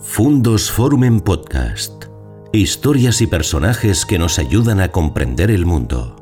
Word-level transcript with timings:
Fundos 0.00 0.70
Forum 0.70 1.02
en 1.02 1.20
Podcast. 1.20 2.04
Historias 2.52 3.20
y 3.20 3.26
personajes 3.26 4.06
que 4.06 4.16
nos 4.16 4.38
ayudan 4.38 4.80
a 4.80 4.92
comprender 4.92 5.50
el 5.50 5.66
mundo. 5.66 6.14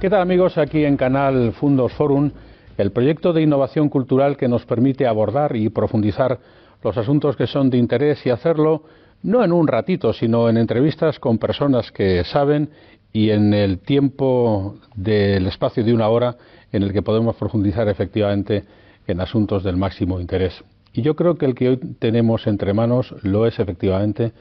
¿Qué 0.00 0.10
tal 0.10 0.20
amigos? 0.20 0.58
Aquí 0.58 0.84
en 0.84 0.96
Canal 0.96 1.52
Fundos 1.52 1.92
Forum, 1.92 2.32
el 2.76 2.90
proyecto 2.90 3.32
de 3.32 3.42
innovación 3.42 3.88
cultural 3.88 4.36
que 4.36 4.48
nos 4.48 4.66
permite 4.66 5.06
abordar 5.06 5.54
y 5.54 5.68
profundizar 5.68 6.40
los 6.82 6.98
asuntos 6.98 7.36
que 7.36 7.46
son 7.46 7.70
de 7.70 7.78
interés 7.78 8.26
y 8.26 8.30
hacerlo 8.30 8.82
no 9.24 9.42
en 9.42 9.52
un 9.52 9.66
ratito, 9.66 10.12
sino 10.12 10.48
en 10.48 10.58
entrevistas 10.58 11.18
con 11.18 11.38
personas 11.38 11.90
que 11.90 12.22
saben 12.24 12.68
y 13.12 13.30
en 13.30 13.54
el 13.54 13.78
tiempo 13.78 14.76
del 14.94 15.46
espacio 15.46 15.82
de 15.82 15.94
una 15.94 16.08
hora 16.08 16.36
en 16.70 16.82
el 16.82 16.92
que 16.92 17.02
podemos 17.02 17.34
profundizar 17.34 17.88
efectivamente 17.88 18.64
en 19.06 19.20
asuntos 19.20 19.64
del 19.64 19.78
máximo 19.78 20.20
interés. 20.20 20.62
Y 20.92 21.02
yo 21.02 21.16
creo 21.16 21.36
que 21.36 21.46
el 21.46 21.54
que 21.54 21.70
hoy 21.70 21.76
tenemos 21.98 22.46
entre 22.46 22.74
manos 22.74 23.14
lo 23.22 23.46
es 23.46 23.58
efectivamente. 23.58 24.32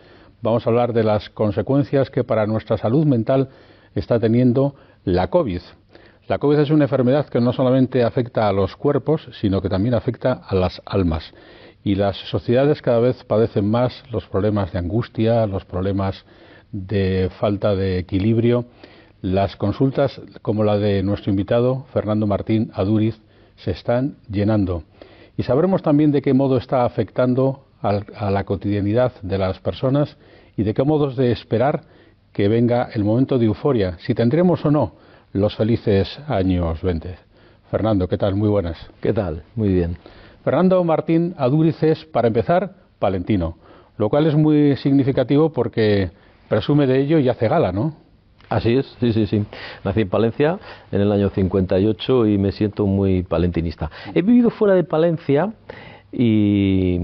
Vamos 0.41 0.67
a 0.67 0.69
hablar 0.69 0.91
de 0.91 1.05
las 1.05 1.29
consecuencias 1.29 2.09
que 2.09 2.25
para 2.25 2.45
nuestra 2.45 2.77
salud 2.77 3.05
mental 3.05 3.49
está 3.95 4.19
teniendo 4.19 4.75
la 5.05 5.29
COVID. 5.29 5.61
La 6.27 6.39
COVID 6.39 6.59
es 6.59 6.71
una 6.71 6.85
enfermedad 6.85 7.27
que 7.27 7.39
no 7.39 7.53
solamente 7.53 8.03
afecta 8.03 8.49
a 8.49 8.53
los 8.53 8.75
cuerpos, 8.75 9.29
sino 9.39 9.61
que 9.61 9.69
también 9.69 9.93
afecta 9.93 10.33
a 10.33 10.55
las 10.55 10.81
almas 10.85 11.33
y 11.83 11.95
las 11.95 12.17
sociedades 12.29 12.81
cada 12.81 12.99
vez 12.99 13.23
padecen 13.23 13.69
más 13.69 14.03
los 14.11 14.25
problemas 14.27 14.71
de 14.71 14.79
angustia, 14.79 15.45
los 15.47 15.65
problemas 15.65 16.25
de 16.71 17.29
falta 17.39 17.75
de 17.75 17.99
equilibrio. 17.99 18.65
Las 19.21 19.55
consultas 19.55 20.19
como 20.41 20.63
la 20.63 20.77
de 20.77 21.03
nuestro 21.03 21.31
invitado, 21.31 21.85
Fernando 21.93 22.27
Martín 22.27 22.71
Adúriz, 22.73 23.19
se 23.55 23.71
están 23.71 24.17
llenando. 24.29 24.83
Y 25.37 25.43
sabremos 25.43 25.81
también 25.81 26.11
de 26.11 26.21
qué 26.21 26.33
modo 26.33 26.57
está 26.57 26.85
afectando 26.85 27.65
a 27.81 28.31
la 28.31 28.43
cotidianidad 28.45 29.11
de 29.21 29.37
las 29.37 29.59
personas 29.59 30.17
y 30.55 30.63
de 30.63 30.73
qué 30.73 30.83
modos 30.83 31.17
de 31.17 31.31
esperar 31.31 31.81
que 32.31 32.47
venga 32.47 32.89
el 32.93 33.03
momento 33.03 33.37
de 33.37 33.45
euforia, 33.45 33.97
si 33.99 34.15
tendremos 34.15 34.63
o 34.65 34.71
no 34.71 34.93
los 35.33 35.55
felices 35.55 36.19
años 36.27 36.81
20. 36.81 37.15
Fernando, 37.69 38.07
¿qué 38.07 38.17
tal? 38.17 38.35
Muy 38.35 38.49
buenas. 38.49 38.77
¿Qué 39.01 39.11
tal? 39.11 39.43
Muy 39.55 39.73
bien. 39.73 39.97
Fernando 40.43 40.83
Martín 40.83 41.33
Adúriz 41.37 41.81
es, 41.83 42.03
para 42.05 42.27
empezar, 42.27 42.73
palentino, 42.99 43.57
lo 43.97 44.09
cual 44.09 44.27
es 44.27 44.35
muy 44.35 44.75
significativo 44.77 45.51
porque 45.53 46.11
presume 46.49 46.85
de 46.85 46.99
ello 46.99 47.17
y 47.19 47.29
hace 47.29 47.47
gala, 47.47 47.71
¿no? 47.71 47.95
Así 48.49 48.75
es, 48.75 48.85
sí, 48.99 49.13
sí, 49.13 49.25
sí. 49.25 49.45
Nací 49.83 50.01
en 50.01 50.09
Palencia 50.09 50.59
en 50.91 51.01
el 51.01 51.11
año 51.11 51.29
58 51.29 52.27
y 52.27 52.37
me 52.37 52.51
siento 52.51 52.85
muy 52.85 53.23
palentinista. 53.23 53.89
He 54.13 54.21
vivido 54.21 54.49
fuera 54.49 54.75
de 54.75 54.83
Palencia 54.83 55.53
y, 56.11 56.99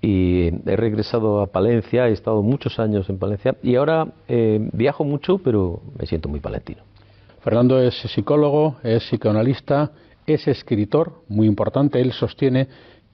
he 0.00 0.76
regresado 0.76 1.40
a 1.40 1.46
Palencia, 1.46 2.08
he 2.08 2.12
estado 2.12 2.42
muchos 2.42 2.78
años 2.78 3.08
en 3.08 3.18
Palencia 3.18 3.56
y 3.62 3.74
ahora 3.74 4.06
eh, 4.28 4.68
viajo 4.72 5.02
mucho, 5.02 5.38
pero 5.38 5.80
me 5.98 6.06
siento 6.06 6.28
muy 6.28 6.40
palentino. 6.40 6.82
Fernando 7.40 7.80
es 7.80 7.94
psicólogo, 7.94 8.76
es 8.82 9.02
psicoanalista, 9.04 9.90
es 10.26 10.46
escritor, 10.48 11.22
muy 11.28 11.46
importante, 11.46 12.00
él 12.00 12.12
sostiene 12.12 12.68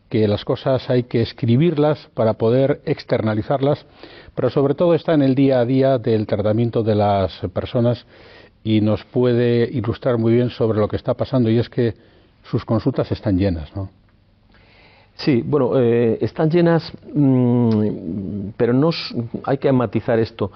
que 0.09 0.27
las 0.27 0.45
cosas 0.45 0.91
hay 0.91 1.05
que 1.05 1.23
escribirlas 1.23 2.09
para 2.15 2.35
poder 2.35 2.81
externalizarlas, 2.85 3.87
pero 4.35 4.51
sobre 4.51 4.75
todo 4.75 4.95
está 4.95 5.15
en 5.15 5.23
el 5.23 5.35
día 5.35 5.61
a 5.61 5.65
día 5.65 5.99
del 5.99 6.27
tratamiento 6.27 6.83
de 6.83 6.97
las 6.97 7.33
personas 7.53 8.07
y 8.65 8.81
nos 8.81 9.05
puede 9.05 9.71
ilustrar 9.71 10.19
muy 10.19 10.33
bien 10.33 10.51
sobre 10.51 10.81
lo 10.81 10.89
que 10.89 10.97
está 10.97 11.15
pasando 11.15 11.49
y 11.49 11.59
es 11.59 11.69
que 11.69 11.95
sus 12.43 12.65
consultas 12.65 13.11
están 13.13 13.39
llenas, 13.39 13.75
¿no? 13.77 13.91
Sí, 15.25 15.43
bueno, 15.45 15.79
eh, 15.79 16.17
están 16.23 16.49
llenas, 16.49 16.91
mm, 17.13 18.53
pero 18.57 18.73
no 18.73 18.89
hay 19.45 19.59
que 19.59 19.71
matizar 19.71 20.19
esto, 20.19 20.51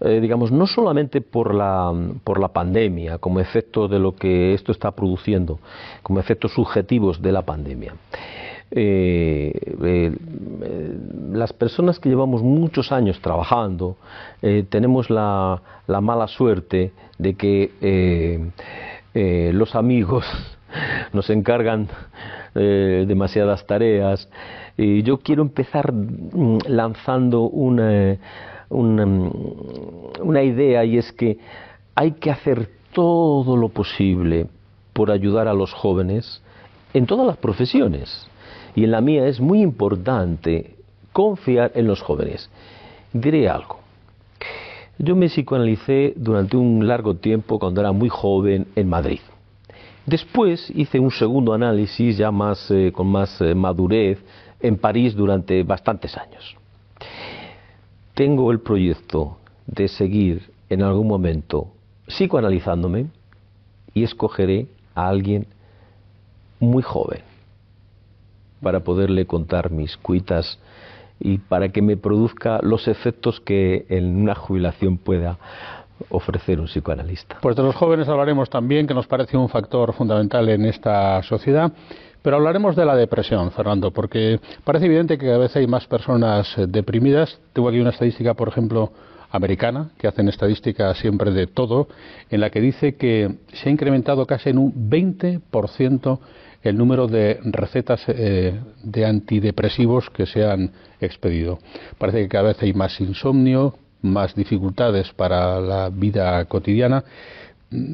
eh, 0.00 0.18
digamos, 0.20 0.50
no 0.50 0.66
solamente 0.66 1.20
por 1.20 1.54
la, 1.54 1.92
por 2.24 2.40
la 2.40 2.48
pandemia, 2.48 3.18
como 3.18 3.38
efecto 3.38 3.86
de 3.86 4.00
lo 4.00 4.16
que 4.16 4.54
esto 4.54 4.72
está 4.72 4.90
produciendo, 4.90 5.60
como 6.02 6.18
efectos 6.18 6.52
subjetivos 6.52 7.22
de 7.22 7.30
la 7.30 7.42
pandemia. 7.42 7.94
Eh, 8.72 10.12
las 11.32 11.52
personas 11.52 12.00
que 12.00 12.08
llevamos 12.08 12.42
muchos 12.42 12.92
años 12.92 13.18
trabajando 13.22 13.96
tenemos 14.68 15.08
la, 15.08 15.62
la, 15.86 16.02
mala 16.02 16.26
suerte 16.28 16.92
de 17.16 17.34
que 17.34 18.50
los 19.54 19.74
amigos 19.74 20.26
nos 21.12 21.30
encargan 21.30 21.88
eh, 22.54 23.04
demasiadas 23.06 23.66
tareas. 23.66 24.28
Y 24.76 25.02
yo 25.02 25.18
quiero 25.18 25.42
empezar 25.42 25.92
mm, 25.92 26.58
lanzando 26.66 27.42
una, 27.42 28.16
una, 28.68 29.30
una 30.22 30.42
idea 30.42 30.84
y 30.84 30.98
es 30.98 31.12
que 31.12 31.38
hay 31.94 32.12
que 32.12 32.30
hacer 32.30 32.68
todo 32.92 33.56
lo 33.56 33.68
posible 33.68 34.46
por 34.92 35.10
ayudar 35.10 35.48
a 35.48 35.54
los 35.54 35.72
jóvenes 35.72 36.42
en 36.94 37.06
todas 37.06 37.26
las 37.26 37.36
profesiones. 37.36 38.26
Y 38.74 38.84
en 38.84 38.92
la 38.92 39.00
mía 39.00 39.26
es 39.26 39.40
muy 39.40 39.60
importante 39.62 40.76
confiar 41.12 41.72
en 41.74 41.86
los 41.86 42.00
jóvenes. 42.00 42.50
Diré 43.12 43.48
algo. 43.48 43.78
Yo 44.98 45.14
me 45.14 45.28
psicoanalicé 45.28 46.14
durante 46.16 46.56
un 46.56 46.86
largo 46.86 47.14
tiempo 47.14 47.58
cuando 47.58 47.80
era 47.80 47.92
muy 47.92 48.08
joven 48.08 48.66
en 48.74 48.88
Madrid. 48.88 49.20
Después 50.08 50.72
hice 50.74 50.98
un 50.98 51.10
segundo 51.10 51.52
análisis 51.52 52.16
ya 52.16 52.30
más, 52.30 52.70
eh, 52.70 52.90
con 52.94 53.08
más 53.08 53.38
eh, 53.42 53.54
madurez 53.54 54.18
en 54.58 54.78
París 54.78 55.14
durante 55.14 55.62
bastantes 55.64 56.16
años. 56.16 56.56
Tengo 58.14 58.50
el 58.50 58.60
proyecto 58.60 59.36
de 59.66 59.86
seguir 59.86 60.50
en 60.70 60.82
algún 60.82 61.08
momento 61.08 61.68
psicoanalizándome 62.06 63.08
y 63.92 64.02
escogeré 64.02 64.66
a 64.94 65.08
alguien 65.08 65.46
muy 66.58 66.82
joven 66.82 67.20
para 68.62 68.80
poderle 68.80 69.26
contar 69.26 69.70
mis 69.70 69.98
cuitas 69.98 70.58
y 71.20 71.36
para 71.36 71.68
que 71.68 71.82
me 71.82 71.98
produzca 71.98 72.60
los 72.62 72.88
efectos 72.88 73.40
que 73.40 73.84
en 73.90 74.16
una 74.16 74.34
jubilación 74.34 74.96
pueda 74.96 75.38
ofrecer 76.10 76.60
un 76.60 76.66
psicoanalista. 76.66 77.38
Pues 77.40 77.56
de 77.56 77.62
los 77.62 77.74
jóvenes 77.74 78.08
hablaremos 78.08 78.48
también, 78.50 78.86
que 78.86 78.94
nos 78.94 79.06
parece 79.06 79.36
un 79.36 79.48
factor 79.48 79.92
fundamental 79.92 80.48
en 80.48 80.64
esta 80.64 81.22
sociedad. 81.22 81.72
Pero 82.22 82.36
hablaremos 82.36 82.74
de 82.74 82.84
la 82.84 82.96
depresión, 82.96 83.50
Fernando, 83.52 83.92
porque 83.92 84.40
parece 84.64 84.86
evidente 84.86 85.16
que 85.16 85.26
cada 85.26 85.38
vez 85.38 85.54
hay 85.56 85.66
más 85.66 85.86
personas 85.86 86.56
eh, 86.58 86.66
deprimidas. 86.66 87.38
Tengo 87.52 87.68
aquí 87.68 87.78
una 87.78 87.90
estadística, 87.90 88.34
por 88.34 88.48
ejemplo, 88.48 88.92
americana, 89.30 89.90
que 89.98 90.08
hacen 90.08 90.28
estadísticas 90.28 90.98
siempre 90.98 91.30
de 91.30 91.46
todo, 91.46 91.88
en 92.30 92.40
la 92.40 92.50
que 92.50 92.60
dice 92.60 92.96
que 92.96 93.36
se 93.52 93.68
ha 93.68 93.72
incrementado 93.72 94.26
casi 94.26 94.50
en 94.50 94.58
un 94.58 94.90
20% 94.90 96.18
el 96.62 96.76
número 96.76 97.06
de 97.06 97.38
recetas 97.44 98.02
eh, 98.08 98.58
de 98.82 99.06
antidepresivos 99.06 100.10
que 100.10 100.26
se 100.26 100.44
han 100.44 100.72
expedido. 101.00 101.58
Parece 101.98 102.22
que 102.22 102.28
cada 102.28 102.48
vez 102.48 102.62
hay 102.62 102.72
más 102.72 103.00
insomnio, 103.00 103.74
más 104.02 104.34
dificultades 104.34 105.12
para 105.12 105.60
la 105.60 105.88
vida 105.90 106.44
cotidiana. 106.44 107.04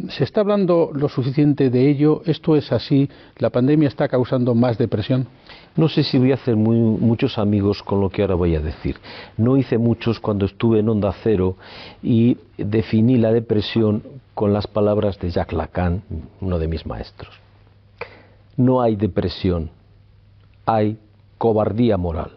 ¿Se 0.09 0.23
está 0.23 0.41
hablando 0.41 0.91
lo 0.95 1.09
suficiente 1.09 1.69
de 1.69 1.91
ello? 1.91 2.23
¿Esto 2.27 2.55
es 2.55 2.71
así? 2.71 3.09
¿La 3.39 3.51
pandemia 3.51 3.89
está 3.89 4.07
causando 4.07 4.55
más 4.55 4.79
depresión? 4.79 5.27
No 5.75 5.89
sé 5.89 6.05
si 6.05 6.17
voy 6.17 6.31
a 6.31 6.37
hacer 6.37 6.55
muchos 6.55 7.39
amigos 7.39 7.83
con 7.83 8.01
lo 8.01 8.09
que 8.09 8.23
ahora 8.23 8.37
voy 8.37 8.55
a 8.55 8.61
decir. 8.61 8.97
No 9.37 9.57
hice 9.57 9.77
muchos 9.77 10.21
cuando 10.21 10.47
estuve 10.47 10.79
en 10.79 10.89
Onda 10.89 11.13
Cero 11.25 11.57
y 12.01 12.39
definí 12.57 13.17
la 13.17 13.33
depresión 13.33 14.05
con 14.35 14.53
las 14.53 14.69
palabras 14.69 15.19
de 15.19 15.31
Jacques 15.31 15.57
Lacan, 15.57 16.03
uno 16.41 16.61
de 16.61 16.69
mis 16.69 16.87
maestros. 16.87 17.35
No 18.57 18.81
hay 18.81 18.95
depresión, 18.95 19.71
hay 20.67 20.99
cobardía 21.37 21.97
moral. 21.97 22.31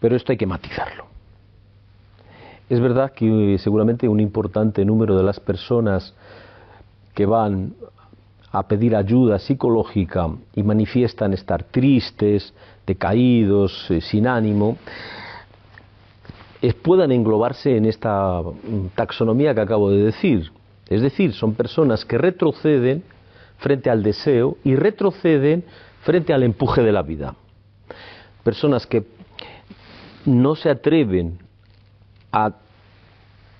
Pero 0.00 0.16
esto 0.16 0.32
hay 0.32 0.38
que 0.38 0.46
matizarlo. 0.46 1.05
Es 2.68 2.80
verdad 2.80 3.12
que 3.12 3.56
seguramente 3.60 4.08
un 4.08 4.20
importante 4.20 4.84
número 4.84 5.16
de 5.16 5.22
las 5.22 5.38
personas 5.38 6.14
que 7.14 7.26
van 7.26 7.74
a 8.50 8.62
pedir 8.66 8.96
ayuda 8.96 9.38
psicológica 9.38 10.28
y 10.54 10.62
manifiestan 10.62 11.32
estar 11.32 11.62
tristes, 11.64 12.52
decaídos, 12.86 13.90
eh, 13.90 14.00
sin 14.00 14.26
ánimo, 14.26 14.78
puedan 16.82 17.12
englobarse 17.12 17.76
en 17.76 17.84
esta 17.84 18.40
mm, 18.42 18.94
taxonomía 18.94 19.54
que 19.54 19.60
acabo 19.60 19.90
de 19.90 20.04
decir. 20.04 20.50
Es 20.88 21.02
decir, 21.02 21.32
son 21.32 21.54
personas 21.54 22.04
que 22.04 22.18
retroceden 22.18 23.02
frente 23.58 23.90
al 23.90 24.02
deseo 24.02 24.56
y 24.64 24.76
retroceden 24.76 25.64
frente 26.02 26.32
al 26.32 26.42
empuje 26.42 26.82
de 26.82 26.92
la 26.92 27.02
vida. 27.02 27.34
Personas 28.42 28.86
que 28.86 29.04
no 30.24 30.54
se 30.54 30.70
atreven 30.70 31.38
a 32.36 32.52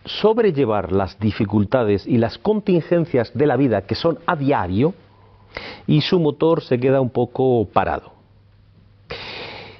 sobrellevar 0.05 0.93
las 0.93 1.19
dificultades 1.19 2.07
y 2.07 2.19
las 2.19 2.37
contingencias 2.37 3.33
de 3.33 3.47
la 3.47 3.57
vida 3.57 3.83
que 3.83 3.95
son 3.95 4.19
a 4.27 4.37
diario 4.37 4.93
y 5.87 6.03
su 6.03 6.21
motor 6.21 6.63
se 6.63 6.79
queda 6.79 7.01
un 7.01 7.09
poco 7.09 7.67
parado. 7.73 8.13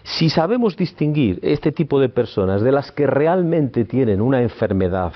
Si 0.03 0.31
sabemos 0.31 0.77
distinguir 0.77 1.39
este 1.43 1.73
tipo 1.73 2.01
de 2.01 2.09
personas 2.09 2.63
de 2.63 2.73
las 2.73 2.91
que 2.91 3.07
realmente 3.07 3.85
tienen 3.85 4.23
una 4.23 4.41
enfermedad 4.41 5.13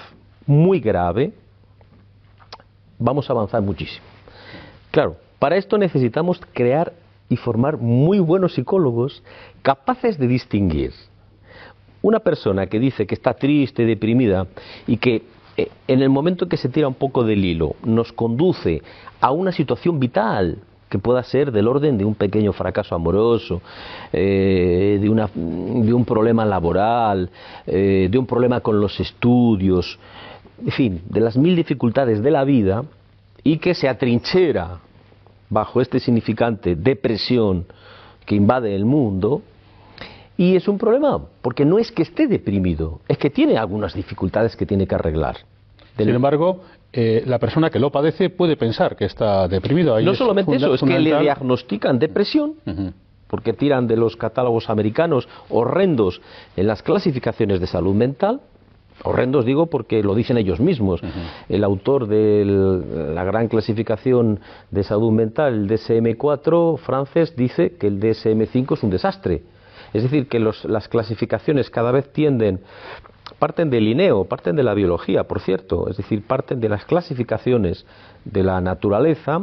muy 0.46 0.80
grave, 0.80 1.32
vamos 2.98 3.30
a 3.30 3.32
avanzar 3.32 3.62
muchísimo. 3.62 4.04
Claro, 4.90 5.16
para 5.38 5.56
esto 5.56 5.78
necesitamos 5.78 6.38
crear 6.52 6.92
y 7.30 7.36
formar 7.36 7.78
muy 7.78 8.18
buenos 8.18 8.54
psicólogos 8.54 9.22
capaces 9.62 10.18
de 10.18 10.26
distinguir 10.26 10.92
una 12.02 12.20
persona 12.20 12.66
que 12.66 12.78
dice 12.78 13.06
que 13.06 13.14
está 13.14 13.34
triste, 13.34 13.84
deprimida 13.84 14.46
y 14.86 14.96
que 14.96 15.22
eh, 15.56 15.68
en 15.88 16.02
el 16.02 16.08
momento 16.08 16.48
que 16.48 16.56
se 16.56 16.68
tira 16.68 16.88
un 16.88 16.94
poco 16.94 17.24
del 17.24 17.44
hilo 17.44 17.76
nos 17.84 18.12
conduce 18.12 18.82
a 19.20 19.32
una 19.32 19.52
situación 19.52 20.00
vital 20.00 20.58
que 20.88 20.98
pueda 20.98 21.22
ser 21.22 21.52
del 21.52 21.68
orden 21.68 21.96
de 21.96 22.04
un 22.04 22.16
pequeño 22.16 22.52
fracaso 22.52 22.94
amoroso, 22.96 23.62
eh, 24.12 24.98
de, 25.00 25.08
una, 25.08 25.30
de, 25.32 25.94
un 25.94 26.04
problema 26.04 26.44
laboral, 26.44 27.30
eh, 27.66 28.08
de 28.10 28.18
un 28.18 28.26
problema 28.26 28.60
con 28.60 28.80
los 28.80 28.98
estudios, 28.98 29.98
en 30.64 30.72
fin, 30.72 31.02
de 31.08 31.20
las 31.20 31.36
mil 31.36 31.54
dificultades 31.54 32.20
de 32.22 32.30
la 32.30 32.42
vida 32.42 32.84
y 33.44 33.58
que 33.58 33.74
se 33.74 33.88
atrinchera 33.88 34.80
bajo 35.48 35.80
este 35.80 36.00
significante 36.00 36.74
depresión 36.74 37.66
que 38.26 38.34
invade 38.34 38.74
el 38.74 38.84
mundo, 38.84 39.42
y 40.40 40.56
es 40.56 40.68
un 40.68 40.78
problema, 40.78 41.20
porque 41.42 41.66
no 41.66 41.78
es 41.78 41.92
que 41.92 42.00
esté 42.00 42.26
deprimido, 42.26 43.00
es 43.06 43.18
que 43.18 43.28
tiene 43.28 43.58
algunas 43.58 43.92
dificultades 43.92 44.56
que 44.56 44.64
tiene 44.64 44.86
que 44.86 44.94
arreglar. 44.94 45.36
Sin 45.98 46.08
embargo, 46.08 46.62
eh, 46.94 47.22
la 47.26 47.38
persona 47.38 47.68
que 47.68 47.78
lo 47.78 47.92
padece 47.92 48.30
puede 48.30 48.56
pensar 48.56 48.96
que 48.96 49.04
está 49.04 49.48
deprimido. 49.48 50.00
no 50.00 50.14
solamente 50.14 50.56
eso, 50.56 50.72
es 50.72 50.80
que 50.80 50.98
le 50.98 51.20
diagnostican 51.20 51.98
depresión, 51.98 52.54
porque 53.26 53.52
tiran 53.52 53.86
de 53.86 53.98
los 53.98 54.16
catálogos 54.16 54.70
americanos 54.70 55.28
horrendos 55.50 56.22
en 56.56 56.66
las 56.68 56.82
clasificaciones 56.82 57.60
de 57.60 57.66
salud 57.66 57.94
mental, 57.94 58.40
horrendos 59.04 59.44
digo 59.44 59.66
porque 59.66 60.02
lo 60.02 60.14
dicen 60.14 60.38
ellos 60.38 60.58
mismos. 60.58 61.02
El 61.50 61.64
autor 61.64 62.06
de 62.06 62.46
la 63.14 63.24
gran 63.24 63.48
clasificación 63.48 64.40
de 64.70 64.84
salud 64.84 65.12
mental, 65.12 65.52
el 65.52 65.68
DSM-4 65.68 66.78
francés, 66.78 67.36
dice 67.36 67.76
que 67.78 67.88
el 67.88 68.00
DSM-5 68.00 68.72
es 68.72 68.82
un 68.82 68.88
desastre 68.88 69.42
es 69.92 70.02
decir, 70.02 70.28
que 70.28 70.38
las 70.38 70.88
clasificaciones 70.88 71.70
cada 71.70 71.92
vez 71.92 72.12
tienden, 72.12 72.60
parten 73.38 73.70
del 73.70 73.88
INEO, 73.88 74.24
parten 74.24 74.56
de 74.56 74.62
la 74.62 74.74
biología, 74.74 75.24
por 75.24 75.40
cierto, 75.40 75.88
es 75.88 75.96
decir, 75.96 76.22
parten 76.26 76.60
de 76.60 76.68
las 76.68 76.84
clasificaciones 76.84 77.84
de 78.24 78.42
la 78.42 78.60
naturaleza, 78.60 79.42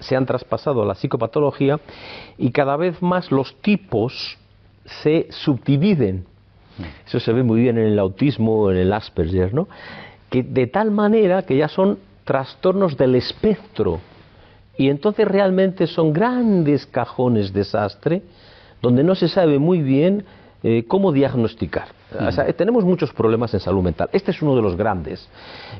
se 0.00 0.16
han 0.16 0.26
traspasado 0.26 0.82
a 0.82 0.86
la 0.86 0.94
psicopatología 0.94 1.80
y 2.36 2.50
cada 2.50 2.76
vez 2.76 3.00
más 3.00 3.32
los 3.32 3.54
tipos 3.62 4.38
se 4.84 5.28
subdividen. 5.30 6.26
Eso 7.06 7.20
se 7.20 7.32
ve 7.32 7.42
muy 7.42 7.60
bien 7.60 7.78
en 7.78 7.86
el 7.86 7.98
autismo, 7.98 8.70
en 8.70 8.76
el 8.76 8.92
Asperger, 8.92 9.54
¿no? 9.54 9.68
Que 10.28 10.42
de 10.42 10.66
tal 10.66 10.90
manera 10.90 11.42
que 11.42 11.56
ya 11.56 11.68
son 11.68 11.98
trastornos 12.24 12.96
del 12.96 13.14
espectro 13.14 14.00
y 14.76 14.88
entonces 14.88 15.26
realmente 15.26 15.86
son 15.86 16.12
grandes 16.12 16.86
cajones 16.86 17.52
de 17.52 17.60
desastre 17.60 18.22
donde 18.84 19.02
no 19.02 19.14
se 19.14 19.28
sabe 19.28 19.58
muy 19.58 19.80
bien 19.80 20.24
eh, 20.62 20.84
cómo 20.86 21.10
diagnosticar. 21.10 21.88
tenemos 22.56 22.84
muchos 22.84 23.12
problemas 23.12 23.52
en 23.54 23.60
salud 23.60 23.82
mental. 23.82 24.10
Este 24.12 24.30
es 24.30 24.42
uno 24.42 24.54
de 24.54 24.60
los 24.60 24.76
grandes, 24.76 25.26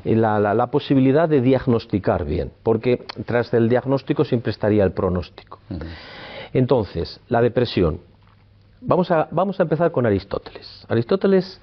eh, 0.03 0.15
la, 0.15 0.67
posibilidad 0.71 1.29
de 1.29 1.39
diagnosticar 1.39 2.25
bien, 2.25 2.51
porque 2.63 3.05
tras 3.25 3.53
el 3.53 3.69
diagnóstico 3.69 4.25
siempre 4.25 4.51
estaría 4.51 4.83
el 4.83 4.91
pronóstico. 4.91 5.59
Entonces, 6.51 7.19
la 7.29 7.41
depresión. 7.41 7.99
Vamos 8.81 9.11
a, 9.11 9.27
vamos 9.31 9.59
a 9.59 9.63
empezar 9.63 9.91
con 9.91 10.05
Aristóteles. 10.05 10.85
Aristóteles 10.89 11.61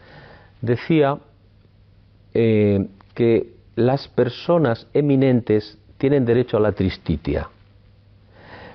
decía 0.60 1.18
eh, 2.34 2.86
que 3.14 3.52
las 3.74 4.06
personas 4.08 4.86
eminentes 4.94 5.76
tienen 5.98 6.24
derecho 6.24 6.56
a 6.56 6.60
la 6.60 6.72
tristitia. 6.72 7.48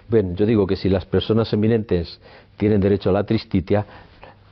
Bueno, 0.10 0.36
yo 0.36 0.46
digo 0.46 0.66
que 0.66 0.76
si 0.76 0.90
las 0.90 1.06
personas 1.06 1.52
eminentes 1.54 2.20
tienen 2.56 2.80
derecho 2.80 3.10
a 3.10 3.14
la 3.14 3.24
tristitia, 3.24 3.86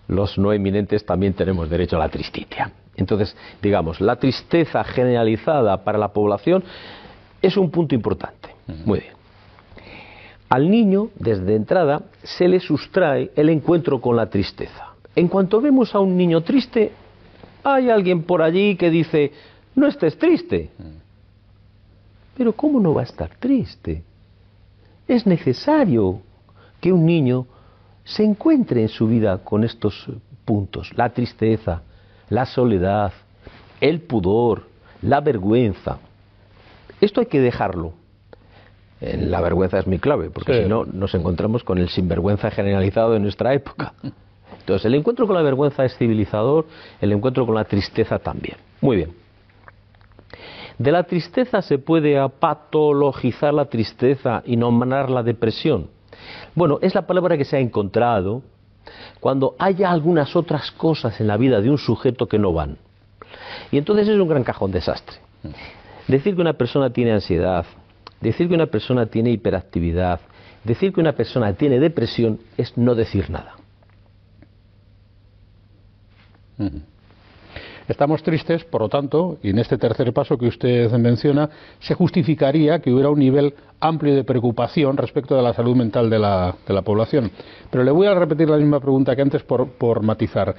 los 0.07 0.38
no 0.38 0.52
eminentes 0.54 1.06
también 1.06 1.34
tenemos 1.34 1.69
derecho 1.69 1.96
a 1.96 2.00
la 2.00 2.10
tristitia. 2.10 2.72
Entonces, 2.96 3.36
digamos, 3.62 4.00
la 4.02 4.16
tristeza 4.18 4.84
generalizada 4.84 5.84
para 5.84 5.98
la 5.98 6.10
población 6.10 6.63
es 7.42 7.57
un 7.57 7.69
punto 7.69 7.96
importante. 7.96 8.50
Muy 8.86 9.00
bien. 9.00 9.13
Al 10.50 10.69
niño, 10.69 11.10
desde 11.16 11.56
entrada, 11.56 12.04
se 12.24 12.48
le 12.48 12.60
sustrae 12.60 13.31
el 13.36 13.50
encuentro 13.50 14.00
con 14.00 14.16
la 14.16 14.28
tristeza. 14.28 14.94
En 15.16 15.28
cuanto 15.28 15.60
vemos 15.62 15.96
a 15.96 16.00
un 16.00 16.16
niño 16.16 16.42
triste, 16.42 16.92
hay 17.63 17.90
alguien 17.90 18.24
por 18.24 18.42
allí 18.42 18.75
que 18.75 18.90
dice, 18.90 19.31
no 19.75 19.88
estés 19.88 20.18
triste. 20.18 20.69
Pero 22.38 22.54
¿cómo 22.54 22.80
no 22.80 22.94
va 22.94 23.01
a 23.01 23.06
estar 23.06 23.30
triste? 23.40 24.04
Es 25.07 25.25
necesario 25.25 26.22
que 26.81 26.92
un 26.92 27.06
niño 27.06 27.48
se 28.04 28.24
encuentre 28.24 28.81
en 28.81 28.90
su 28.90 29.07
vida 29.07 29.40
con 29.40 29.63
estos 29.63 30.07
puntos, 30.46 30.92
la 30.96 31.10
tristeza, 31.10 31.81
la 32.30 32.46
soledad, 32.46 33.12
el 33.81 34.02
pudor, 34.02 34.68
la 35.02 35.22
vergüenza. 35.22 35.98
Esto 37.02 37.19
hay 37.19 37.28
que 37.28 37.40
dejarlo. 37.40 37.94
La 39.02 39.42
vergüenza 39.42 39.78
es 39.78 39.88
mi 39.88 40.00
clave, 40.00 40.30
porque 40.30 40.63
si 40.63 40.69
no 40.69 40.86
nos 40.86 41.13
encontramos 41.13 41.63
con 41.63 41.78
el 41.78 41.90
sinvergüenza 41.90 42.50
generalizado 42.50 43.12
de 43.12 43.19
nuestra 43.19 43.54
época. 43.54 43.94
Entonces, 44.60 44.86
el 44.86 44.96
encuentro 44.96 45.28
con 45.28 45.36
la 45.36 45.44
vergüenza 45.44 45.86
es 45.86 45.96
civilizador, 45.98 46.66
el 47.01 47.12
encuentro 47.12 47.46
con 47.46 47.54
la 47.54 47.66
tristeza 47.66 48.18
también. 48.18 48.58
Muy 48.81 48.96
bien. 48.96 49.25
De 50.77 50.92
la 50.92 51.04
tristeza 51.04 51.62
se 51.62 51.77
puede 51.77 52.18
patologizar 52.30 53.54
la 53.54 53.66
tristeza 53.66 54.44
y 54.45 54.57
nombrar 54.57 55.10
la 55.10 55.24
depresión. 55.24 55.89
Bueno, 56.54 56.80
es 56.81 56.95
la 56.95 57.07
palabra 57.07 57.38
que 57.38 57.45
se 57.45 57.57
ha 57.57 57.60
encontrado 57.60 58.42
cuando 59.19 59.56
haya 59.57 59.89
algunas 59.89 60.36
otras 60.36 60.72
cosas 60.72 61.19
en 61.19 61.27
la 61.27 61.38
vida 61.38 61.62
de 61.62 61.69
un 61.69 61.77
sujeto 61.77 62.27
que 62.27 62.39
no 62.39 62.54
van. 62.54 62.77
Y 63.72 63.77
entonces 63.77 64.08
es 64.08 64.20
un 64.20 64.27
gran 64.27 64.44
cajón 64.44 64.72
desastre. 64.72 65.17
Decir 66.08 66.36
que 66.36 66.41
una 66.41 66.53
persona 66.53 66.91
tiene 66.91 67.13
ansiedad, 67.13 67.65
decir 68.22 68.48
que 68.48 68.53
una 68.53 68.67
persona 68.67 69.05
tiene 69.08 69.32
hiperactividad, 69.32 70.20
decir 70.63 70.94
que 70.94 71.00
una 71.00 71.13
persona 71.13 71.53
tiene 71.53 71.79
depresión 71.79 72.39
es 72.58 72.77
no 72.77 72.96
decir 72.96 73.29
nada. 73.29 73.55
Estamos 77.88 78.24
tristes, 78.24 78.63
por 78.63 78.82
lo 78.82 78.89
tanto, 78.89 79.38
y 79.44 79.51
en 79.51 79.60
este 79.60 79.77
tercer 79.77 80.12
paso 80.12 80.38
que 80.38 80.48
usted 80.48 80.92
menciona, 80.94 81.50
se 81.80 81.94
justificaría 81.94 82.80
que 82.80 82.92
hubiera 82.92 83.10
un 83.10 83.20
nivel 83.20 83.54
amplio 83.80 84.15
de 84.15 84.24
preocupación 84.24 84.98
respecto 84.98 85.36
de 85.36 85.44
la 85.44 85.54
salud 85.54 85.75
mental 85.75 86.10
de 86.10 86.18
la, 86.18 86.56
población. 86.84 87.30
Pero 87.70 87.84
le 87.84 87.92
voy 87.92 88.08
a 88.08 88.15
repetir 88.15 88.50
la 88.50 88.58
misma 88.58 88.80
pregunta 88.80 89.15
que 89.15 89.22
antes 89.22 89.44
por, 89.44 89.70
por 89.70 90.01
matizar. 90.01 90.56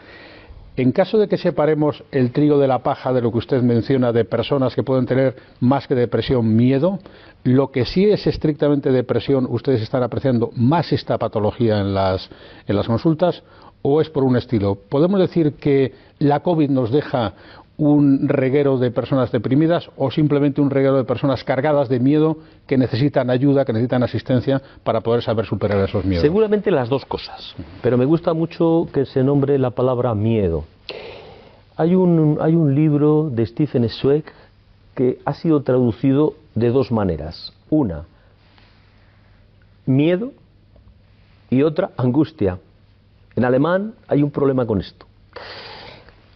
En 0.77 0.93
caso 0.93 1.19
de 1.19 1.27
que 1.27 1.39
separemos 1.39 2.05
el 2.13 2.33
trigo 2.33 2.59
de 2.59 2.69
la 2.69 2.81
paja 2.81 3.13
de 3.13 3.23
lo 3.23 3.33
que 3.33 3.39
usted 3.39 3.63
menciona 3.63 4.13
de 4.13 4.27
personas 4.27 4.75
que 4.75 4.83
pueden 4.83 5.07
tener 5.07 5.35
más 5.59 5.89
que 5.89 5.95
depresión, 5.95 6.55
miedo, 6.55 6.99
lo 7.45 7.73
que 7.73 7.87
sí 7.87 8.05
es 8.05 8.27
estrictamente 8.27 8.93
depresión, 8.93 9.47
ustedes 9.49 9.81
están 9.81 10.03
apreciando 10.03 10.51
más 10.55 10.93
esta 10.93 11.17
patología 11.17 11.81
en 11.81 11.95
las, 11.95 12.29
en 12.67 12.77
las 12.77 12.87
consultas 12.87 13.43
o 13.83 14.01
es 14.01 14.11
por 14.11 14.25
un 14.25 14.37
estilo. 14.37 14.75
¿Podemos 14.75 15.21
decir 15.21 15.55
que 15.55 15.93
la 16.19 16.41
COVID 16.41 16.71
nos 16.71 16.91
deja 16.91 17.35
un 17.79 18.27
reguero 18.29 18.79
de 18.79 18.91
personas 18.91 19.31
deprimidas 19.31 19.91
o 19.97 20.11
simplemente 20.11 20.61
un 20.61 20.71
reguero 20.71 20.97
de 20.97 21.05
personas 21.05 21.45
cargadas 21.45 21.89
de 21.89 22.01
miedo 22.01 22.39
que 22.67 22.79
necesitan 22.79 23.29
ayuda, 23.29 23.65
que 23.65 23.73
necesitan 23.73 24.03
asistencia 24.03 24.63
para 24.83 25.03
poder 25.03 25.23
saber 25.23 25.45
superar 25.45 25.87
esos 25.87 26.05
miedos? 26.05 26.23
Seguramente 26.23 26.71
las 26.71 26.89
dos 26.89 27.05
cosas, 27.05 27.55
pero 27.83 27.99
me 27.99 28.07
gusta 28.07 28.33
mucho 28.33 28.89
que 28.93 29.05
se 29.05 29.23
nombre 29.23 29.59
la 29.59 29.71
palabra 29.71 30.15
miedo. 30.15 30.65
Hay 31.77 31.95
un, 31.95 32.39
hay 32.41 32.55
un 32.55 32.75
libro 32.75 33.29
de 33.31 33.45
Stephen 33.45 33.87
Zweig 33.91 34.25
que 34.95 35.19
ha 35.27 35.35
sido 35.35 35.63
traducido 35.63 36.35
de 36.55 36.71
dos 36.71 36.91
maneras. 36.91 37.53
Una, 37.69 38.07
miedo 39.85 40.33
y 41.51 41.63
otra, 41.63 41.91
angustia. 41.99 42.59
En 43.37 43.45
alemán 43.45 43.95
hay 44.09 44.23
un 44.23 44.31
problema 44.31 44.67
con 44.67 44.81
esto. 44.81 45.07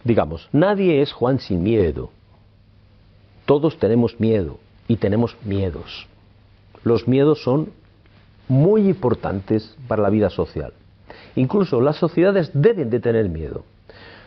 Digamos, 0.03 0.47
nadie 0.51 1.01
es 1.01 1.11
Juan 1.11 1.39
sin 1.39 1.63
miedo. 1.63 2.11
Todos 3.45 3.77
tenemos 3.77 4.19
miedo 4.19 4.59
y 4.87 4.97
tenemos 4.97 5.35
miedos. 5.43 6.07
Los 6.83 7.07
miedos 7.07 7.41
son 7.43 7.71
muy 8.47 8.87
importantes 8.87 9.75
para 9.87 10.03
la 10.03 10.09
vida 10.09 10.29
social. 10.29 10.73
Incluso 11.35 11.81
las 11.81 11.97
sociedades 11.97 12.51
deben 12.53 12.89
de 12.89 12.99
tener 12.99 13.29
miedo. 13.29 13.63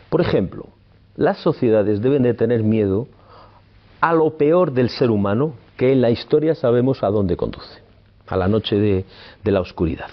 Por 0.09 0.21
ejemplo, 0.21 0.67
las 1.15 1.37
sociedades 1.37 2.01
deben 2.01 2.23
de 2.23 2.33
tener 2.33 2.63
miedo 2.63 3.07
a 4.01 4.13
lo 4.13 4.37
peor 4.37 4.73
del 4.73 4.89
ser 4.89 5.11
humano, 5.11 5.53
que 5.77 5.91
en 5.91 6.01
la 6.01 6.09
historia 6.09 6.55
sabemos 6.55 7.03
a 7.03 7.07
dónde 7.07 7.37
conduce, 7.37 7.81
a 8.27 8.35
la 8.35 8.47
noche 8.47 8.75
de, 8.77 9.05
de 9.43 9.51
la 9.51 9.61
oscuridad. 9.61 10.09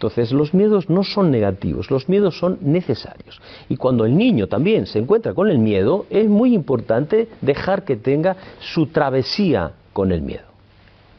Entonces 0.00 0.32
los 0.32 0.54
miedos 0.54 0.88
no 0.88 1.04
son 1.04 1.30
negativos, 1.30 1.90
los 1.90 2.08
miedos 2.08 2.38
son 2.38 2.56
necesarios. 2.62 3.38
Y 3.68 3.76
cuando 3.76 4.06
el 4.06 4.16
niño 4.16 4.46
también 4.46 4.86
se 4.86 4.98
encuentra 4.98 5.34
con 5.34 5.50
el 5.50 5.58
miedo, 5.58 6.06
es 6.08 6.26
muy 6.26 6.54
importante 6.54 7.28
dejar 7.42 7.84
que 7.84 7.96
tenga 7.96 8.34
su 8.60 8.86
travesía 8.86 9.72
con 9.92 10.10
el 10.10 10.22
miedo. 10.22 10.46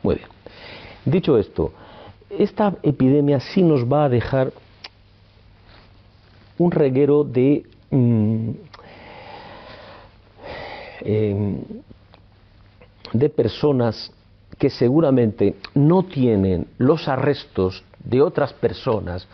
Muy 0.01 0.15
bien. 0.15 0.27
Dicho 1.05 1.37
esto, 1.37 1.73
esta 2.27 2.73
epidemia 2.81 3.39
sí 3.39 3.61
nos 3.61 3.85
va 3.85 4.05
a 4.05 4.09
dejar 4.09 4.51
un 6.57 6.71
reguero 6.71 7.23
de 7.23 7.63
mm, 7.91 8.49
em, 11.01 11.57
de 13.13 13.29
personas 13.29 14.11
que 14.57 14.71
seguramente 14.71 15.53
no 15.75 16.01
tienen 16.01 16.65
los 16.79 17.07
arrestos 17.07 17.83
de 18.03 18.21
otras 18.21 18.53
personas 18.53 19.27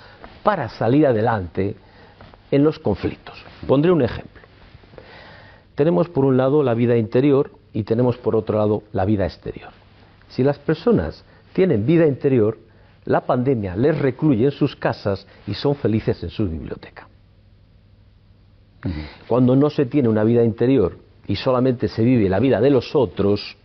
para 0.44 0.70
salir 0.70 1.06
adelante 1.06 1.76
en 2.52 2.64
los 2.64 2.80
conflictos. 2.80 3.44
Pondré 3.68 3.92
un 3.92 4.02
ejemplo. 4.02 4.42
Tenemos 5.76 6.10
por 6.10 6.26
un 6.26 6.38
lado 6.38 6.64
la 6.64 6.74
vida 6.74 6.98
interior 6.98 7.52
y 7.74 7.84
tenemos 7.84 8.18
por 8.18 8.36
otro 8.36 8.58
lado 8.58 8.84
la 8.94 9.06
vida 9.06 9.26
exterior. 9.26 9.70
Si 10.30 10.44
las 10.44 10.58
personas 10.58 11.24
tienen 11.54 11.86
vida 11.86 12.08
interior, 12.08 12.58
la 13.06 13.22
pandemia 13.22 13.76
les 13.76 13.98
recluye 13.98 14.46
en 14.46 14.52
sus 14.52 14.76
casas 14.76 15.26
y 15.46 15.54
son 15.54 15.76
felices 15.76 16.22
en 16.24 16.30
su 16.30 16.48
biblioteca. 16.48 17.08
Cuando 19.28 19.56
no 19.56 19.70
se 19.70 19.86
tiene 19.86 20.10
una 20.10 20.24
vida 20.24 20.44
interior 20.44 20.98
y 21.28 21.36
solamente 21.36 21.88
se 21.88 22.04
vive 22.04 22.30
la 22.30 22.40
vida 22.40 22.62
de 22.62 22.70
los 22.70 22.96
otros, 22.96 23.58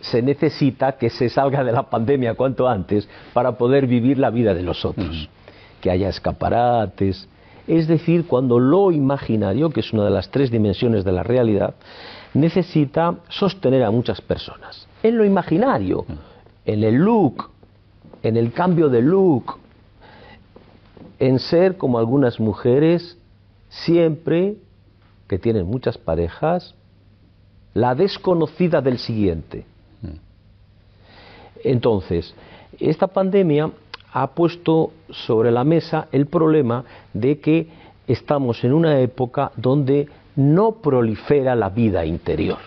se 0.00 0.22
necesita 0.22 0.92
que 0.92 1.10
se 1.10 1.28
salga 1.28 1.64
de 1.64 1.72
la 1.72 1.84
pandemia 1.84 2.34
cuanto 2.34 2.68
antes 2.68 3.08
para 3.32 3.52
poder 3.58 3.86
vivir 3.86 4.18
la 4.18 4.30
vida 4.30 4.54
de 4.54 4.62
los 4.62 4.84
otros. 4.84 5.28
Que 5.80 5.90
haya 5.90 6.08
escaparates. 6.08 7.28
Es 7.66 7.86
decir, 7.86 8.26
cuando 8.26 8.58
lo 8.58 8.90
imaginario, 8.90 9.70
que 9.70 9.80
es 9.80 9.92
una 9.92 10.04
de 10.04 10.10
las 10.10 10.30
tres 10.30 10.50
dimensiones 10.50 11.04
de 11.04 11.12
la 11.12 11.22
realidad, 11.22 11.74
necesita 12.34 13.16
sostener 13.28 13.84
a 13.84 13.90
muchas 13.90 14.20
personas. 14.20 14.86
En 15.02 15.16
lo 15.16 15.24
imaginario, 15.24 16.04
en 16.64 16.84
el 16.84 16.94
look, 16.94 17.50
en 18.22 18.36
el 18.36 18.52
cambio 18.52 18.88
de 18.88 19.02
look, 19.02 19.58
en 21.18 21.38
ser 21.38 21.76
como 21.76 21.98
algunas 21.98 22.40
mujeres, 22.40 23.18
siempre 23.68 24.56
que 25.28 25.38
tienen 25.38 25.66
muchas 25.66 25.96
parejas, 25.98 26.74
la 27.74 27.94
desconocida 27.94 28.80
del 28.80 28.98
siguiente. 28.98 29.64
Entonces, 31.64 32.34
esta 32.78 33.08
pandemia 33.08 33.70
ha 34.12 34.26
puesto 34.28 34.92
sobre 35.10 35.50
la 35.50 35.64
mesa 35.64 36.08
el 36.12 36.26
problema 36.26 36.84
de 37.12 37.38
que 37.38 37.68
estamos 38.06 38.64
en 38.64 38.72
una 38.72 38.98
época 39.00 39.52
donde 39.56 40.08
no 40.36 40.72
prolifera 40.72 41.54
la 41.54 41.68
vida 41.68 42.04
interior. 42.04 42.58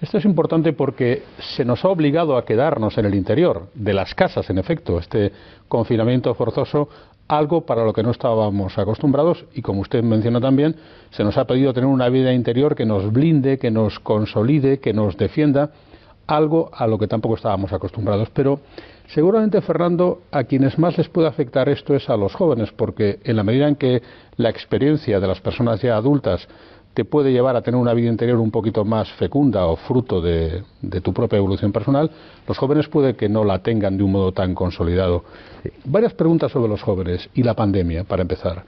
Esto 0.00 0.18
es 0.18 0.24
importante 0.24 0.72
porque 0.72 1.24
se 1.56 1.64
nos 1.64 1.84
ha 1.84 1.88
obligado 1.88 2.36
a 2.36 2.44
quedarnos 2.44 2.96
en 2.98 3.06
el 3.06 3.14
interior 3.14 3.66
de 3.74 3.92
las 3.92 4.14
casas, 4.14 4.48
en 4.48 4.58
efecto, 4.58 4.98
este 4.98 5.32
confinamiento 5.66 6.32
forzoso, 6.34 6.88
algo 7.26 7.62
para 7.62 7.84
lo 7.84 7.92
que 7.92 8.02
no 8.02 8.12
estábamos 8.12 8.78
acostumbrados 8.78 9.44
y 9.54 9.60
como 9.60 9.80
usted 9.80 10.02
menciona 10.02 10.40
también, 10.40 10.76
se 11.10 11.24
nos 11.24 11.36
ha 11.36 11.46
pedido 11.46 11.74
tener 11.74 11.88
una 11.88 12.08
vida 12.08 12.32
interior 12.32 12.74
que 12.76 12.86
nos 12.86 13.12
blinde, 13.12 13.58
que 13.58 13.70
nos 13.70 13.98
consolide, 13.98 14.78
que 14.78 14.92
nos 14.92 15.16
defienda 15.16 15.70
algo 16.28 16.70
a 16.72 16.86
lo 16.86 16.98
que 16.98 17.08
tampoco 17.08 17.34
estábamos 17.34 17.72
acostumbrados. 17.72 18.28
Pero 18.32 18.60
seguramente, 19.08 19.60
Fernando, 19.60 20.20
a 20.30 20.44
quienes 20.44 20.78
más 20.78 20.96
les 20.96 21.08
puede 21.08 21.26
afectar 21.26 21.68
esto 21.68 21.96
es 21.96 22.08
a 22.08 22.16
los 22.16 22.34
jóvenes, 22.34 22.70
porque 22.70 23.18
en 23.24 23.34
la 23.34 23.42
medida 23.42 23.66
en 23.66 23.74
que 23.74 24.02
la 24.36 24.50
experiencia 24.50 25.18
de 25.18 25.26
las 25.26 25.40
personas 25.40 25.82
ya 25.82 25.96
adultas 25.96 26.46
te 26.94 27.04
puede 27.04 27.32
llevar 27.32 27.54
a 27.56 27.62
tener 27.62 27.80
una 27.80 27.94
vida 27.94 28.08
interior 28.08 28.38
un 28.38 28.50
poquito 28.50 28.84
más 28.84 29.10
fecunda 29.12 29.66
o 29.66 29.76
fruto 29.76 30.20
de, 30.20 30.64
tu 31.02 31.12
propia 31.12 31.36
evolución 31.36 31.72
personal, 31.72 32.10
los 32.46 32.58
jóvenes 32.58 32.88
puede 32.88 33.14
que 33.14 33.28
no 33.28 33.44
la 33.44 33.60
tengan 33.60 33.96
de 33.96 34.02
un 34.02 34.12
modo 34.12 34.32
tan 34.32 34.54
consolidado. 34.54 35.24
Varias 35.84 36.14
preguntas 36.14 36.50
sobre 36.50 36.68
los 36.68 36.82
jóvenes 36.82 37.30
y 37.34 37.42
la 37.42 37.54
pandemia, 37.54 38.04
para 38.04 38.22
empezar. 38.22 38.64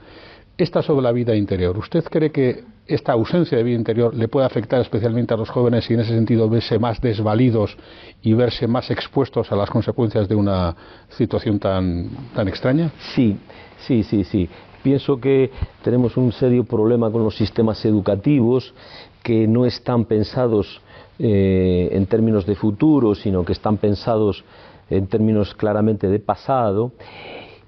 Esta 0.57 0.81
sobre 0.81 1.01
la 1.01 1.11
vida 1.11 1.35
interior. 1.35 1.77
¿Usted 1.77 2.05
cree 2.05 2.31
que 2.31 2.63
esta 2.87 3.13
ausencia 3.13 3.57
de 3.57 3.63
vida 3.63 3.77
interior 3.77 4.13
le 4.13 4.27
puede 4.27 4.45
afectar 4.45 4.81
especialmente 4.81 5.33
a 5.33 5.37
los 5.37 5.49
jóvenes 5.49 5.89
y 5.89 5.93
en 5.93 6.01
ese 6.01 6.13
sentido 6.13 6.49
verse 6.49 6.79
más 6.79 6.99
desvalidos 6.99 7.77
y 8.21 8.33
verse 8.33 8.67
más 8.67 8.89
expuestos 8.91 9.51
a 9.51 9.55
las 9.55 9.69
consecuencias 9.69 10.27
de 10.27 10.35
una 10.35 10.75
situación 11.09 11.59
tan, 11.59 12.09
tan 12.35 12.47
extraña? 12.47 12.91
Sí, 13.13 13.37
sí, 13.85 14.03
sí, 14.03 14.23
sí. 14.23 14.49
Pienso 14.83 15.19
que 15.19 15.51
tenemos 15.83 16.17
un 16.17 16.31
serio 16.31 16.63
problema 16.63 17.11
con 17.11 17.23
los 17.23 17.35
sistemas 17.37 17.85
educativos 17.85 18.73
que 19.21 19.47
no 19.47 19.65
están 19.65 20.05
pensados 20.05 20.81
eh, 21.19 21.89
en 21.91 22.07
términos 22.07 22.45
de 22.45 22.55
futuro, 22.55 23.13
sino 23.13 23.45
que 23.45 23.53
están 23.53 23.77
pensados 23.77 24.43
en 24.89 25.07
términos 25.07 25.53
claramente 25.53 26.07
de 26.07 26.19
pasado 26.19 26.91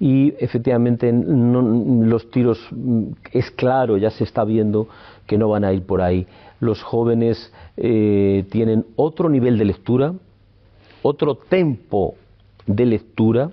y 0.03 0.33
efectivamente 0.37 1.09
los 1.13 2.29
tiros 2.29 2.59
mm, 2.71 3.03
es 3.31 3.49
claro, 3.51 3.95
ya 3.95 4.09
se 4.09 4.25
está 4.25 4.43
viendo 4.43 4.89
que 5.25 5.37
no 5.37 5.47
van 5.47 5.63
a 5.63 5.71
ir 5.71 5.85
por 5.85 6.01
ahí. 6.01 6.27
Los 6.59 6.83
jóvenes 6.83 7.53
eh, 7.77 8.43
tienen 8.51 8.85
otro 8.97 9.29
nivel 9.29 9.57
de 9.57 9.63
lectura, 9.63 10.13
otro 11.03 11.35
tempo 11.35 12.15
de 12.67 12.85
lectura. 12.85 13.51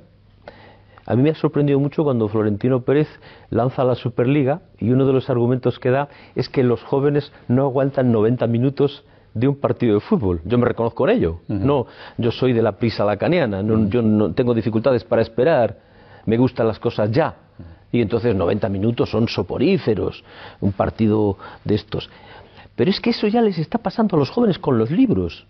A 1.07 1.15
mí 1.15 1.23
me 1.23 1.31
ha 1.31 1.37
sorprendido 1.37 1.79
mucho 1.79 2.03
cuando 2.03 2.27
Florentino 2.27 2.81
Pérez 2.81 3.07
lanza 3.51 3.85
la 3.85 3.95
Superliga 3.95 4.63
y 4.81 4.91
uno 4.91 5.07
de 5.07 5.13
los 5.13 5.31
argumentos 5.31 5.79
que 5.79 5.91
da 5.91 6.09
es 6.35 6.49
que 6.49 6.65
los 6.65 6.83
jóvenes 6.83 7.33
no 7.47 7.63
aguantan 7.63 8.11
90 8.11 8.49
minutos 8.49 9.05
de 9.35 9.47
un 9.47 9.55
partido 9.55 9.95
de 9.95 10.01
fútbol. 10.01 10.41
Yo 10.45 10.59
me 10.59 10.67
reconozco 10.67 11.09
en 11.09 11.17
ello. 11.17 11.39
No, 11.47 11.87
yo 12.19 12.33
soy 12.33 12.53
de 12.53 12.63
la 12.63 12.73
prisa 12.73 13.05
lacaniana, 13.05 13.63
yo 13.63 14.03
no 14.03 14.35
tengo 14.35 14.53
dificultades 14.53 15.05
para 15.05 15.23
esperar 15.23 15.90
me 16.27 16.37
gustan 16.37 16.67
las 16.67 16.79
cosas 16.79 17.11
ya. 17.11 17.35
Y 17.93 18.01
entonces 18.01 18.35
90 18.35 18.69
minutos 18.69 19.11
son 19.11 19.29
soporíferos, 19.29 20.23
un 20.61 20.73
partido 20.73 21.37
de 21.65 21.75
estos. 21.75 22.09
Pero 22.77 22.91
es 22.91 23.01
que 23.01 23.11
eso 23.11 23.27
ya 23.27 23.43
les 23.43 23.59
está 23.59 23.79
pasando 23.79 24.17
a 24.17 24.19
los 24.19 24.31
jóvenes 24.31 24.59
con 24.59 24.79
los 24.79 24.91
libros. 24.91 25.47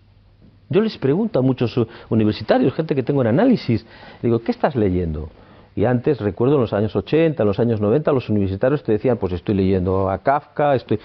Yo 0.69 0.81
les 0.81 0.97
pregunto 0.97 1.37
a 1.39 1.41
muchos 1.41 1.77
universitarios, 2.09 2.73
gente 2.73 2.95
que 2.95 3.03
tengo 3.03 3.21
en 3.21 3.27
análisis, 3.27 3.85
digo, 4.21 4.39
¿qué 4.39 4.51
estás 4.51 4.75
leyendo? 4.75 5.29
Y 5.75 5.85
antes, 5.85 6.19
recuerdo 6.19 6.55
en 6.55 6.61
los 6.61 6.73
años 6.73 6.95
80, 6.95 7.43
en 7.43 7.47
los 7.47 7.59
años 7.59 7.79
90, 7.79 8.11
los 8.11 8.29
universitarios 8.29 8.83
te 8.83 8.93
decían, 8.93 9.17
pues 9.17 9.33
estoy 9.33 9.55
leyendo 9.55 10.09
a 10.09 10.17
Kafka, 10.17 10.75
estoy... 10.75 10.99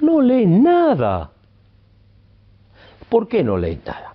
No 0.00 0.20
leen 0.20 0.62
nada. 0.62 1.30
¿Por 3.08 3.28
qué 3.28 3.42
no 3.42 3.56
leen 3.56 3.80
nada? 3.84 4.14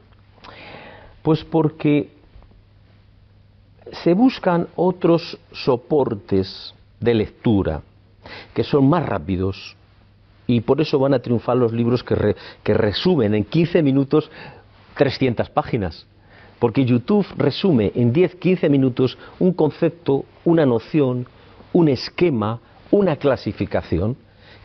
Pues 1.22 1.44
porque 1.44 2.12
se 3.92 4.14
buscan 4.14 4.68
otros 4.76 5.38
soportes 5.52 6.74
de 7.00 7.14
lectura 7.14 7.82
que 8.54 8.64
son 8.64 8.90
más 8.90 9.06
rápidos 9.06 9.76
y 10.48 10.62
por 10.62 10.82
eso 10.82 10.98
van 10.98 11.14
a 11.14 11.20
triunfar 11.20 11.58
los 11.58 11.72
libros 11.72 12.04
que, 12.04 12.74
resumen 12.74 13.36
en 13.36 13.44
15 13.44 13.84
minutos 13.84 14.32
300 14.96 15.50
páginas. 15.52 16.08
Porque 16.58 16.84
YouTube 16.84 17.26
resume 17.38 17.92
en 17.96 18.14
10-15 18.14 18.70
minutos 18.70 19.18
un 19.40 19.54
concepto, 19.54 20.26
una 20.44 20.66
noción, 20.66 21.28
un 21.72 21.88
esquema, 21.88 22.60
una 22.92 23.16
clasificación 23.16 24.18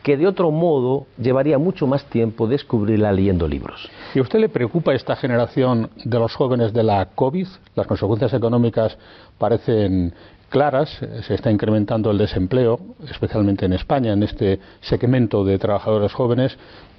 que 0.04 0.18
de 0.18 0.26
otro 0.26 0.50
modo 0.50 1.06
llevaría 1.18 1.56
mucho 1.56 1.86
más 1.86 2.04
tiempo 2.04 2.46
descubrirla 2.46 3.10
leyendo 3.10 3.48
libros. 3.48 3.88
¿Y 4.14 4.18
a 4.18 4.22
usted 4.22 4.38
le 4.38 4.50
preocupa 4.50 4.92
esta 4.92 5.16
generación 5.16 5.88
de 6.04 6.18
los 6.18 6.34
jóvenes 6.34 6.74
de 6.74 6.82
la 6.82 7.06
COVID? 7.14 7.48
Las 7.74 7.86
consecuencias 7.86 8.34
económicas 8.34 8.98
parecen 9.38 10.12
claras, 10.50 10.90
se 11.26 11.34
está 11.34 11.50
incrementando 11.50 12.10
el 12.10 12.18
desempleo, 12.18 12.78
especialmente 13.08 13.64
en 13.64 13.72
España, 13.72 14.12
en 14.12 14.22
este 14.22 14.60
segmento 14.82 15.42
de 15.42 15.58
trabajadores 15.58 16.12
jóvenes, 16.12 16.54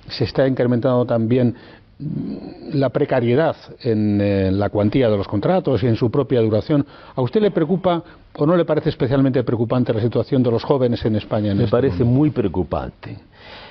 se 0.10 0.24
está 0.24 0.48
incrementando 0.48 1.06
también 1.06 1.56
la 1.98 2.90
precariedad 2.90 3.56
en 3.82 4.20
eh, 4.20 4.52
la 4.52 4.70
cuantía 4.70 5.10
de 5.10 5.18
los 5.18 5.28
contratos 5.28 5.82
y 5.84 5.88
en 5.88 5.96
su 5.96 6.12
propia 6.12 6.42
duración. 6.42 6.86
¿A 7.16 7.22
usted 7.22 7.42
le 7.42 7.52
preocupa 7.52 8.04
o 8.38 8.46
no 8.46 8.58
le 8.58 8.66
parece 8.66 8.90
especialmente 8.90 9.44
preocupante 9.44 9.94
la 9.94 10.02
situación 10.02 10.44
de 10.44 10.52
los 10.52 10.64
jóvenes 10.64 11.06
en 11.06 11.16
España? 11.16 11.56
Me 11.56 11.64
este 11.64 11.72
parece 11.72 12.04
muy 12.04 12.32
preocupante. 12.32 13.18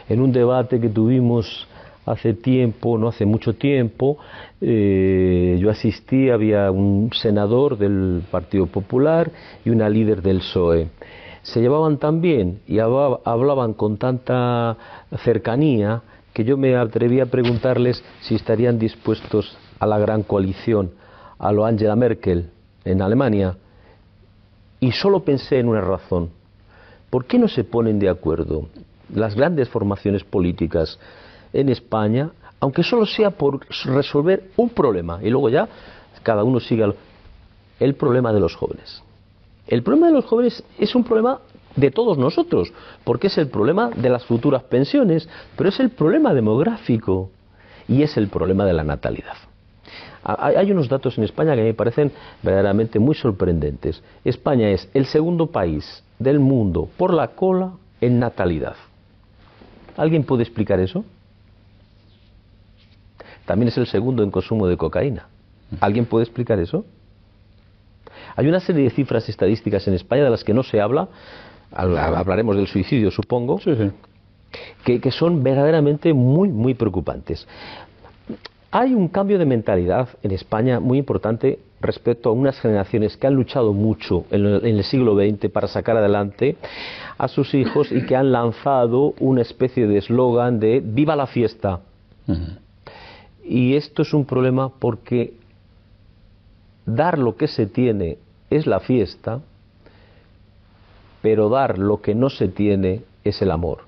En 0.08 0.20
un 0.20 0.32
debate 0.32 0.80
que 0.80 0.88
tuvimos 0.88 1.66
hace 2.06 2.34
tiempo, 2.34 2.96
no 2.96 3.08
hace 3.08 3.26
mucho 3.26 3.54
tiempo, 3.54 4.18
eh, 4.60 5.58
yo 5.60 5.70
asistí, 5.70 6.30
había 6.30 6.70
un 6.70 7.10
senador 7.12 7.76
del 7.76 8.22
Partido 8.30 8.66
Popular 8.66 9.30
y 9.64 9.70
una 9.70 9.88
líder 9.88 10.22
del 10.22 10.38
PSOE. 10.38 10.88
se 11.42 11.60
llevaban 11.60 11.98
tan 11.98 12.22
bien 12.22 12.60
y 12.66 12.78
hablaban 12.78 13.74
con 13.74 13.98
tanta 13.98 14.76
cercanía 15.24 16.02
que 16.34 16.44
yo 16.44 16.58
me 16.58 16.76
atreví 16.76 17.20
a 17.20 17.26
preguntarles 17.26 18.04
si 18.20 18.34
estarían 18.34 18.78
dispuestos 18.78 19.56
a 19.78 19.86
la 19.86 19.98
gran 19.98 20.24
coalición, 20.24 20.90
a 21.38 21.52
lo 21.52 21.64
Angela 21.64 21.94
Merkel 21.94 22.50
en 22.84 23.00
Alemania, 23.00 23.56
y 24.80 24.90
solo 24.92 25.20
pensé 25.20 25.60
en 25.60 25.68
una 25.68 25.80
razón. 25.80 26.30
¿Por 27.08 27.24
qué 27.24 27.38
no 27.38 27.46
se 27.46 27.62
ponen 27.62 28.00
de 28.00 28.08
acuerdo 28.08 28.66
las 29.14 29.36
grandes 29.36 29.68
formaciones 29.68 30.24
políticas 30.24 30.98
en 31.52 31.68
España, 31.68 32.30
aunque 32.58 32.82
solo 32.82 33.06
sea 33.06 33.30
por 33.30 33.60
resolver 33.84 34.50
un 34.56 34.70
problema 34.70 35.20
y 35.22 35.30
luego 35.30 35.48
ya 35.48 35.68
cada 36.24 36.42
uno 36.42 36.58
siga 36.58 36.92
el 37.78 37.94
problema 37.94 38.32
de 38.32 38.40
los 38.40 38.56
jóvenes? 38.56 39.02
El 39.68 39.84
problema 39.84 40.08
de 40.08 40.14
los 40.14 40.24
jóvenes 40.24 40.64
es 40.78 40.94
un 40.96 41.04
problema 41.04 41.38
de 41.76 41.90
todos 41.90 42.18
nosotros, 42.18 42.72
porque 43.04 43.26
es 43.26 43.38
el 43.38 43.48
problema 43.48 43.90
de 43.90 44.08
las 44.08 44.24
futuras 44.24 44.62
pensiones, 44.64 45.28
pero 45.56 45.68
es 45.68 45.80
el 45.80 45.90
problema 45.90 46.34
demográfico 46.34 47.30
y 47.88 48.02
es 48.02 48.16
el 48.16 48.28
problema 48.28 48.64
de 48.64 48.72
la 48.72 48.84
natalidad. 48.84 49.36
Hay 50.24 50.72
unos 50.72 50.88
datos 50.88 51.18
en 51.18 51.24
España 51.24 51.54
que 51.54 51.62
me 51.62 51.74
parecen 51.74 52.10
verdaderamente 52.42 52.98
muy 52.98 53.14
sorprendentes. 53.14 54.02
España 54.24 54.70
es 54.70 54.88
el 54.94 55.04
segundo 55.04 55.48
país 55.48 56.02
del 56.18 56.40
mundo 56.40 56.88
por 56.96 57.12
la 57.12 57.28
cola 57.28 57.72
en 58.00 58.18
natalidad. 58.18 58.76
¿Alguien 59.96 60.24
puede 60.24 60.42
explicar 60.42 60.80
eso? 60.80 61.04
También 63.44 63.68
es 63.68 63.76
el 63.76 63.86
segundo 63.86 64.22
en 64.22 64.30
consumo 64.30 64.66
de 64.66 64.78
cocaína. 64.78 65.28
¿Alguien 65.80 66.06
puede 66.06 66.24
explicar 66.24 66.58
eso? 66.58 66.86
Hay 68.36 68.48
una 68.48 68.60
serie 68.60 68.84
de 68.84 68.90
cifras 68.90 69.28
estadísticas 69.28 69.86
en 69.86 69.94
España 69.94 70.24
de 70.24 70.30
las 70.30 70.42
que 70.42 70.54
no 70.54 70.62
se 70.62 70.80
habla, 70.80 71.08
hablaremos 71.74 72.56
del 72.56 72.66
suicidio 72.66 73.10
supongo, 73.10 73.58
Que, 74.84 75.00
que, 75.00 75.10
son 75.10 75.42
verdaderamente 75.42 76.12
muy, 76.14 76.48
muy 76.48 76.74
preocupantes. 76.74 77.46
Hay 78.70 78.94
un 78.94 79.08
cambio 79.08 79.38
de 79.38 79.46
mentalidad 79.46 80.08
en 80.22 80.30
España 80.30 80.78
muy 80.78 80.98
importante 80.98 81.58
respecto 81.80 82.28
a 82.28 82.32
unas 82.32 82.58
generaciones 82.60 83.16
que 83.16 83.26
han 83.26 83.34
luchado 83.34 83.72
mucho 83.72 84.24
en 84.30 84.64
el 84.64 84.84
siglo 84.84 85.14
XX 85.16 85.50
para 85.50 85.68
sacar 85.68 85.96
adelante 85.96 86.56
a 87.18 87.28
sus 87.28 87.54
hijos 87.54 87.92
y 87.92 88.04
que 88.06 88.16
han 88.16 88.32
lanzado 88.32 89.14
una 89.20 89.42
especie 89.42 89.86
de 89.86 89.98
eslogan 89.98 90.58
de 90.60 90.80
viva 90.84 91.14
la 91.14 91.26
fiesta. 91.26 91.80
Y 93.44 93.74
esto 93.74 94.02
es 94.02 94.14
un 94.14 94.24
problema 94.24 94.70
porque 94.70 95.34
dar 96.86 97.18
lo 97.18 97.36
que 97.36 97.48
se 97.48 97.66
tiene 97.66 98.18
es 98.50 98.66
la 98.66 98.80
fiesta, 98.80 99.40
pero 101.24 101.48
dar 101.48 101.78
lo 101.78 102.02
que 102.02 102.14
no 102.14 102.28
se 102.28 102.48
tiene 102.48 103.00
es 103.24 103.40
el 103.40 103.50
amor. 103.50 103.84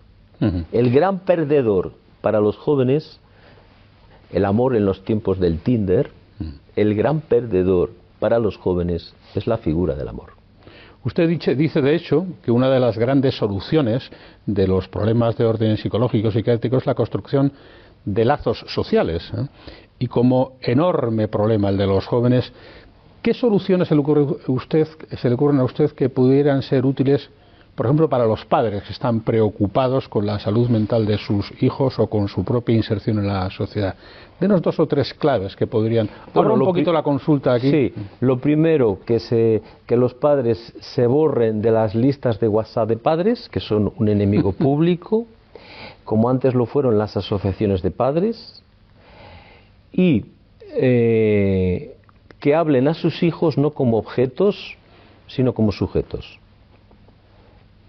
El 0.73 0.91
gran 0.91 1.19
perdedor 1.19 1.93
para 2.23 2.41
los 2.41 2.57
jóvenes, 2.57 3.21
el 4.33 4.47
amor 4.47 4.75
en 4.75 4.87
los 4.87 5.05
tiempos 5.05 5.39
del 5.39 5.59
Tinder, 5.59 6.13
el 6.77 6.95
gran 6.95 7.21
perdedor 7.21 7.91
para 8.21 8.39
los 8.39 8.57
jóvenes 8.57 9.15
es 9.35 9.47
la 9.47 9.59
figura 9.59 9.95
del 9.97 10.09
amor. 10.09 10.31
Usted 11.05 11.29
dice, 11.29 11.55
dice, 11.55 11.83
de 11.83 11.95
hecho, 11.95 12.25
que 12.43 12.51
una 12.51 12.71
de 12.71 12.81
las 12.81 12.97
grandes 12.97 13.37
soluciones 13.37 14.11
de 14.47 14.67
los 14.67 14.89
problemas 14.89 15.37
de 15.37 15.45
orden 15.45 15.77
psicológico 15.77 16.29
y 16.29 16.33
psiquiátrico 16.33 16.79
es 16.79 16.87
la 16.87 16.95
construcción 16.95 17.53
de 18.07 18.25
lazos 18.25 18.65
sociales. 18.69 19.31
¿eh? 19.37 19.47
Y 19.99 20.07
como 20.07 20.53
enorme 20.63 21.29
problema 21.29 21.69
el 21.69 21.77
de 21.77 21.87
los 21.87 22.07
jóvenes, 22.07 22.51
¿Qué 23.27 23.35
soluciones 23.35 23.89
se 23.89 23.95
le, 23.97 24.01
ocurren 24.01 25.59
a 25.59 25.65
usted 25.65 25.91
que 25.97 26.09
pudieran 26.09 26.63
ser 26.63 26.87
útiles, 26.87 27.29
por 27.75 27.87
ejemplo, 27.87 28.09
para 28.09 28.25
los 28.25 28.45
padres 28.45 28.85
que 28.85 28.93
están 28.93 29.23
preocupados 29.23 30.09
con 30.09 30.25
la 30.25 30.39
salud 30.39 30.69
mental 30.69 31.05
de 31.07 31.19
sus 31.19 31.51
hijos 31.61 31.99
o 31.99 32.07
con 32.07 32.29
su 32.29 32.45
propia 32.45 32.77
inserción 32.77 33.19
en 33.19 33.27
la 33.27 33.51
sociedad? 33.51 33.97
Denos 34.39 34.63
dos 34.63 34.79
o 34.79 34.87
tres 34.87 35.13
claves 35.13 35.57
que 35.57 35.67
podrían. 35.67 36.09
Bueno, 36.33 36.55
un 36.55 36.61
poquito 36.61 36.93
la 36.93 37.03
consulta 37.03 37.55
aquí. 37.55 37.69
Sí, 37.69 37.93
lo 38.21 38.39
primero, 38.39 39.01
que, 39.05 39.19
se, 39.19 39.61
que 39.87 39.97
los 39.97 40.15
padres 40.15 40.73
se 40.79 41.09
borren 41.09 41.61
de 41.61 41.73
las 41.73 41.97
listas 41.97 42.39
de 42.39 42.47
WhatsApp 42.47 42.91
de 42.91 42.97
padres, 42.97 43.49
que 43.49 43.59
son 43.59 43.93
un 43.97 44.09
enemigo 44.09 44.53
público, 44.57 45.27
como 46.05 46.31
antes 46.31 46.55
lo 46.55 46.65
fueron 46.67 46.97
las 46.97 47.17
asociaciones 47.17 47.83
de 47.83 47.91
padres. 47.91 48.63
Y 49.91 50.27
eh, 50.77 51.96
que 52.47 52.55
hablen 52.55 52.87
a 52.87 52.95
sus 52.95 53.25
hijos 53.25 53.59
no 53.59 53.73
como 53.73 53.99
objetos, 53.99 54.77
sino 55.27 55.53
como 55.53 55.73
sujetos. 55.73 56.39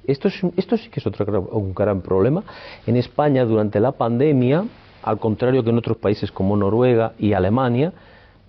Esto, 0.08 0.30
esto 0.56 0.78
sí 0.78 0.90
que 0.90 1.00
es 1.00 1.06
otro 1.06 1.42
un 1.52 1.76
gran 1.76 2.02
problema. 2.02 2.44
En 2.88 2.96
España, 2.96 3.46
durante 3.46 3.80
la 3.80 3.92
pandemia, 3.92 4.66
al 5.04 5.20
contrario 5.20 5.64
que 5.64 5.70
en 5.70 5.78
otros 5.78 5.98
países 5.98 6.32
como 6.32 6.58
Noruega 6.58 7.14
y 7.20 7.34
Alemania, 7.34 7.94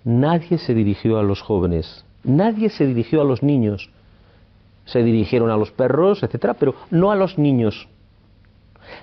nadie 0.03 0.57
se 0.57 0.73
dirigió 0.73 1.19
a 1.19 1.21
los 1.21 1.43
jóvenes, 1.43 2.03
nadie 2.23 2.71
se 2.71 2.87
dirigió 2.87 3.21
a 3.21 3.23
los 3.23 3.43
niños. 3.43 3.91
Se 4.85 5.03
dirigieron 5.03 5.51
a 5.51 5.57
los 5.57 5.69
perros, 5.69 6.23
etcétera, 6.23 6.55
pero 6.55 6.73
no 6.89 7.11
a 7.11 7.15
los 7.15 7.37
niños. 7.37 7.87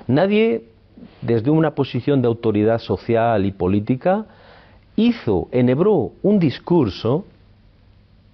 Nadie, 0.08 0.64
desde 1.22 1.50
una 1.50 1.76
posición 1.76 2.20
de 2.20 2.26
autoridad 2.26 2.80
social 2.80 3.46
y 3.46 3.52
política, 3.52 4.26
hizo, 4.96 5.48
enhebró 5.52 6.12
un 6.22 6.38
discurso 6.38 7.24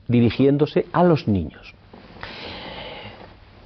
dirigiéndose 0.08 0.86
a 0.92 1.02
los 1.02 1.28
niños. 1.28 1.74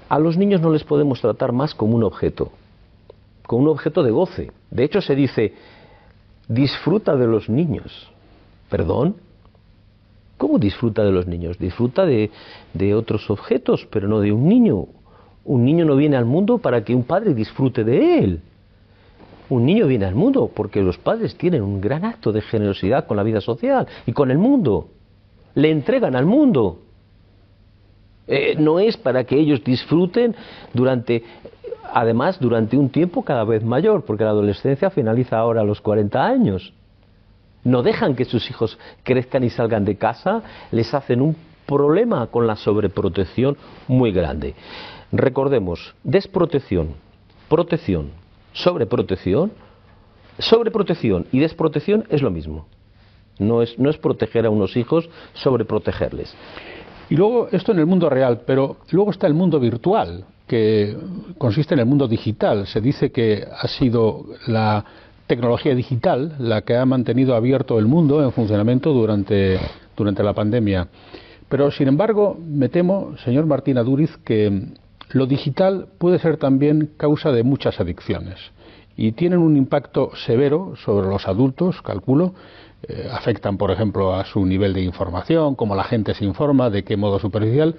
A 0.08 0.18
los 0.18 0.36
niños 0.36 0.60
no 0.60 0.70
les 0.70 0.84
podemos 0.84 1.20
tratar 1.20 1.52
más 1.52 1.74
como 1.74 1.96
un 1.96 2.04
objeto, 2.04 2.52
como 3.46 3.64
un 3.64 3.68
objeto 3.68 4.02
de 4.02 4.10
goce. 4.10 4.52
De 4.70 4.84
hecho 4.84 5.00
se 5.00 5.14
dice, 5.14 5.54
disfruta 6.48 7.16
de 7.16 7.26
los 7.26 7.48
niños. 7.48 8.10
¿Perdón? 8.70 9.16
¿Cómo 10.38 10.58
disfruta 10.58 11.02
de 11.02 11.12
los 11.12 11.26
niños? 11.26 11.58
Disfruta 11.58 12.04
de, 12.04 12.30
de 12.74 12.94
otros 12.94 13.30
objetos, 13.30 13.86
pero 13.90 14.06
no 14.06 14.20
de 14.20 14.32
un 14.32 14.48
niño. 14.48 14.86
Un 15.44 15.64
niño 15.64 15.84
no 15.84 15.96
viene 15.96 16.16
al 16.16 16.24
mundo 16.24 16.58
para 16.58 16.84
que 16.84 16.94
un 16.94 17.04
padre 17.04 17.34
disfrute 17.34 17.84
de 17.84 18.18
él. 18.18 18.40
Un 19.48 19.64
niño 19.64 19.86
viene 19.86 20.06
al 20.06 20.14
mundo 20.14 20.50
porque 20.52 20.82
los 20.82 20.98
padres 20.98 21.36
tienen 21.36 21.62
un 21.62 21.80
gran 21.80 22.04
acto 22.04 22.32
de 22.32 22.40
generosidad 22.40 23.06
con 23.06 23.16
la 23.16 23.22
vida 23.22 23.40
social 23.40 23.86
y 24.04 24.12
con 24.12 24.30
el 24.30 24.38
mundo. 24.38 24.88
Le 25.54 25.70
entregan 25.70 26.16
al 26.16 26.26
mundo. 26.26 26.80
Eh, 28.26 28.56
no 28.58 28.80
es 28.80 28.96
para 28.96 29.24
que 29.24 29.38
ellos 29.38 29.62
disfruten 29.62 30.34
durante, 30.74 31.22
además, 31.92 32.40
durante 32.40 32.76
un 32.76 32.88
tiempo 32.88 33.22
cada 33.22 33.44
vez 33.44 33.62
mayor, 33.62 34.04
porque 34.04 34.24
la 34.24 34.30
adolescencia 34.30 34.90
finaliza 34.90 35.38
ahora 35.38 35.60
a 35.60 35.64
los 35.64 35.80
40 35.80 36.24
años. 36.24 36.72
No 37.62 37.82
dejan 37.82 38.16
que 38.16 38.24
sus 38.24 38.48
hijos 38.50 38.78
crezcan 39.04 39.44
y 39.44 39.50
salgan 39.50 39.84
de 39.84 39.96
casa, 39.96 40.42
les 40.72 40.92
hacen 40.92 41.20
un 41.20 41.36
problema 41.66 42.26
con 42.28 42.46
la 42.46 42.56
sobreprotección 42.56 43.56
muy 43.86 44.12
grande. 44.12 44.54
Recordemos, 45.12 45.94
desprotección, 46.02 46.94
protección, 47.48 48.10
sobreprotección, 48.56 49.52
sobreprotección 50.38 51.26
y 51.32 51.40
desprotección 51.40 52.04
es 52.10 52.22
lo 52.22 52.30
mismo. 52.30 52.66
No 53.38 53.60
es, 53.62 53.98
proteger 53.98 54.46
a 54.46 54.50
unos 54.50 54.76
hijos, 54.76 55.08
sobreprotegerles. 55.34 56.34
Y 57.10 57.16
luego, 57.16 57.48
esto 57.52 57.72
en 57.72 57.78
el 57.78 57.86
mundo 57.86 58.08
real, 58.08 58.42
pero 58.46 58.78
luego 58.90 59.10
está 59.10 59.26
el 59.26 59.34
mundo 59.34 59.60
virtual, 59.60 60.24
que 60.46 60.96
consiste 61.36 61.74
en 61.74 61.80
el 61.80 61.86
mundo 61.86 62.08
digital. 62.08 62.66
Se 62.66 62.80
dice 62.80 63.12
que 63.12 63.44
ha 63.46 63.68
sido 63.68 64.24
la 64.46 64.84
tecnología 65.26 65.74
digital 65.74 66.36
la 66.38 66.62
que 66.62 66.76
ha 66.76 66.86
mantenido 66.86 67.34
abierto 67.34 67.78
el 67.78 67.86
mundo 67.86 68.22
en 68.22 68.32
funcionamiento 68.32 68.92
durante, 68.92 69.58
durante 69.96 70.22
la 70.22 70.32
pandemia. 70.32 70.88
Pero, 71.48 71.70
sin 71.70 71.88
embargo, 71.88 72.38
me 72.40 72.70
temo, 72.70 73.16
señor 73.18 73.44
Martín 73.46 73.76
Aduriz, 73.76 74.16
que 74.24 74.72
lo 75.10 75.26
digital 75.26 75.88
puede 75.98 76.18
ser 76.18 76.36
también 76.36 76.90
causa 76.96 77.32
de 77.32 77.42
muchas 77.42 77.80
adicciones 77.80 78.38
y 78.96 79.12
tienen 79.12 79.40
un 79.40 79.56
impacto 79.56 80.10
severo 80.16 80.74
sobre 80.76 81.08
los 81.08 81.28
adultos, 81.28 81.82
calculo. 81.82 82.34
Eh, 82.82 83.08
afectan, 83.10 83.58
por 83.58 83.70
ejemplo, 83.70 84.14
a 84.14 84.24
su 84.24 84.44
nivel 84.44 84.72
de 84.72 84.82
información, 84.82 85.54
cómo 85.54 85.74
la 85.74 85.84
gente 85.84 86.14
se 86.14 86.24
informa, 86.24 86.70
de 86.70 86.84
qué 86.84 86.96
modo 86.96 87.18
superficial, 87.18 87.74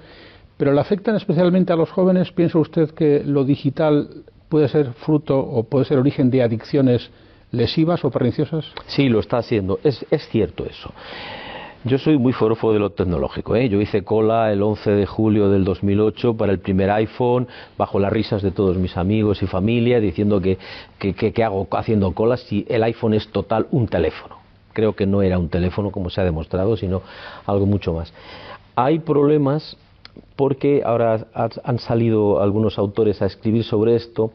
pero 0.56 0.72
le 0.72 0.80
afectan 0.80 1.16
especialmente 1.16 1.72
a 1.72 1.76
los 1.76 1.90
jóvenes. 1.90 2.30
¿Piensa 2.32 2.58
usted 2.58 2.90
que 2.90 3.22
lo 3.24 3.44
digital 3.44 4.08
puede 4.48 4.68
ser 4.68 4.92
fruto 4.92 5.38
o 5.38 5.64
puede 5.64 5.86
ser 5.86 5.98
origen 5.98 6.30
de 6.30 6.42
adicciones 6.42 7.10
lesivas 7.52 8.04
o 8.04 8.10
perniciosas? 8.10 8.66
Sí, 8.86 9.08
lo 9.08 9.20
está 9.20 9.38
haciendo. 9.38 9.80
Es, 9.82 10.04
es 10.10 10.28
cierto 10.28 10.66
eso. 10.66 10.92
Yo 11.84 11.96
soy 11.96 12.18
muy 12.18 12.32
forofo 12.32 12.72
de 12.72 12.80
lo 12.80 12.90
tecnológico. 12.90 13.54
¿eh? 13.54 13.68
Yo 13.68 13.80
hice 13.80 14.02
cola 14.02 14.52
el 14.52 14.62
11 14.62 14.90
de 14.90 15.06
julio 15.06 15.48
del 15.48 15.64
2008 15.64 16.36
para 16.36 16.50
el 16.50 16.58
primer 16.58 16.90
iPhone, 16.90 17.46
bajo 17.76 18.00
las 18.00 18.12
risas 18.12 18.42
de 18.42 18.50
todos 18.50 18.76
mis 18.76 18.96
amigos 18.96 19.42
y 19.42 19.46
familia, 19.46 20.00
diciendo 20.00 20.40
que, 20.40 20.58
que, 20.98 21.44
hago 21.44 21.68
haciendo 21.70 22.12
cola 22.14 22.36
si 22.36 22.66
el 22.68 22.82
iPhone 22.82 23.14
es 23.14 23.28
total 23.28 23.68
un 23.70 23.86
teléfono. 23.86 24.38
Creo 24.72 24.96
que 24.96 25.06
no 25.06 25.22
era 25.22 25.38
un 25.38 25.48
teléfono 25.48 25.92
como 25.92 26.10
se 26.10 26.20
ha 26.20 26.24
demostrado, 26.24 26.76
sino 26.76 27.02
algo 27.46 27.64
mucho 27.64 27.92
más. 27.92 28.12
Hay 28.74 28.98
problemas 28.98 29.76
porque 30.34 30.82
ahora 30.84 31.26
han 31.62 31.78
salido 31.78 32.42
algunos 32.42 32.76
autores 32.76 33.22
a 33.22 33.26
escribir 33.26 33.62
sobre 33.62 33.94
esto, 33.94 34.32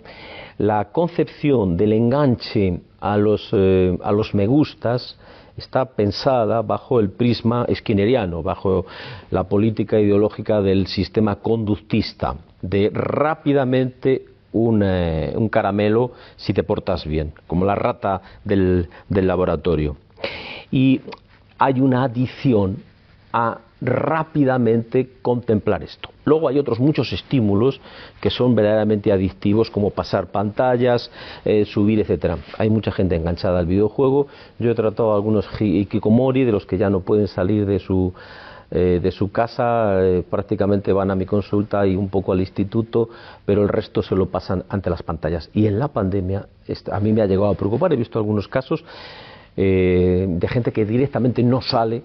la 0.58 0.91
concepción 0.93 1.75
del 1.75 1.91
enganche 1.91 2.79
a 3.01 3.17
los, 3.17 3.49
eh, 3.51 3.97
a 4.01 4.13
los 4.13 4.34
me 4.34 4.47
gustas 4.47 5.17
está 5.57 5.85
pensada 5.85 6.61
bajo 6.61 6.99
el 6.99 7.09
prisma 7.09 7.65
skinneriano, 7.73 8.41
bajo 8.41 8.85
la 9.31 9.43
política 9.43 9.99
ideológica 9.99 10.61
del 10.61 10.87
sistema 10.87 11.35
conductista, 11.37 12.35
de 12.61 12.89
rápidamente 12.93 14.25
un, 14.51 14.81
eh, 14.83 15.33
un 15.35 15.49
caramelo 15.49 16.11
si 16.35 16.53
te 16.53 16.63
portas 16.63 17.05
bien, 17.05 17.33
como 17.47 17.65
la 17.65 17.75
rata 17.75 18.21
del, 18.43 18.89
del 19.09 19.27
laboratorio. 19.27 19.97
Y 20.71 21.01
hay 21.57 21.79
una 21.79 22.03
adición 22.03 22.77
a 23.31 23.59
rápidamente 23.83 25.09
contemplar 25.21 25.83
esto. 25.83 26.09
Luego 26.25 26.47
hay 26.47 26.57
otros 26.57 26.79
muchos 26.79 27.11
estímulos 27.11 27.81
que 28.21 28.29
son 28.29 28.55
verdaderamente 28.55 29.11
adictivos, 29.11 29.69
como 29.69 29.89
pasar 29.89 30.27
pantallas, 30.27 31.11
eh, 31.43 31.65
subir, 31.65 31.99
etcétera. 31.99 32.37
Hay 32.57 32.69
mucha 32.69 32.91
gente 32.91 33.15
enganchada 33.15 33.59
al 33.59 33.65
videojuego. 33.65 34.27
Yo 34.57 34.71
he 34.71 34.75
tratado 34.75 35.11
a 35.11 35.15
algunos 35.15 35.45
hikikomori, 35.59 36.45
de 36.45 36.51
los 36.51 36.65
que 36.65 36.77
ya 36.77 36.89
no 36.89 37.01
pueden 37.01 37.27
salir 37.27 37.65
de 37.65 37.79
su 37.79 38.13
eh, 38.75 38.99
de 39.03 39.11
su 39.11 39.31
casa, 39.31 40.03
eh, 40.03 40.23
prácticamente 40.27 40.91
van 40.91 41.11
a 41.11 41.15
mi 41.15 41.27
consulta 41.27 41.85
y 41.85 41.95
un 41.95 42.09
poco 42.09 42.31
al 42.31 42.39
instituto, 42.39 43.07
pero 43.45 43.61
el 43.61 43.67
resto 43.67 44.01
se 44.01 44.15
lo 44.15 44.29
pasan 44.29 44.63
ante 44.67 44.89
las 44.89 45.03
pantallas. 45.03 45.47
Y 45.53 45.67
en 45.67 45.77
la 45.77 45.89
pandemia 45.89 46.47
a 46.91 46.99
mí 46.99 47.13
me 47.13 47.21
ha 47.21 47.27
llegado 47.27 47.49
a 47.49 47.53
preocupar, 47.53 47.93
he 47.93 47.97
visto 47.97 48.17
algunos 48.17 48.47
casos 48.47 48.83
de 49.55 50.47
gente 50.49 50.71
que 50.71 50.83
directamente 50.83 51.43
no 51.43 51.61
sale 51.61 52.01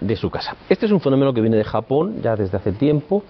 de 0.00 0.16
su 0.16 0.30
casa. 0.30 0.56
Este 0.68 0.86
es 0.86 0.92
un 0.92 1.00
fenómeno 1.00 1.32
que 1.32 1.40
viene 1.40 1.56
de 1.56 1.64
Japón 1.64 2.16
ya 2.22 2.36
desde 2.36 2.56
hace 2.56 2.72
tiempo, 2.72 3.22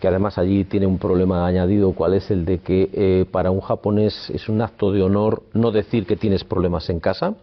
que 0.00 0.08
además 0.08 0.36
allí 0.36 0.64
tiene 0.64 0.86
un 0.86 0.98
problema 0.98 1.46
añadido, 1.46 1.92
cuál 1.92 2.14
es 2.14 2.30
el 2.30 2.44
de 2.44 2.58
que 2.58 2.90
eh, 2.92 3.24
para 3.30 3.50
un 3.50 3.60
japonés 3.60 4.30
es 4.30 4.48
un 4.48 4.60
acto 4.60 4.92
de 4.92 5.02
honor 5.02 5.42
no 5.54 5.70
decir 5.70 6.06
que 6.06 6.16
tienes 6.16 6.44
problemas 6.44 6.90
en 6.90 7.00
casa. 7.00 7.34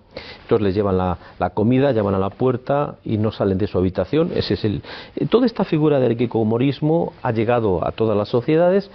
Entonces 0.44 0.64
les 0.64 0.76
llevan 0.76 0.98
la, 0.98 1.18
comida, 1.54 1.92
llaman 1.92 2.16
a 2.16 2.20
la 2.20 2.30
puerta 2.30 2.96
y 3.04 3.18
no 3.18 3.32
salen 3.32 3.58
de 3.58 3.68
su 3.68 3.78
habitación. 3.78 4.32
Ese 4.36 4.54
es 4.54 4.66
el, 4.66 4.84
eh, 5.16 5.26
toda 5.26 5.46
esta 5.46 5.64
figura 5.64 6.00
del 6.00 6.16
kikomorismo 6.16 7.14
ha 7.24 7.32
llegado 7.32 7.86
a 7.86 7.92
todas 7.92 8.16
las 8.16 8.30
sociedades. 8.30 8.90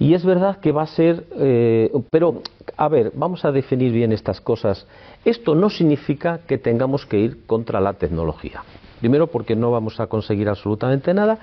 Y 0.00 0.14
es 0.14 0.24
verdad 0.24 0.60
que 0.60 0.72
va 0.72 0.82
a 0.82 0.86
ser, 0.86 1.26
eh, 1.36 1.92
pero 2.10 2.40
a 2.76 2.88
ver, 2.88 3.12
vamos 3.14 3.44
a 3.44 3.52
definir 3.52 3.92
bien 3.92 4.12
estas 4.12 4.40
cosas. 4.40 4.86
Esto 5.26 5.54
no 5.54 5.68
significa 5.68 6.40
que 6.48 6.56
tengamos 6.56 7.04
que 7.04 7.18
ir 7.18 7.46
contra 7.46 7.80
la 7.80 7.92
tecnología. 7.92 8.62
Primero 9.00 9.28
porque 9.28 9.56
no 9.56 9.70
vamos 9.70 9.98
a 9.98 10.06
conseguir 10.06 10.48
absolutamente 10.48 11.14
nada 11.14 11.38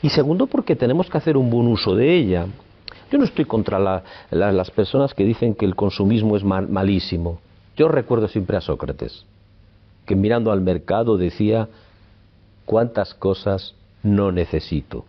y 0.00 0.10
segundo 0.10 0.46
porque 0.46 0.76
tenemos 0.76 1.10
que 1.10 1.18
hacer 1.18 1.36
un 1.36 1.50
buen 1.50 1.66
uso 1.66 1.94
de 1.96 2.14
ella. 2.14 2.46
Yo 3.10 3.18
no 3.18 3.24
estoy 3.24 3.44
contra 3.44 4.02
las 4.30 4.70
personas 4.70 5.12
que 5.12 5.24
dicen 5.24 5.56
que 5.56 5.66
el 5.66 5.74
consumismo 5.74 6.36
es 6.36 6.44
malísimo. 6.44 7.40
Yo 7.76 7.88
recuerdo 7.88 8.28
siempre 8.28 8.56
a 8.56 8.60
Sócrates, 8.60 9.24
que 10.06 10.14
mirando 10.14 10.52
al 10.52 10.60
mercado 10.60 11.16
decía, 11.16 11.68
¿cuántas 12.64 13.12
cosas 13.14 13.74
no 14.04 14.30
necesito? 14.30 15.04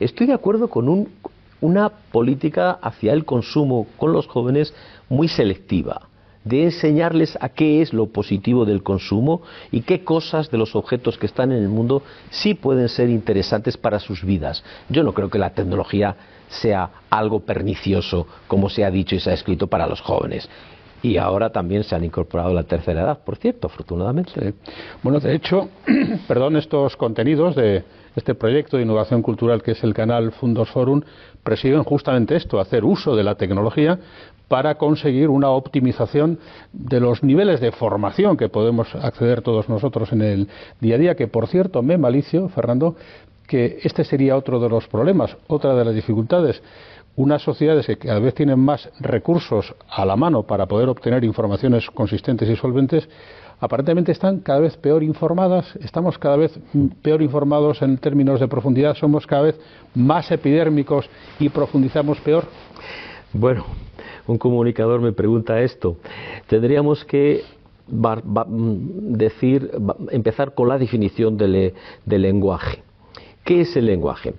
Estoy 0.00 0.26
de 0.26 0.34
acuerdo 0.34 0.68
con 0.68 1.08
una 1.60 1.88
política 2.10 2.72
hacia 2.82 3.12
el 3.12 3.24
consumo 3.24 3.86
con 3.96 4.12
los 4.12 4.26
jóvenes 4.26 4.74
muy 5.08 5.28
selectiva 5.28 6.09
de 6.44 6.64
enseñarles 6.64 7.36
a 7.40 7.50
qué 7.50 7.82
es 7.82 7.92
lo 7.92 8.06
positivo 8.06 8.64
del 8.64 8.82
consumo 8.82 9.42
y 9.70 9.82
qué 9.82 10.04
cosas 10.04 10.50
de 10.50 10.58
los 10.58 10.74
objetos 10.74 11.18
que 11.18 11.26
están 11.26 11.52
en 11.52 11.62
el 11.62 11.68
mundo 11.68 12.02
sí 12.30 12.54
pueden 12.54 12.88
ser 12.88 13.10
interesantes 13.10 13.76
para 13.76 13.98
sus 13.98 14.24
vidas. 14.24 14.64
Yo 14.88 15.02
no 15.02 15.12
creo 15.12 15.28
que 15.28 15.38
la 15.38 15.50
tecnología 15.50 16.16
sea 16.48 16.90
algo 17.10 17.40
pernicioso, 17.40 18.26
como 18.46 18.68
se 18.68 18.84
ha 18.84 18.90
dicho 18.90 19.14
y 19.14 19.20
se 19.20 19.30
ha 19.30 19.34
escrito 19.34 19.66
para 19.66 19.86
los 19.86 20.00
jóvenes. 20.00 20.48
Y 21.02 21.16
ahora 21.16 21.50
también 21.50 21.84
se 21.84 21.94
han 21.94 22.04
incorporado 22.04 22.52
la 22.52 22.64
tercera 22.64 23.02
edad, 23.02 23.18
por 23.24 23.36
cierto, 23.36 23.68
afortunadamente. 23.68 24.54
Bueno, 25.02 25.18
de 25.18 25.34
hecho, 25.34 25.68
perdón, 26.28 26.56
estos 26.56 26.96
contenidos 26.96 27.56
de 27.56 27.84
este 28.16 28.34
proyecto 28.34 28.76
de 28.76 28.82
innovación 28.82 29.22
cultural 29.22 29.62
que 29.62 29.72
es 29.72 29.84
el 29.84 29.94
canal 29.94 30.32
Fundos 30.32 30.70
Forum 30.70 31.02
presiden 31.42 31.84
justamente 31.84 32.36
esto, 32.36 32.60
hacer 32.60 32.84
uso 32.84 33.16
de 33.16 33.24
la 33.24 33.36
tecnología 33.36 33.98
para 34.48 34.74
conseguir 34.74 35.28
una 35.28 35.50
optimización 35.50 36.40
de 36.72 36.98
los 36.98 37.22
niveles 37.22 37.60
de 37.60 37.70
formación 37.70 38.36
que 38.36 38.48
podemos 38.48 38.92
acceder 38.96 39.42
todos 39.42 39.68
nosotros 39.68 40.12
en 40.12 40.22
el 40.22 40.48
día 40.80 40.96
a 40.96 40.98
día, 40.98 41.14
que 41.14 41.28
por 41.28 41.46
cierto 41.46 41.82
me 41.82 41.96
malicio, 41.96 42.48
Fernando, 42.48 42.96
que 43.46 43.78
este 43.84 44.02
sería 44.04 44.36
otro 44.36 44.58
de 44.58 44.68
los 44.68 44.88
problemas, 44.88 45.36
otra 45.46 45.74
de 45.74 45.84
las 45.84 45.94
dificultades. 45.94 46.62
Unas 47.16 47.42
sociedades 47.42 47.86
que 47.86 47.96
cada 47.96 48.18
vez 48.18 48.34
tienen 48.34 48.58
más 48.58 48.88
recursos 48.98 49.74
a 49.88 50.04
la 50.04 50.16
mano 50.16 50.44
para 50.44 50.66
poder 50.66 50.88
obtener 50.88 51.24
informaciones 51.24 51.90
consistentes 51.90 52.48
y 52.48 52.56
solventes, 52.56 53.08
aparentemente 53.60 54.10
están 54.10 54.40
cada 54.40 54.60
vez 54.60 54.76
peor 54.76 55.02
informadas, 55.02 55.76
estamos 55.76 56.18
cada 56.18 56.36
vez 56.36 56.58
peor 57.02 57.22
informados 57.22 57.82
en 57.82 57.98
términos 57.98 58.40
de 58.40 58.48
profundidad, 58.48 58.96
somos 58.96 59.26
cada 59.26 59.42
vez 59.42 59.60
más 59.94 60.30
epidérmicos 60.30 61.08
y 61.38 61.48
profundizamos 61.50 62.18
peor. 62.20 62.44
Bueno, 63.32 63.64
un 64.26 64.38
comunicador 64.38 65.00
me 65.00 65.12
pregunta 65.12 65.60
esto, 65.60 65.96
tendríamos 66.48 67.04
que 67.04 67.42
decir, 67.86 69.70
empezar 70.10 70.54
con 70.54 70.68
la 70.68 70.78
definición 70.78 71.36
del, 71.36 71.74
lenguaje. 72.06 72.82
¿Qué 73.44 73.62
es 73.62 73.76
el 73.76 73.86
lenguaje? 73.86 74.34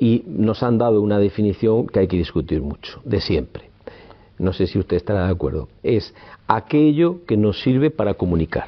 Y 0.00 0.24
nos 0.26 0.62
han 0.62 0.78
dado 0.78 1.00
una 1.00 1.18
definición 1.18 1.86
que 1.86 2.00
hay 2.00 2.08
que 2.08 2.16
discutir 2.16 2.60
mucho, 2.60 3.00
de 3.04 3.20
siempre. 3.20 3.73
No 4.38 4.52
sé 4.52 4.66
si 4.66 4.78
usted 4.78 4.96
estará 4.96 5.26
de 5.26 5.32
acuerdo. 5.32 5.68
Es 5.82 6.14
aquello 6.46 7.24
que 7.26 7.36
nos 7.36 7.60
sirve 7.62 7.90
para 7.90 8.14
comunicar. 8.14 8.66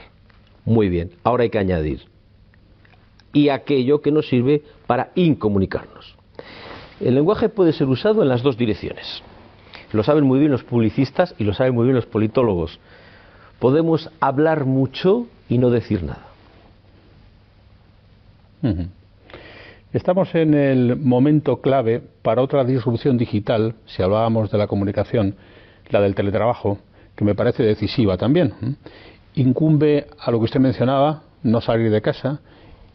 Muy 0.65 0.89
bien, 0.89 1.13
ahora 1.25 1.45
hay 1.45 1.51
que 1.51 1.59
añadir. 1.59 2.03
Y 3.33 3.49
aquello 3.49 4.01
que 4.01 4.13
nos 4.13 4.29
sirve 4.29 4.63
para 4.87 5.11
incomunicarnos. 5.15 6.17
El 7.01 7.15
lenguaje 7.15 7.49
puede 7.49 7.73
ser 7.73 7.89
usado 7.89 8.23
en 8.23 8.29
las 8.29 8.43
dos 8.43 8.57
direcciones. 8.57 9.23
Lo 9.93 10.03
saben 10.03 10.25
muy 10.25 10.39
bien 10.39 10.51
los 10.51 10.65
publicistas 10.65 11.35
y 11.39 11.45
lo 11.45 11.55
saben 11.55 11.75
muy 11.75 11.85
bien 11.85 11.97
los 11.97 12.07
politólogos. 12.07 12.79
Podemos 13.59 14.11
hablar 14.21 14.65
mucho 14.65 15.27
y 15.49 15.59
no 15.59 15.71
decir 15.71 16.03
nada. 16.03 16.27
Estamos 19.93 20.35
en 20.35 20.55
el 20.55 20.97
momento 20.97 21.61
clave 21.61 22.03
para 22.23 22.43
otra 22.43 22.65
disrupción 22.65 23.17
digital, 23.17 23.75
si 23.87 24.03
hablábamos 24.03 24.51
de 24.51 24.59
la 24.59 24.67
comunicación, 24.67 25.37
la 25.91 26.01
del 26.01 26.15
teletrabajo, 26.15 26.79
que 27.15 27.25
me 27.25 27.35
parece 27.35 27.63
decisiva 27.63 28.17
también. 28.17 28.77
Incumbe 29.35 30.07
a 30.19 30.31
lo 30.31 30.39
que 30.39 30.45
usted 30.45 30.61
mencionaba, 30.61 31.23
no 31.43 31.61
salir 31.61 31.91
de 31.91 32.03
casa, 32.03 32.41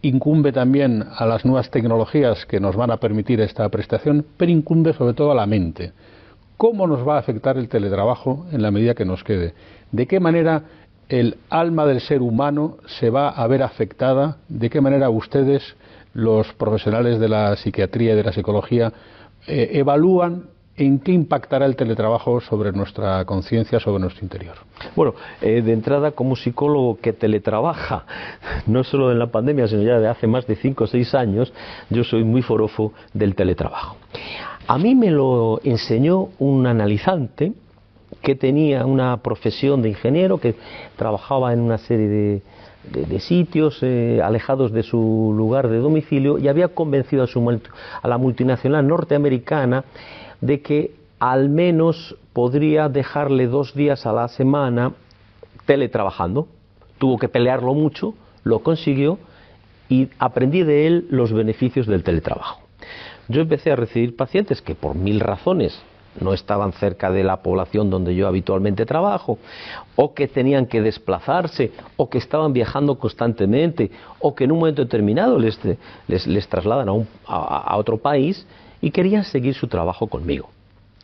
incumbe 0.02 0.52
también 0.52 1.06
a 1.16 1.26
las 1.26 1.46
nuevas 1.46 1.70
tecnologías 1.70 2.46
que 2.46 2.60
nos 2.60 2.76
van 2.76 2.92
a 2.92 2.98
permitir 2.98 3.40
esta 3.42 3.68
prestación, 3.70 4.26
pero 4.38 4.52
incumbe 4.52 4.94
sobre 4.94 5.14
todo 5.14 5.32
a 5.32 5.36
la 5.36 5.46
mente. 5.46 5.94
Cómo 6.58 6.88
nos 6.88 7.08
va 7.08 7.16
a 7.16 7.20
afectar 7.20 7.58
el 7.58 7.70
teletrabajo 7.70 8.46
en 8.52 8.62
la 8.62 8.72
medida 8.72 8.94
que 8.94 9.06
nos 9.06 9.24
quede, 9.24 9.54
de 9.92 10.08
qué 10.08 10.20
manera 10.20 10.64
el 11.10 11.38
alma 11.50 11.86
del 11.86 12.00
ser 12.02 12.22
humano 12.22 12.78
se 13.00 13.10
va 13.10 13.30
a 13.30 13.46
ver 13.48 13.64
afectada, 13.64 14.38
de 14.48 14.70
qué 14.70 14.80
manera 14.80 15.10
ustedes, 15.10 15.76
los 16.14 16.52
profesionales 16.54 17.20
de 17.20 17.30
la 17.30 17.56
psiquiatría 17.58 18.14
y 18.14 18.16
de 18.16 18.24
la 18.24 18.32
psicología, 18.32 18.94
eh, 19.48 19.72
evalúan 19.74 20.46
en 20.86 21.00
qué 21.00 21.12
impactará 21.12 21.66
el 21.66 21.76
teletrabajo 21.76 22.42
sobre 22.42 22.72
nuestra 22.72 23.24
conciencia, 23.26 23.80
sobre 23.80 24.02
nuestro 24.02 24.24
interior. 24.24 24.56
Bueno, 24.96 25.14
eh, 25.42 25.62
de 25.62 25.74
entrada, 25.74 26.12
como 26.12 26.36
psicólogo 26.36 26.98
que 27.00 27.14
teletrabaja, 27.14 28.06
no 28.68 28.84
solo 28.84 29.12
en 29.12 29.20
la 29.20 29.28
pandemia, 29.28 29.68
sino 29.68 29.84
ya 29.84 30.00
de 30.00 30.08
hace 30.08 30.28
más 30.28 30.48
de 30.48 30.56
cinco 30.56 30.86
o 30.86 30.88
seis 30.88 31.14
años, 31.14 31.54
yo 31.90 32.04
soy 32.04 32.24
muy 32.24 32.42
forofo 32.42 32.94
del 33.14 33.36
teletrabajo. 33.36 33.98
A 34.68 34.78
mí 34.78 34.96
me 34.96 35.12
lo 35.12 35.60
enseñó 35.64 36.30
un 36.40 36.66
analizante 36.66 37.54
que 38.22 38.36
tenía 38.36 38.86
una 38.86 39.18
profesión 39.18 39.82
de 39.82 39.90
ingeniero, 39.90 40.40
que 40.40 40.56
trabajaba 40.96 41.54
en 41.54 41.60
una 41.60 41.78
serie 41.78 42.08
de, 42.08 42.42
sitios 43.20 43.78
eh, 43.84 44.22
alejados 44.24 44.72
de 44.72 44.82
su 44.82 45.34
lugar 45.38 45.68
de 45.68 45.78
domicilio 45.78 46.40
y 46.40 46.48
había 46.48 46.70
convencido 46.70 47.24
a, 47.24 47.28
su, 47.28 47.60
a 48.02 48.08
la 48.08 48.18
multinacional 48.18 48.88
norteamericana 48.88 49.84
de 50.42 50.62
que 50.62 50.92
al 51.20 51.50
menos 51.50 52.18
podría 52.34 52.90
dejarle 52.90 53.48
dos 53.48 53.74
días 53.74 54.06
a 54.06 54.14
la 54.14 54.28
semana 54.28 54.94
teletrabajando. 55.66 56.48
Tuvo 56.98 57.18
que 57.18 57.30
pelearlo 57.30 57.74
mucho, 57.74 58.16
lo 58.44 58.60
consiguió 58.60 59.20
y 59.88 60.10
aprendí 60.20 60.64
de 60.64 60.88
él 60.88 61.08
los 61.10 61.32
beneficios 61.32 61.88
del 61.88 62.04
teletrabajo 62.04 62.62
yo 63.32 63.42
empecé 63.42 63.72
a 63.72 63.76
recibir 63.76 64.16
pacientes 64.16 64.62
que 64.62 64.76
por 64.76 64.96
mil 64.96 65.20
razones 65.20 65.80
no 66.20 66.34
estaban 66.34 66.74
cerca 66.74 67.10
de 67.10 67.24
la 67.24 67.38
población 67.38 67.90
donde 67.90 68.14
yo 68.14 68.28
habitualmente 68.28 68.86
trabajo, 68.86 69.40
o 69.96 70.14
que 70.14 70.28
tenían 70.28 70.66
que 70.66 70.82
desplazarse, 70.82 71.72
o 71.96 72.10
que 72.10 72.18
estaban 72.18 72.52
viajando 72.52 73.00
constantemente, 73.00 73.90
o 74.20 74.36
que 74.36 74.44
en 74.44 74.52
un 74.52 74.60
momento 74.60 74.82
determinado 74.82 75.40
les, 75.40 75.58
trasladan 76.50 76.90
a 77.26 77.78
otro 77.78 77.98
país 77.98 78.46
y 78.82 78.92
querían 78.92 79.24
seguir 79.24 79.54
su 79.54 79.68
trabajo 79.68 80.08
conmigo. 80.08 80.50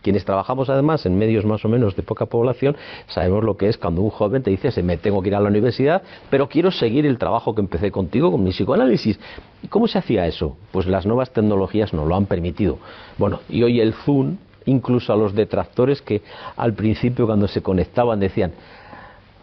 Quienes 0.01 0.25
trabajamos 0.25 0.69
además 0.69 1.05
en 1.05 1.17
medios 1.17 1.43
más 1.43 1.65
o 1.65 1.69
menos 1.69 1.95
de 1.95 2.03
poca 2.03 2.27
población, 2.27 2.77
sabemos 3.07 3.43
lo 3.43 3.57
que 3.57 3.67
es 3.67 3.77
cuando 3.77 4.01
un 4.01 4.09
joven 4.09 4.43
te 4.43 4.51
dice, 4.51 4.71
se 4.71 4.83
me 4.83 4.97
tengo 4.97 5.21
que 5.21 5.29
ir 5.29 5.35
a 5.35 5.39
la 5.39 5.49
universidad, 5.49 6.01
pero 6.29 6.47
quiero 6.47 6.71
seguir 6.71 7.05
el 7.05 7.17
trabajo 7.17 7.53
que 7.53 7.61
empecé 7.61 7.91
contigo 7.91 8.31
con 8.31 8.43
mi 8.43 8.51
psicoanálisis. 8.51 9.19
¿Y 9.63 9.67
cómo 9.67 9.87
se 9.87 9.97
hacía 9.97 10.27
eso? 10.27 10.55
Pues 10.71 10.87
las 10.87 11.05
nuevas 11.05 11.31
tecnologías 11.31 11.93
nos 11.93 12.07
lo 12.07 12.15
han 12.15 12.25
permitido. 12.25 12.77
Bueno, 13.17 13.41
y 13.49 13.63
hoy 13.63 13.81
el 13.81 13.93
Zoom, 13.93 14.37
incluso 14.65 15.11
a 15.11 15.17
los 15.17 15.33
detractores 15.33 16.01
que 16.01 16.21
al 16.55 16.73
principio 16.73 17.25
cuando 17.25 17.47
se 17.47 17.61
conectaban 17.61 18.19
decían, 18.19 18.53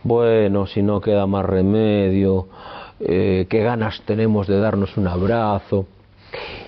bueno, 0.03 0.67
si 0.67 0.83
no 0.83 1.01
queda 1.01 1.27
más 1.27 1.45
remedio, 1.45 2.49
eh, 3.01 3.47
qué 3.49 3.63
ganas 3.63 4.03
tenemos 4.07 4.47
de 4.47 4.59
darnos 4.59 4.97
un 4.97 5.09
abrazo. 5.09 5.87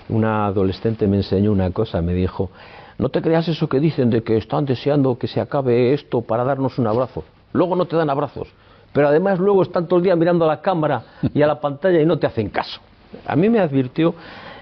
Una 0.09 0.47
adolescente 0.47 1.07
me 1.07 1.17
enseñó 1.17 1.51
una 1.51 1.71
cosa, 1.71 2.01
me 2.01 2.13
dijo, 2.13 2.49
no 2.97 3.09
te 3.09 3.21
creas 3.21 3.47
eso 3.47 3.67
que 3.67 3.79
dicen 3.79 4.09
de 4.09 4.23
que 4.23 4.37
están 4.37 4.65
deseando 4.65 5.17
que 5.17 5.27
se 5.27 5.39
acabe 5.39 5.93
esto 5.93 6.21
para 6.21 6.43
darnos 6.43 6.79
un 6.79 6.87
abrazo. 6.87 7.23
Luego 7.53 7.75
no 7.75 7.85
te 7.85 7.95
dan 7.95 8.09
abrazos, 8.09 8.47
pero 8.93 9.07
además 9.07 9.39
luego 9.39 9.63
están 9.63 9.87
todo 9.87 9.97
el 9.97 10.03
día 10.03 10.15
mirando 10.15 10.45
a 10.45 10.47
la 10.47 10.61
cámara 10.61 11.03
y 11.33 11.41
a 11.41 11.47
la 11.47 11.59
pantalla 11.59 12.01
y 12.01 12.05
no 12.05 12.17
te 12.17 12.27
hacen 12.27 12.49
caso. 12.49 12.79
A 13.25 13.35
mí 13.35 13.49
me 13.49 13.59
advirtió 13.59 14.15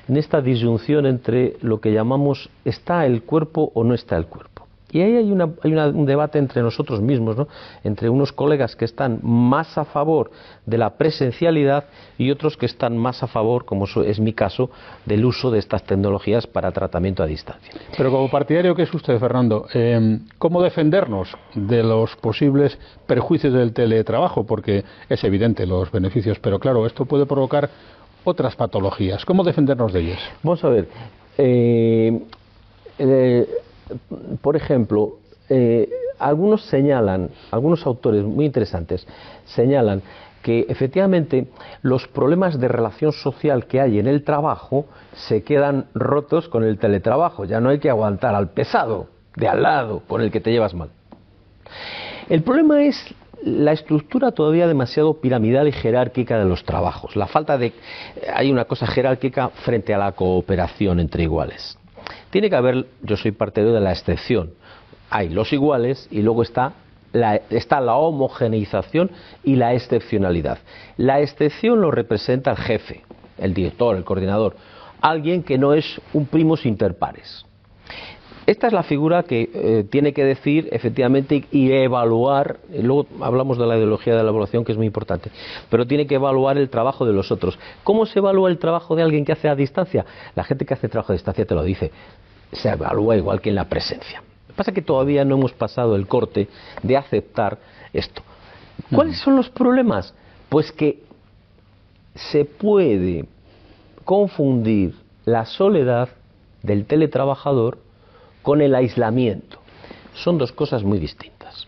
en 0.08 0.18
esta 0.18 0.41
disyunción 0.41 1.06
entre 1.06 1.58
lo 1.62 1.80
que 1.80 1.91
llamamos 1.91 2.50
está 2.63 3.06
el 3.06 3.24
cuerpo 3.24 3.72
o 3.74 3.84
no 3.84 3.94
está 3.94 4.18
el 4.18 4.28
cuerpo. 4.28 4.55
Y 4.95 5.01
ahí 5.01 5.17
hay, 5.17 5.29
un 5.29 6.05
debate 6.05 6.39
entre 6.39 6.62
nosotros 6.62 7.01
mismos, 7.01 7.36
¿no? 7.36 7.49
entre 7.84 8.08
unos 8.08 8.31
colegas 8.31 8.77
que 8.77 8.86
están 8.86 9.19
más 9.23 9.77
a 9.77 9.84
favor 9.84 10.31
de 10.65 10.77
la 10.77 10.91
presencialidad 10.91 11.84
y 12.17 12.31
otros 12.31 12.55
que 12.55 12.65
están 12.65 12.97
más 12.97 13.21
a 13.21 13.27
favor, 13.27 13.65
como 13.65 13.88
es 14.05 14.21
mi 14.21 14.31
caso, 14.31 14.69
del 15.05 15.25
uso 15.25 15.51
de 15.51 15.60
estas 15.60 15.84
tecnologías 15.84 16.47
para 16.47 16.71
tratamiento 16.71 17.23
a 17.23 17.25
distancia. 17.25 17.73
Pero 17.97 18.10
como 18.10 18.29
partidario 18.29 18.73
que 18.73 18.84
es 18.84 18.93
usted, 18.93 19.19
Fernando, 19.19 19.67
eh, 19.73 20.19
¿cómo 20.38 20.62
defendernos 20.62 21.36
de 21.55 21.84
los 21.84 22.15
posibles 22.15 22.79
perjuicios 23.05 23.51
del 23.51 23.73
teletrabajo? 23.73 24.45
Porque 24.45 24.86
es 25.10 25.21
evidente 25.25 25.65
los 25.65 25.91
beneficios, 25.91 26.39
pero 26.39 26.58
claro, 26.58 26.86
esto 26.86 27.03
puede 27.03 27.25
provocar 27.25 27.69
otras 28.23 28.55
patologías. 28.55 29.25
¿Cómo 29.25 29.43
defendernos 29.43 29.91
de 29.91 29.99
ellas? 29.99 30.19
Vamos 30.41 30.63
a 30.63 30.69
ver. 30.69 30.88
Eh, 31.38 32.17
eh, 32.97 33.45
por 34.41 34.56
ejemplo, 34.56 35.17
eh, 35.50 35.89
algunos 36.19 36.65
señalan, 36.65 37.30
algunos 37.52 37.86
autores 37.86 38.24
muy 38.24 38.45
interesantes 38.45 39.06
señalan 39.45 40.02
que 40.41 40.65
efectivamente 40.69 41.48
los 41.82 42.08
problemas 42.08 42.60
de 42.60 42.67
relación 42.67 43.12
social 43.12 43.65
que 43.65 43.82
hay 43.82 43.98
en 43.98 44.08
el 44.08 44.24
trabajo 44.24 44.86
se 45.13 45.43
quedan 45.43 45.88
rotos 45.95 46.48
con 46.50 46.63
el 46.63 46.78
teletrabajo. 46.78 47.45
Ya 47.45 47.60
no 47.60 47.69
hay 47.69 47.80
que 47.80 47.89
aguantar 47.89 48.36
al 48.36 48.50
pesado 48.50 49.08
de 49.36 49.48
al 49.48 49.63
lado 49.63 50.04
con 50.08 50.21
el 50.21 50.32
que 50.32 50.41
te 50.41 50.52
llevas 50.52 50.76
mal. 50.76 50.89
El 52.30 52.43
problema 52.43 52.84
es 52.84 52.95
la 53.43 53.71
estructura 53.71 54.32
todavía 54.32 54.67
demasiado 54.67 55.19
piramidal 55.19 55.67
y 55.67 55.71
jerárquica 55.71 56.38
de 56.38 56.45
los 56.45 56.63
trabajos. 56.63 57.15
La 57.15 57.28
falta 57.28 57.58
de. 57.58 57.74
Hay 58.34 58.52
una 58.52 58.65
cosa 58.65 58.88
jerárquica 58.88 59.50
frente 59.50 59.93
a 59.93 59.98
la 59.98 60.12
cooperación 60.12 61.00
entre 61.00 61.24
iguales. 61.24 61.78
Tiene 62.30 62.50
que 62.50 62.56
haber, 62.56 62.86
yo 63.02 63.18
soy 63.18 63.32
partidario 63.32 63.74
de 63.74 63.82
la 63.82 63.91
excepción. 63.91 64.52
Hay 65.10 65.30
los 65.30 65.54
iguales 65.54 66.08
y 66.12 66.22
luego 66.22 66.44
está 66.44 66.74
la, 67.13 67.36
está 67.50 67.80
la 67.80 67.96
homogeneización 67.96 69.12
y 69.44 69.56
la 69.56 69.74
excepcionalidad. 69.74 70.60
La 70.98 71.22
excepción 71.22 71.82
lo 71.82 71.91
representa 71.91 72.52
el 72.52 72.58
jefe, 72.58 73.04
el 73.38 73.54
director, 73.54 73.96
el 73.96 74.04
coordinador, 74.04 74.56
alguien 75.02 75.44
que 75.44 75.58
no 75.58 75.74
es 75.74 76.02
un 76.13 76.26
primus 76.26 76.65
inter 76.65 76.98
pares. 76.98 77.44
Esta 78.47 78.67
es 78.67 78.73
la 78.73 78.84
figura 78.84 79.23
que 79.23 79.49
eh, 79.53 79.86
tiene 79.89 80.13
que 80.13 80.23
decir 80.23 80.69
efectivamente 80.71 81.45
y 81.51 81.71
evaluar, 81.71 82.60
luego 82.71 83.08
hablamos 83.21 83.58
de 83.58 83.65
la 83.65 83.75
ideología 83.75 84.15
de 84.15 84.23
la 84.23 84.29
evaluación 84.29 84.63
que 84.63 84.71
es 84.71 84.77
muy 84.77 84.86
importante, 84.86 85.31
pero 85.69 85.88
tiene 85.88 86.05
que 86.05 86.15
evaluar 86.15 86.58
el 86.58 86.69
trabajo 86.69 87.05
de 87.05 87.13
los 87.13 87.31
otros. 87.31 87.58
¿Cómo 87.84 88.05
se 88.05 88.19
evalúa 88.19 88.49
el 88.49 88.60
trabajo 88.60 88.95
de 88.95 89.01
alguien 89.01 89.25
que 89.25 89.31
hace 89.31 89.49
a 89.49 89.55
distancia? 89.55 90.05
La 90.36 90.43
gente 90.43 90.63
que 90.63 90.75
hace 90.75 90.88
trabajo 90.88 91.12
a 91.12 91.15
distancia 91.15 91.45
te 91.45 91.55
lo 91.55 91.63
dice 91.63 91.91
se 92.51 92.69
evalúa 92.69 93.17
igual 93.17 93.41
que 93.41 93.49
en 93.49 93.55
la 93.55 93.65
presencia. 93.65 94.19
Lo 94.19 94.53
que 94.53 94.58
pasa 94.58 94.71
es 94.71 94.75
que 94.75 94.81
todavía 94.81 95.25
no 95.25 95.36
hemos 95.36 95.53
pasado 95.53 95.95
el 95.95 96.08
corte 96.08 96.47
de 96.84 96.97
aceptar 96.97 97.58
esto. 97.93 98.21
¿Cuáles 98.93 99.17
son 99.19 99.36
los 99.36 99.49
problemas? 99.49 100.13
Pues 100.49 100.71
que 100.71 101.03
se 102.13 102.45
puede 102.45 103.25
confundir 104.03 104.95
la 105.25 105.45
soledad 105.45 106.10
del 106.62 106.86
teletrabajador 106.86 107.79
con 108.45 108.62
el 108.62 108.75
aislamiento. 108.75 109.58
Son 110.13 110.38
dos 110.38 110.51
cosas 110.51 110.84
muy 110.84 110.99
distintas. 110.99 111.67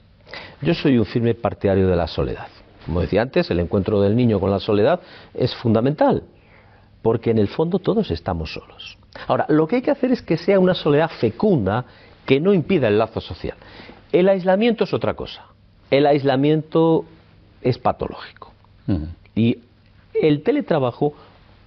Yo 0.61 0.75
soy 0.75 0.99
un 0.99 1.05
firme 1.05 1.33
partidario 1.33 1.87
de 1.87 1.95
la 1.95 2.05
soledad. 2.07 2.49
Como 2.85 3.01
decía 3.01 3.23
antes, 3.23 3.49
el 3.49 3.59
encuentro 3.59 3.99
del 3.99 4.15
niño 4.15 4.39
con 4.39 4.51
la 4.51 4.59
soledad 4.59 4.99
es 5.33 5.55
fundamental, 5.55 6.21
porque 7.01 7.31
en 7.31 7.39
el 7.39 7.47
fondo 7.47 7.79
todos 7.79 8.11
estamos 8.11 8.53
solos. 8.53 8.95
Ahora, 9.27 9.47
lo 9.49 9.67
que 9.67 9.77
hay 9.77 9.81
que 9.81 9.89
hacer 9.89 10.11
es 10.11 10.21
que 10.21 10.37
sea 10.37 10.59
una 10.59 10.75
soledad 10.75 11.09
fecunda 11.19 11.83
que 12.27 12.39
no 12.39 12.53
impida 12.53 12.87
el 12.87 12.99
lazo 12.99 13.21
social. 13.21 13.57
El 14.11 14.29
aislamiento 14.29 14.83
es 14.83 14.93
otra 14.93 15.15
cosa. 15.15 15.45
El 15.89 16.05
aislamiento 16.05 17.05
es 17.63 17.79
patológico. 17.79 18.53
Y 19.33 19.57
el 20.13 20.43
teletrabajo 20.43 21.15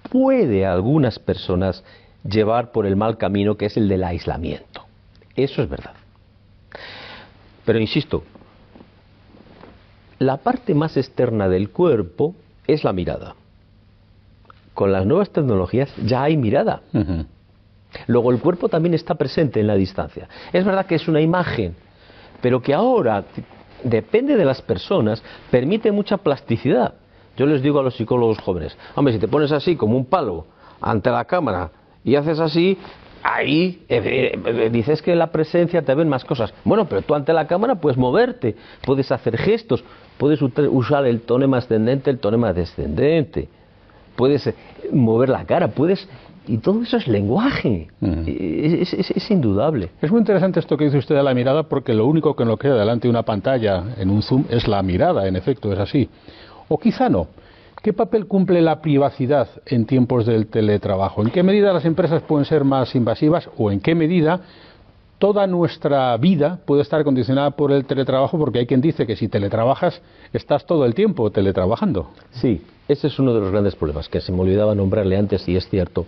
puede 0.09 0.65
a 0.65 0.71
algunas 0.71 1.19
personas 1.19 1.83
llevar 2.23 2.71
por 2.71 2.85
el 2.85 2.95
mal 2.95 3.17
camino 3.17 3.57
que 3.57 3.65
es 3.65 3.75
el 3.75 3.89
del 3.89 4.05
aislamiento. 4.05 4.80
Eso 5.35 5.61
es 5.61 5.69
verdad. 5.69 5.93
Pero 7.65 7.79
insisto, 7.79 8.23
la 10.19 10.37
parte 10.37 10.73
más 10.73 10.97
externa 10.97 11.47
del 11.47 11.69
cuerpo 11.69 12.35
es 12.67 12.83
la 12.83 12.93
mirada. 12.93 13.35
Con 14.73 14.91
las 14.91 15.05
nuevas 15.05 15.29
tecnologías 15.29 15.93
ya 16.05 16.23
hay 16.23 16.37
mirada. 16.37 16.81
Luego 18.07 18.31
el 18.31 18.39
cuerpo 18.39 18.69
también 18.69 18.93
está 18.93 19.15
presente 19.15 19.59
en 19.59 19.67
la 19.67 19.75
distancia. 19.75 20.27
Es 20.53 20.63
verdad 20.63 20.85
que 20.85 20.95
es 20.95 21.07
una 21.07 21.21
imagen, 21.21 21.75
pero 22.41 22.61
que 22.61 22.73
ahora 22.73 23.25
depende 23.83 24.35
de 24.35 24.45
las 24.45 24.61
personas, 24.61 25.21
permite 25.49 25.91
mucha 25.91 26.17
plasticidad. 26.17 26.93
Yo 27.37 27.45
les 27.45 27.61
digo 27.61 27.79
a 27.79 27.83
los 27.83 27.95
psicólogos 27.95 28.39
jóvenes, 28.39 28.77
hombre, 28.95 29.13
si 29.13 29.19
te 29.19 29.27
pones 29.27 29.51
así 29.51 29.75
como 29.75 29.97
un 29.97 30.05
palo 30.05 30.45
ante 30.79 31.09
la 31.09 31.25
cámara 31.25 31.71
y 32.03 32.15
haces 32.15 32.39
así, 32.39 32.77
ahí 33.23 33.83
eh, 33.89 34.31
eh, 34.45 34.69
dices 34.71 35.01
que 35.01 35.11
en 35.11 35.19
la 35.19 35.31
presencia 35.31 35.81
te 35.81 35.93
ven 35.93 36.09
más 36.09 36.25
cosas. 36.25 36.53
Bueno, 36.63 36.85
pero 36.85 37.01
tú 37.01 37.15
ante 37.15 37.33
la 37.33 37.47
cámara 37.47 37.75
puedes 37.75 37.97
moverte, 37.97 38.55
puedes 38.85 39.11
hacer 39.11 39.37
gestos, 39.37 39.83
puedes 40.17 40.41
usar 40.41 41.05
el 41.05 41.21
tonema 41.21 41.57
ascendente, 41.57 42.09
el 42.09 42.19
tonema 42.19 42.53
descendente, 42.53 43.47
puedes 44.15 44.47
eh, 44.47 44.55
mover 44.91 45.29
la 45.29 45.45
cara, 45.45 45.69
puedes 45.69 46.07
y 46.47 46.57
todo 46.57 46.81
eso 46.81 46.97
es 46.97 47.07
lenguaje, 47.07 47.87
es, 48.01 49.31
indudable. 49.31 49.91
Es 50.01 50.09
muy 50.09 50.19
interesante 50.19 50.59
esto 50.59 50.75
que 50.75 50.85
dice 50.85 50.97
usted 50.97 51.15
de 51.15 51.21
la 51.21 51.35
mirada, 51.35 51.63
porque 51.63 51.93
lo 51.93 52.07
único 52.07 52.35
que 52.35 52.43
nos 52.43 52.57
queda 52.57 52.75
delante 52.79 53.07
de 53.07 53.11
una 53.11 53.21
pantalla 53.21 53.83
en 53.97 54.09
un 54.09 54.23
zoom 54.23 54.45
es 54.49 54.67
la 54.67 54.81
mirada, 54.81 55.27
en 55.27 55.35
efecto, 55.35 55.71
es 55.71 55.77
así. 55.77 56.09
O 56.67 56.79
quizá 56.79 57.09
no. 57.09 57.27
¿Qué 57.81 57.93
papel 57.93 58.27
cumple 58.27 58.61
la 58.61 58.79
privacidad 58.79 59.47
en 59.65 59.87
tiempos 59.87 60.27
del 60.27 60.45
teletrabajo? 60.45 61.23
¿En 61.23 61.31
qué 61.31 61.41
medida 61.41 61.73
las 61.73 61.83
empresas 61.83 62.21
pueden 62.21 62.45
ser 62.45 62.63
más 62.63 62.93
invasivas 62.93 63.49
o 63.57 63.71
en 63.71 63.79
qué 63.79 63.95
medida 63.95 64.41
toda 65.17 65.47
nuestra 65.47 66.15
vida 66.17 66.59
puede 66.63 66.83
estar 66.83 67.03
condicionada 67.03 67.49
por 67.51 67.71
el 67.71 67.85
teletrabajo? 67.85 68.37
Porque 68.37 68.59
hay 68.59 68.67
quien 68.67 68.81
dice 68.81 69.07
que 69.07 69.15
si 69.15 69.27
teletrabajas 69.27 69.99
estás 70.31 70.63
todo 70.67 70.85
el 70.85 70.93
tiempo 70.93 71.31
teletrabajando. 71.31 72.11
Sí, 72.29 72.61
ese 72.87 73.07
es 73.07 73.17
uno 73.17 73.33
de 73.33 73.39
los 73.39 73.51
grandes 73.51 73.75
problemas, 73.75 74.07
que 74.09 74.21
se 74.21 74.31
me 74.31 74.41
olvidaba 74.41 74.75
nombrarle 74.75 75.17
antes 75.17 75.47
y 75.49 75.55
es 75.55 75.67
cierto. 75.67 76.05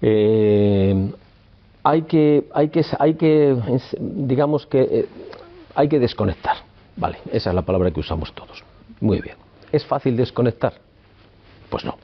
Eh, 0.00 1.10
hay 1.82 2.02
que, 2.02 2.44
hay 2.54 2.68
que, 2.68 2.86
hay 3.00 3.14
que, 3.14 3.56
digamos 3.98 4.64
que, 4.66 4.80
eh, 4.80 5.06
hay 5.74 5.88
que 5.88 5.98
desconectar. 5.98 6.58
Vale, 6.96 7.18
esa 7.32 7.50
es 7.50 7.56
la 7.56 7.62
palabra 7.62 7.90
que 7.90 7.98
usamos 7.98 8.32
todos. 8.32 8.62
Muy 9.00 9.20
bien. 9.20 9.43
¿Es 9.74 9.84
fácil 9.84 10.16
desconectar? 10.16 10.74
Pues 11.68 11.84
no. 11.84 11.98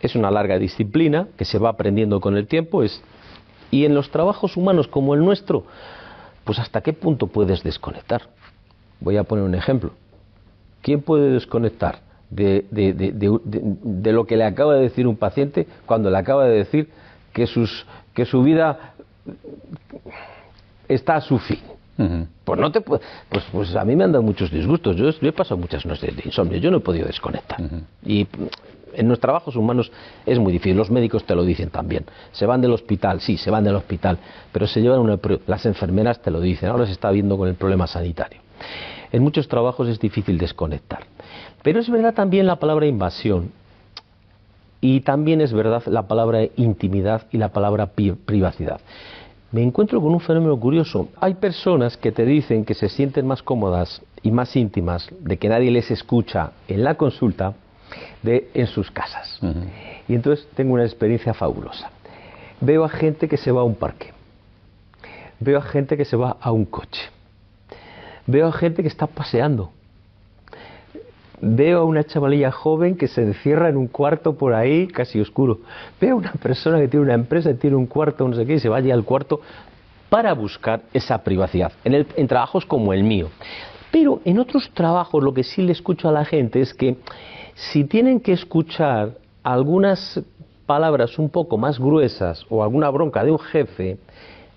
Es 0.00 0.14
una 0.14 0.30
larga 0.30 0.60
disciplina 0.60 1.26
que 1.36 1.44
se 1.44 1.58
va 1.58 1.70
aprendiendo 1.70 2.20
con 2.20 2.36
el 2.36 2.46
tiempo. 2.46 2.84
Es, 2.84 3.02
y 3.72 3.84
en 3.84 3.96
los 3.96 4.12
trabajos 4.12 4.56
humanos 4.56 4.86
como 4.86 5.14
el 5.14 5.20
nuestro, 5.20 5.64
pues 6.44 6.60
hasta 6.60 6.82
qué 6.82 6.92
punto 6.92 7.26
puedes 7.26 7.64
desconectar. 7.64 8.22
Voy 9.00 9.16
a 9.16 9.24
poner 9.24 9.44
un 9.44 9.56
ejemplo. 9.56 9.90
¿Quién 10.82 11.02
puede 11.02 11.32
desconectar? 11.32 12.08
de, 12.30 14.12
lo 14.12 14.24
que 14.24 14.36
le 14.36 14.44
acaba 14.44 14.76
de 14.76 14.82
decir 14.82 15.08
un 15.08 15.16
paciente 15.16 15.66
cuando 15.84 16.10
le 16.10 16.18
acaba 16.18 16.44
de 16.44 16.58
decir 16.58 16.90
que, 17.32 17.48
sus, 17.48 17.84
que 18.14 18.24
su 18.24 18.44
vida 18.44 18.92
está 20.86 21.16
a 21.16 21.20
su 21.20 21.40
fin. 21.40 21.58
Pues 22.44 22.58
no 22.58 22.72
te 22.72 22.80
pues, 22.80 23.00
pues 23.52 23.76
a 23.76 23.84
mí 23.84 23.94
me 23.96 24.04
han 24.04 24.12
dado 24.12 24.22
muchos 24.22 24.50
disgustos. 24.50 24.96
Yo, 24.96 25.08
he 25.08 25.32
pasado 25.32 25.58
muchas 25.58 25.84
noches 25.84 26.16
de 26.16 26.22
insomnio. 26.24 26.58
Yo 26.58 26.70
no 26.70 26.78
he 26.78 26.80
podido 26.80 27.06
desconectar. 27.06 27.60
Y 28.04 28.26
en 28.94 29.08
los 29.08 29.20
trabajos 29.20 29.56
humanos 29.56 29.92
es 30.26 30.38
muy 30.38 30.52
difícil. 30.52 30.76
Los 30.76 30.90
médicos 30.90 31.24
te 31.24 31.34
lo 31.34 31.44
dicen 31.44 31.70
también. 31.70 32.04
Se 32.32 32.46
van 32.46 32.60
del 32.60 32.72
hospital, 32.72 33.20
sí, 33.20 33.36
se 33.36 33.50
van 33.50 33.64
del 33.64 33.76
hospital, 33.76 34.18
pero 34.52 34.66
se 34.66 34.80
llevan 34.80 35.00
una, 35.00 35.18
las 35.46 35.66
enfermeras 35.66 36.20
te 36.22 36.30
lo 36.30 36.40
dicen. 36.40 36.70
Ahora 36.70 36.86
se 36.86 36.92
está 36.92 37.10
viendo 37.10 37.36
con 37.36 37.48
el 37.48 37.54
problema 37.54 37.86
sanitario. 37.86 38.40
En 39.12 39.22
muchos 39.22 39.48
trabajos 39.48 39.88
es 39.88 39.98
difícil 39.98 40.38
desconectar. 40.38 41.04
Pero 41.62 41.80
es 41.80 41.90
verdad 41.90 42.14
también 42.14 42.46
la 42.46 42.56
palabra 42.56 42.86
invasión. 42.86 43.52
Y 44.80 45.00
también 45.00 45.42
es 45.42 45.52
verdad 45.52 45.82
la 45.86 46.08
palabra 46.08 46.40
intimidad 46.56 47.26
y 47.30 47.36
la 47.36 47.50
palabra 47.50 47.90
privacidad 48.24 48.80
me 49.52 49.62
encuentro 49.62 50.00
con 50.00 50.12
un 50.12 50.20
fenómeno 50.20 50.58
curioso. 50.58 51.08
Hay 51.20 51.34
personas 51.34 51.96
que 51.96 52.12
te 52.12 52.24
dicen 52.24 52.64
que 52.64 52.74
se 52.74 52.88
sienten 52.88 53.26
más 53.26 53.42
cómodas 53.42 54.02
y 54.22 54.30
más 54.30 54.54
íntimas 54.54 55.08
de 55.18 55.38
que 55.38 55.48
nadie 55.48 55.70
les 55.70 55.90
escucha 55.90 56.52
en 56.68 56.84
la 56.84 56.94
consulta 56.94 57.54
de 58.22 58.48
en 58.54 58.66
sus 58.68 58.90
casas. 58.90 59.40
Y 60.06 60.14
entonces 60.14 60.46
tengo 60.54 60.74
una 60.74 60.84
experiencia 60.84 61.34
fabulosa. 61.34 61.90
Veo 62.60 62.84
a 62.84 62.88
gente 62.88 63.28
que 63.28 63.36
se 63.36 63.50
va 63.50 63.62
a 63.62 63.64
un 63.64 63.74
parque. 63.74 64.12
Veo 65.40 65.58
a 65.58 65.62
gente 65.62 65.96
que 65.96 66.04
se 66.04 66.16
va 66.16 66.36
a 66.40 66.52
un 66.52 66.66
coche. 66.66 67.02
Veo 68.26 68.46
a 68.46 68.52
gente 68.52 68.82
que 68.82 68.88
está 68.88 69.06
paseando 69.06 69.72
Veo 71.42 71.80
a 71.80 71.84
una 71.84 72.04
chavalilla 72.04 72.50
joven 72.50 72.96
que 72.96 73.08
se 73.08 73.22
encierra 73.22 73.68
en 73.68 73.76
un 73.76 73.86
cuarto 73.86 74.34
por 74.34 74.52
ahí, 74.52 74.86
casi 74.88 75.20
oscuro. 75.20 75.60
Veo 76.00 76.14
a 76.14 76.18
una 76.18 76.32
persona 76.32 76.78
que 76.78 76.88
tiene 76.88 77.04
una 77.04 77.14
empresa, 77.14 77.54
tiene 77.54 77.76
un 77.76 77.86
cuarto, 77.86 78.28
no 78.28 78.36
sé 78.36 78.44
qué, 78.44 78.54
y 78.54 78.60
se 78.60 78.68
vaya 78.68 78.92
al 78.92 79.04
cuarto 79.04 79.40
para 80.10 80.34
buscar 80.34 80.82
esa 80.92 81.22
privacidad, 81.22 81.72
en, 81.84 82.06
en 82.16 82.28
trabajos 82.28 82.66
como 82.66 82.92
el 82.92 83.04
mío. 83.04 83.28
Pero 83.90 84.20
en 84.24 84.38
otros 84.38 84.70
trabajos 84.70 85.22
lo 85.22 85.32
que 85.32 85.42
sí 85.42 85.62
le 85.62 85.72
escucho 85.72 86.08
a 86.08 86.12
la 86.12 86.24
gente 86.24 86.60
es 86.60 86.74
que 86.74 86.96
si 87.54 87.84
tienen 87.84 88.20
que 88.20 88.32
escuchar 88.32 89.12
algunas 89.42 90.20
palabras 90.66 91.18
un 91.18 91.30
poco 91.30 91.58
más 91.58 91.78
gruesas 91.78 92.44
o 92.48 92.62
alguna 92.62 92.90
bronca 92.90 93.24
de 93.24 93.30
un 93.32 93.38
jefe, 93.38 93.98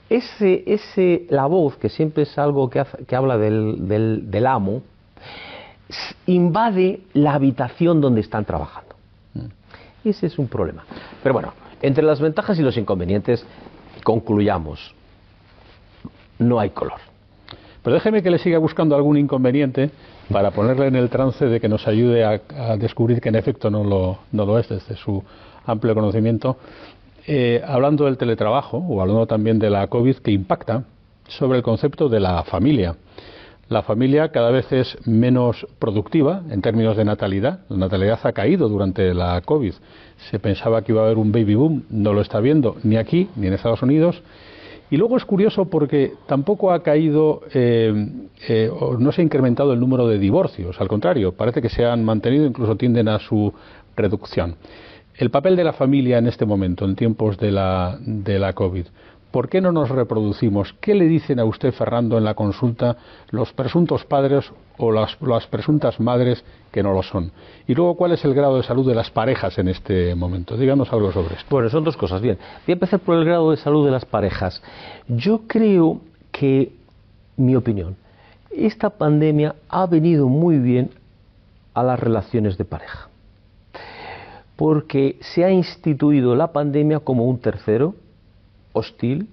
ese, 0.10 0.64
ese, 0.68 1.26
la 1.30 1.46
voz, 1.48 1.76
que 1.78 1.90
siempre 1.90 2.24
es 2.24 2.38
algo 2.38 2.70
que, 2.70 2.84
que 3.08 3.16
habla 3.16 3.38
del, 3.38 4.30
del 4.30 4.46
amo, 4.46 4.82
invade 6.26 7.02
la 7.14 7.34
habitación 7.34 8.02
donde 8.02 8.22
están 8.22 8.46
trabajando. 8.46 8.96
Y 10.04 10.10
ese 10.10 10.28
es 10.28 10.38
un 10.38 10.48
problema. 10.48 10.84
Pero 11.22 11.34
bueno, 11.34 11.54
entre 11.82 12.04
las 12.04 12.20
ventajas 12.20 12.60
y 12.60 12.62
los 12.62 12.78
inconvenientes, 12.78 13.46
concluyamos, 14.04 14.94
no 16.40 16.60
hay 16.60 16.72
color. 16.72 17.00
Pero 17.84 17.96
déjeme 17.96 18.24
que 18.24 18.32
le 18.32 18.38
siga 18.38 18.58
buscando 18.60 18.96
algún 18.96 19.18
inconveniente 19.18 19.92
para 20.32 20.52
ponerle 20.52 20.88
en 20.88 20.96
el 20.96 21.10
trance 21.10 21.46
de 21.46 21.60
que 21.60 21.68
nos 21.68 21.88
ayude 21.88 22.24
a, 22.24 22.78
descubrir 22.78 23.20
que 23.20 23.30
en 23.30 23.36
efecto 23.36 23.70
no 23.70 23.84
lo, 23.84 24.20
no 24.32 24.46
lo 24.46 24.58
es 24.58 24.70
desde 24.70 24.96
su 24.96 25.22
amplio 25.66 25.94
conocimiento. 25.94 26.58
Eh, 27.26 27.62
hablando 27.66 28.06
del 28.06 28.18
teletrabajo 28.18 28.78
o 28.78 29.02
hablando 29.02 29.26
también 29.26 29.60
de 29.60 29.70
la 29.70 29.88
COVID 29.88 30.18
que 30.18 30.32
impacta 30.32 30.84
sobre 31.28 31.58
el 31.58 31.64
concepto 31.64 32.10
de 32.10 32.20
la 32.20 32.44
familia 32.44 32.96
la 33.70 33.82
familia 33.82 34.30
cada 34.30 34.52
vez 34.52 34.72
es 34.72 34.98
menos 35.08 35.66
productiva 35.80 36.44
en 36.50 36.62
términos 36.62 36.98
de 36.98 37.06
natalidad. 37.06 37.62
La 37.70 37.78
natalidad 37.78 38.20
ha 38.24 38.34
caído 38.34 38.70
durante 38.70 39.14
la 39.14 39.42
COVID. 39.42 39.74
Se 40.30 40.40
pensaba 40.40 40.82
que 40.82 40.92
iba 40.92 41.02
a 41.02 41.06
haber 41.06 41.18
un 41.18 41.32
baby 41.32 41.56
boom, 41.56 41.84
no 41.90 42.14
lo 42.14 42.22
está 42.22 42.40
viendo 42.40 42.76
ni 42.84 42.98
aquí 42.98 43.30
ni 43.36 43.48
en 43.48 43.54
Estados 43.54 43.82
Unidos. 43.82 44.22
Y 44.90 44.98
luego 44.98 45.18
es 45.18 45.26
curioso 45.26 45.66
porque 45.66 46.14
tampoco 46.28 46.72
ha 46.72 46.84
caído, 46.84 47.42
eh, 47.54 47.92
eh, 48.48 48.70
o 48.70 48.98
no 48.98 49.12
se 49.12 49.22
ha 49.22 49.24
incrementado 49.24 49.74
el 49.74 49.80
número 49.80 50.08
de 50.08 50.20
divorcios, 50.20 50.80
al 50.80 50.88
contrario, 50.88 51.32
parece 51.32 51.64
que 51.64 51.70
se 51.70 51.84
han 51.84 52.06
mantenido, 52.06 52.46
incluso 52.46 52.76
tienden 52.76 53.08
a 53.08 53.18
su 53.18 53.52
reducción. 53.96 54.56
El 55.16 55.32
papel 55.32 55.56
de 55.56 55.64
la 55.64 55.74
familia 55.74 56.20
en 56.20 56.28
este 56.28 56.46
momento, 56.46 56.86
en 56.86 56.96
tiempos 56.96 57.38
de 57.38 57.52
la, 57.52 57.98
de 58.02 58.38
la 58.38 58.54
COVID. 58.54 58.86
¿Por 59.34 59.50
qué 59.50 59.62
no 59.62 59.72
nos 59.72 59.90
reproducimos? 59.90 60.76
¿Qué 60.80 60.94
le 60.94 61.06
dicen 61.06 61.40
a 61.40 61.46
usted, 61.46 61.74
Fernando, 61.74 62.20
en 62.20 62.24
la 62.24 62.36
consulta 62.36 62.98
los 63.32 63.52
presuntos 63.52 64.06
padres 64.06 64.46
o 64.78 64.92
las, 64.92 65.48
presuntas 65.48 66.00
madres 66.00 66.46
que 66.72 66.84
no 66.84 66.94
lo 66.94 67.02
son? 67.02 67.32
Y 67.66 67.74
luego, 67.74 67.98
¿cuál 67.98 68.12
es 68.12 68.24
el 68.26 68.36
grado 68.36 68.58
de 68.58 68.62
salud 68.62 68.88
de 68.88 68.94
las 68.94 69.10
parejas 69.10 69.58
en 69.58 69.70
este 69.70 70.14
momento? 70.14 70.56
Díganos 70.56 70.94
algo 70.94 71.12
sobre 71.12 71.34
esto. 71.34 71.48
Bueno, 71.50 71.68
son 71.70 71.84
dos 71.84 71.98
cosas. 71.98 72.22
Bien, 72.22 72.38
voy 72.38 72.74
a 72.74 72.74
empezar 72.74 73.00
por 73.00 73.18
el 73.18 73.26
grado 73.26 73.50
de 73.50 73.58
salud 73.58 73.84
de 73.84 73.90
las 73.90 74.06
parejas. 74.06 74.62
Yo 75.08 75.42
creo 75.48 76.02
que, 76.32 76.72
mi 77.36 77.56
opinión, 77.56 77.96
esta 78.52 78.92
pandemia 78.92 79.56
ha 79.68 79.88
venido 79.88 80.30
muy 80.30 80.60
bien 80.60 80.92
a 81.74 81.82
las 81.82 82.00
relaciones 82.00 82.56
de 82.60 82.66
pareja. 82.66 83.10
Porque 84.56 85.18
se 85.22 85.44
ha 85.44 85.50
instituido 85.50 86.36
la 86.36 86.52
pandemia 86.52 87.00
como 87.00 87.26
un 87.26 87.40
tercero 87.40 87.96
hostil 88.74 89.30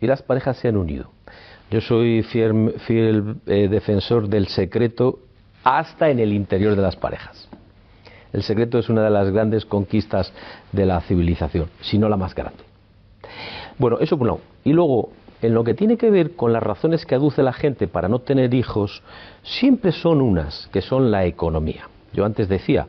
y 0.00 0.06
las 0.06 0.22
parejas 0.22 0.56
se 0.56 0.68
han 0.68 0.76
unido. 0.76 1.10
Yo 1.70 1.80
soy 1.80 2.22
fiel, 2.22 3.36
eh, 3.46 3.68
defensor 3.68 4.28
del 4.28 4.48
secreto 4.48 5.20
hasta 5.64 6.10
en 6.10 6.18
el 6.18 6.32
interior 6.32 6.76
de 6.76 6.82
las 6.82 6.96
parejas. 6.96 7.48
El 8.32 8.42
secreto 8.42 8.78
es 8.78 8.88
una 8.88 9.02
de 9.02 9.10
las 9.10 9.30
grandes 9.30 9.64
conquistas 9.64 10.32
de 10.72 10.86
la 10.86 11.00
civilización, 11.02 11.68
si 11.80 11.98
no 11.98 12.08
la 12.08 12.16
más 12.16 12.34
grande. 12.34 12.62
Bueno, 13.78 13.98
eso 14.00 14.16
por 14.16 14.26
un 14.26 14.34
lado. 14.34 14.40
Y 14.64 14.72
luego, 14.72 15.10
en 15.40 15.54
lo 15.54 15.64
que 15.64 15.74
tiene 15.74 15.96
que 15.96 16.10
ver 16.10 16.34
con 16.36 16.52
las 16.52 16.62
razones 16.62 17.06
que 17.06 17.14
aduce 17.14 17.42
la 17.42 17.52
gente 17.52 17.88
para 17.88 18.08
no 18.08 18.20
tener 18.20 18.54
hijos, 18.54 19.02
siempre 19.42 19.92
son 19.92 20.20
unas, 20.20 20.68
que 20.72 20.82
son 20.82 21.10
la 21.10 21.24
economía. 21.26 21.88
Yo 22.12 22.24
antes 22.24 22.48
decía, 22.48 22.86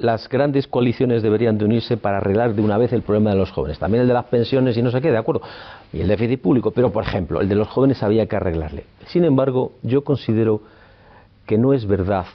las 0.00 0.28
grandes 0.28 0.66
coaliciones 0.66 1.22
deberían 1.22 1.58
de 1.58 1.64
unirse 1.64 1.96
para 1.96 2.18
arreglar 2.18 2.54
de 2.54 2.62
una 2.62 2.78
vez 2.78 2.92
el 2.92 3.02
problema 3.02 3.30
de 3.30 3.36
los 3.36 3.50
jóvenes. 3.52 3.78
También 3.78 4.02
el 4.02 4.08
de 4.08 4.14
las 4.14 4.24
pensiones 4.24 4.76
y 4.76 4.82
no 4.82 4.90
sé 4.90 5.00
qué, 5.00 5.10
de 5.10 5.18
acuerdo. 5.18 5.42
Y 5.92 6.00
el 6.00 6.08
déficit 6.08 6.40
público, 6.40 6.70
pero 6.70 6.90
por 6.90 7.04
ejemplo, 7.04 7.40
el 7.40 7.48
de 7.48 7.54
los 7.54 7.68
jóvenes 7.68 8.02
había 8.02 8.26
que 8.26 8.36
arreglarle. 8.36 8.84
Sin 9.06 9.24
embargo, 9.24 9.72
yo 9.82 10.02
considero 10.02 10.62
que 11.46 11.58
no 11.58 11.72
es 11.72 11.86
verdad, 11.86 12.26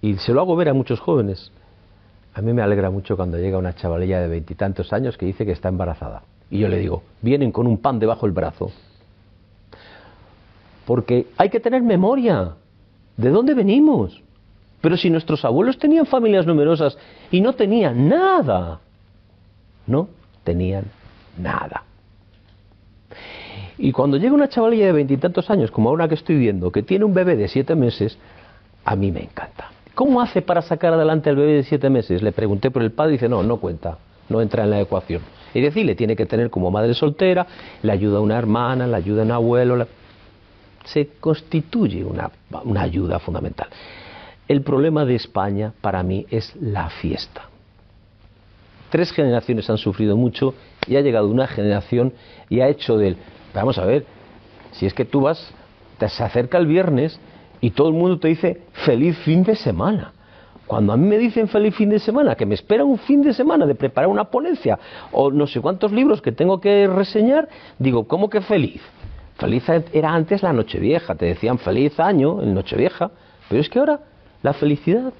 y 0.00 0.14
se 0.16 0.32
lo 0.32 0.40
hago 0.40 0.56
ver 0.56 0.68
a 0.68 0.74
muchos 0.74 1.00
jóvenes. 1.00 1.50
A 2.34 2.42
mí 2.42 2.52
me 2.52 2.62
alegra 2.62 2.90
mucho 2.90 3.16
cuando 3.16 3.38
llega 3.38 3.58
una 3.58 3.74
chavalilla 3.74 4.20
de 4.20 4.28
veintitantos 4.28 4.92
años 4.92 5.16
que 5.16 5.26
dice 5.26 5.46
que 5.46 5.52
está 5.52 5.68
embarazada. 5.68 6.22
Y 6.50 6.58
yo 6.58 6.68
le 6.68 6.78
digo, 6.78 7.02
vienen 7.22 7.50
con 7.50 7.66
un 7.66 7.78
pan 7.78 7.98
debajo 7.98 8.26
del 8.26 8.32
brazo. 8.32 8.70
Porque 10.86 11.26
hay 11.36 11.50
que 11.50 11.60
tener 11.60 11.82
memoria. 11.82 12.52
¿De 13.16 13.30
dónde 13.30 13.54
venimos? 13.54 14.22
Pero 14.80 14.96
si 14.96 15.10
nuestros 15.10 15.44
abuelos 15.44 15.78
tenían 15.78 16.06
familias 16.06 16.46
numerosas 16.46 16.96
y 17.30 17.40
no 17.40 17.54
tenían 17.54 18.08
nada, 18.08 18.80
no 19.86 20.08
tenían 20.44 20.84
nada. 21.38 21.82
Y 23.78 23.92
cuando 23.92 24.16
llega 24.16 24.34
una 24.34 24.48
chavalilla 24.48 24.86
de 24.86 24.92
veintitantos 24.92 25.50
años, 25.50 25.70
como 25.70 25.90
ahora 25.90 26.08
que 26.08 26.14
estoy 26.14 26.36
viendo, 26.36 26.70
que 26.72 26.82
tiene 26.82 27.04
un 27.04 27.12
bebé 27.12 27.36
de 27.36 27.48
siete 27.48 27.74
meses, 27.74 28.16
a 28.84 28.96
mí 28.96 29.10
me 29.12 29.22
encanta. 29.22 29.70
¿Cómo 29.94 30.20
hace 30.20 30.42
para 30.42 30.62
sacar 30.62 30.92
adelante 30.92 31.30
al 31.30 31.36
bebé 31.36 31.52
de 31.52 31.62
siete 31.62 31.90
meses? 31.90 32.22
Le 32.22 32.32
pregunté 32.32 32.70
por 32.70 32.82
el 32.82 32.92
padre 32.92 33.12
y 33.12 33.16
dice, 33.16 33.28
no, 33.28 33.42
no 33.42 33.56
cuenta, 33.58 33.98
no 34.28 34.40
entra 34.40 34.64
en 34.64 34.70
la 34.70 34.80
ecuación. 34.80 35.22
Es 35.54 35.62
decir, 35.62 35.86
le 35.86 35.94
tiene 35.94 36.16
que 36.16 36.26
tener 36.26 36.50
como 36.50 36.70
madre 36.70 36.94
soltera, 36.94 37.46
le 37.82 37.92
ayuda 37.92 38.18
a 38.18 38.20
una 38.20 38.36
hermana, 38.36 38.86
le 38.86 38.96
ayuda 38.96 39.22
a 39.22 39.24
un 39.24 39.32
abuelo, 39.32 39.86
se 40.84 41.08
constituye 41.18 42.04
una, 42.04 42.30
una 42.64 42.82
ayuda 42.82 43.18
fundamental. 43.18 43.68
El 44.48 44.62
problema 44.62 45.04
de 45.04 45.16
España 45.16 45.72
para 45.80 46.04
mí 46.04 46.24
es 46.30 46.54
la 46.60 46.88
fiesta. 46.88 47.42
Tres 48.90 49.10
generaciones 49.10 49.68
han 49.68 49.78
sufrido 49.78 50.16
mucho 50.16 50.54
y 50.86 50.96
ha 50.96 51.00
llegado 51.00 51.28
una 51.28 51.48
generación 51.48 52.12
y 52.48 52.60
ha 52.60 52.68
hecho 52.68 52.96
del... 52.96 53.16
Vamos 53.52 53.78
a 53.78 53.84
ver, 53.84 54.04
si 54.70 54.86
es 54.86 54.94
que 54.94 55.04
tú 55.04 55.22
vas, 55.22 55.52
te 55.98 56.08
se 56.08 56.22
acerca 56.22 56.58
el 56.58 56.66
viernes 56.66 57.18
y 57.60 57.70
todo 57.70 57.88
el 57.88 57.94
mundo 57.94 58.20
te 58.20 58.28
dice 58.28 58.62
feliz 58.84 59.18
fin 59.18 59.42
de 59.42 59.56
semana. 59.56 60.12
Cuando 60.68 60.92
a 60.92 60.96
mí 60.96 61.08
me 61.08 61.18
dicen 61.18 61.48
feliz 61.48 61.74
fin 61.74 61.90
de 61.90 61.98
semana, 61.98 62.36
que 62.36 62.46
me 62.46 62.54
espera 62.54 62.84
un 62.84 62.98
fin 62.98 63.22
de 63.22 63.32
semana 63.32 63.66
de 63.66 63.74
preparar 63.74 64.08
una 64.08 64.24
ponencia 64.24 64.78
o 65.10 65.30
no 65.30 65.48
sé 65.48 65.60
cuántos 65.60 65.90
libros 65.90 66.22
que 66.22 66.30
tengo 66.30 66.60
que 66.60 66.86
reseñar, 66.86 67.48
digo, 67.78 68.06
¿cómo 68.06 68.30
que 68.30 68.40
feliz? 68.40 68.80
Feliz 69.38 69.64
era 69.92 70.14
antes 70.14 70.42
la 70.42 70.52
Nochevieja, 70.52 71.16
te 71.16 71.26
decían 71.26 71.58
feliz 71.58 71.98
año 71.98 72.42
en 72.42 72.54
Nochevieja, 72.54 73.10
pero 73.48 73.60
es 73.60 73.68
que 73.68 73.78
ahora 73.78 74.00
la 74.46 74.52
felicidad, 74.52 75.12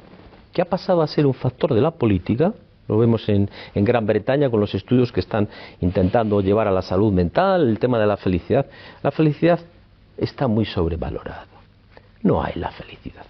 que 0.53 0.63
ha 0.63 0.67
pasado 0.67 1.03
a 1.03 1.07
ser 1.09 1.27
un 1.27 1.35
factor 1.35 1.75
de 1.75 1.81
la 1.81 1.91
política, 1.91 2.55
lo 2.87 2.97
vemos 2.97 3.29
en, 3.29 3.51
Gran 3.75 4.07
Bretaña 4.07 4.49
con 4.49 4.61
los 4.61 4.73
estudios 4.73 5.11
que 5.11 5.19
están 5.19 5.49
intentando 5.81 6.41
llevar 6.41 6.69
a 6.69 6.71
la 6.71 6.81
salud 6.81 7.13
mental, 7.13 7.69
el 7.69 7.81
tema 7.81 7.99
de 7.99 8.07
la 8.07 8.17
felicidad. 8.17 8.67
La 9.03 9.11
felicidad 9.11 9.59
está 10.17 10.47
muy 10.47 10.65
sobrevalorada. 10.65 11.49
No 12.23 12.41
hay 12.41 12.53
la 12.55 12.71
felicidad. 12.71 13.27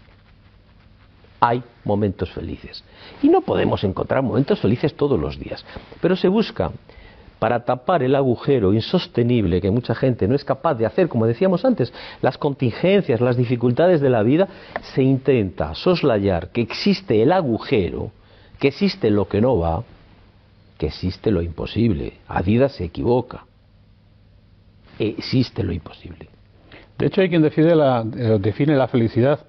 Hay 1.40 1.62
momentos 1.84 2.30
felices. 2.30 2.84
Y 3.22 3.30
no 3.30 3.40
podemos 3.40 3.82
encontrar 3.82 4.22
momentos 4.22 4.60
felices 4.60 4.94
todos 4.94 5.18
los 5.18 5.38
días. 5.38 5.64
Pero 6.02 6.14
se 6.14 6.28
busca 6.28 6.72
para 7.38 7.64
tapar 7.64 8.02
el 8.02 8.14
agujero 8.14 8.72
insostenible 8.72 9.60
que 9.60 9.70
mucha 9.70 9.94
gente 9.94 10.26
no 10.26 10.34
es 10.34 10.44
capaz 10.44 10.74
de 10.74 10.86
hacer, 10.86 11.08
como 11.08 11.26
decíamos 11.26 11.64
antes, 11.64 11.92
las 12.22 12.38
contingencias, 12.38 13.20
las 13.20 13.36
dificultades 13.36 14.00
de 14.00 14.10
la 14.10 14.22
vida, 14.22 14.48
se 14.94 15.02
intenta 15.02 15.74
soslayar 15.74 16.50
que 16.50 16.62
existe 16.62 17.22
el 17.22 17.32
agujero, 17.32 18.10
que 18.58 18.68
existe 18.68 19.10
lo 19.10 19.28
que 19.28 19.40
no 19.40 19.58
va, 19.58 19.84
que 20.78 20.86
existe 20.86 21.30
lo 21.30 21.42
imposible. 21.42 22.14
Adidas 22.28 22.72
se 22.72 22.84
equivoca. 22.84 23.44
Existe 24.98 25.62
lo 25.62 25.72
imposible. 25.72 26.28
De 26.98 27.06
hecho, 27.06 27.20
hay 27.20 27.28
quien 27.28 27.42
la, 27.76 28.04
eh, 28.16 28.38
define 28.40 28.74
la 28.76 28.88
felicidad 28.88 29.40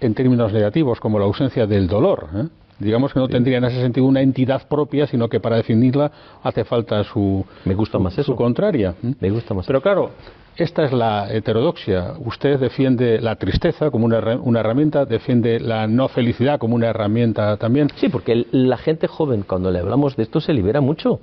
en 0.00 0.14
términos 0.14 0.52
negativos, 0.52 1.00
como 1.00 1.18
la 1.18 1.26
ausencia 1.26 1.66
del 1.66 1.86
dolor. 1.86 2.28
¿eh? 2.34 2.48
Digamos 2.78 3.12
que 3.12 3.18
no 3.18 3.28
tendría 3.28 3.58
en 3.58 3.64
ese 3.64 3.80
sentido 3.80 4.06
una 4.06 4.20
entidad 4.20 4.68
propia, 4.68 5.06
sino 5.06 5.28
que 5.28 5.40
para 5.40 5.56
definirla 5.56 6.10
hace 6.42 6.64
falta 6.64 7.02
su, 7.04 7.44
Me 7.64 7.74
gusta 7.74 7.98
más 7.98 8.16
eso. 8.16 8.36
contraria. 8.36 8.94
Me 9.20 9.30
gusta 9.30 9.52
más 9.54 9.66
Pero 9.66 9.80
claro, 9.80 10.12
esta 10.56 10.84
es 10.84 10.92
la 10.92 11.32
heterodoxia. 11.32 12.14
Usted 12.18 12.58
defiende 12.58 13.20
la 13.20 13.36
tristeza 13.36 13.90
como 13.90 14.06
una, 14.06 14.18
una, 14.36 14.60
herramienta, 14.60 15.04
defiende 15.04 15.58
la 15.58 15.86
no 15.86 16.08
felicidad 16.08 16.58
como 16.58 16.76
una 16.76 16.88
herramienta 16.88 17.56
también. 17.56 17.88
Sí, 17.96 18.08
porque 18.08 18.46
la 18.52 18.76
gente 18.76 19.08
joven, 19.08 19.44
cuando 19.46 19.70
le 19.70 19.80
hablamos 19.80 20.16
de 20.16 20.22
esto, 20.22 20.40
se 20.40 20.52
libera 20.52 20.80
mucho. 20.80 21.20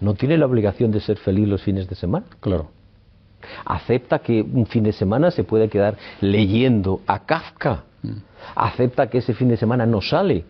No 0.00 0.14
tiene 0.14 0.38
la 0.38 0.46
obligación 0.46 0.90
de 0.90 1.00
ser 1.00 1.18
feliz 1.18 1.48
los 1.48 1.62
fines 1.62 1.88
de 1.88 1.96
semana. 1.96 2.26
Claro. 2.40 2.70
Acepta 3.66 4.20
que 4.20 4.40
un 4.40 4.66
fin 4.66 4.84
de 4.84 4.92
semana 4.92 5.30
se 5.30 5.44
puede 5.44 5.68
quedar 5.68 5.96
leyendo 6.22 7.00
a 7.06 7.26
Kafka. 7.26 7.84
Mm. 8.02 8.12
Acepta 8.54 9.08
que 9.08 9.18
ese 9.18 9.34
fin 9.34 9.48
de 9.48 9.56
semana 9.56 9.84
no 9.86 10.00
sale 10.00 10.44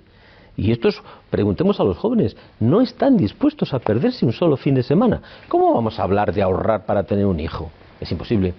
y 0.57 0.71
estos, 0.71 1.03
preguntemos 1.31 1.81
a 1.81 1.85
los 1.85 1.97
jóvenes, 1.97 2.37
no 2.61 2.81
están 2.81 3.17
dispuestos 3.17 3.75
a 3.75 3.79
perderse 3.79 4.25
un 4.25 4.33
solo 4.33 4.57
fin 4.57 4.75
de 4.75 4.83
semana. 4.83 5.21
¿Cómo 5.49 5.75
vamos 5.75 5.99
a 5.99 6.05
hablar 6.05 6.33
de 6.33 6.43
ahorrar 6.43 6.87
para 6.87 7.03
tener 7.03 7.27
un 7.27 7.41
hijo? 7.41 7.71
Es 8.01 8.11
imposible. 8.13 8.55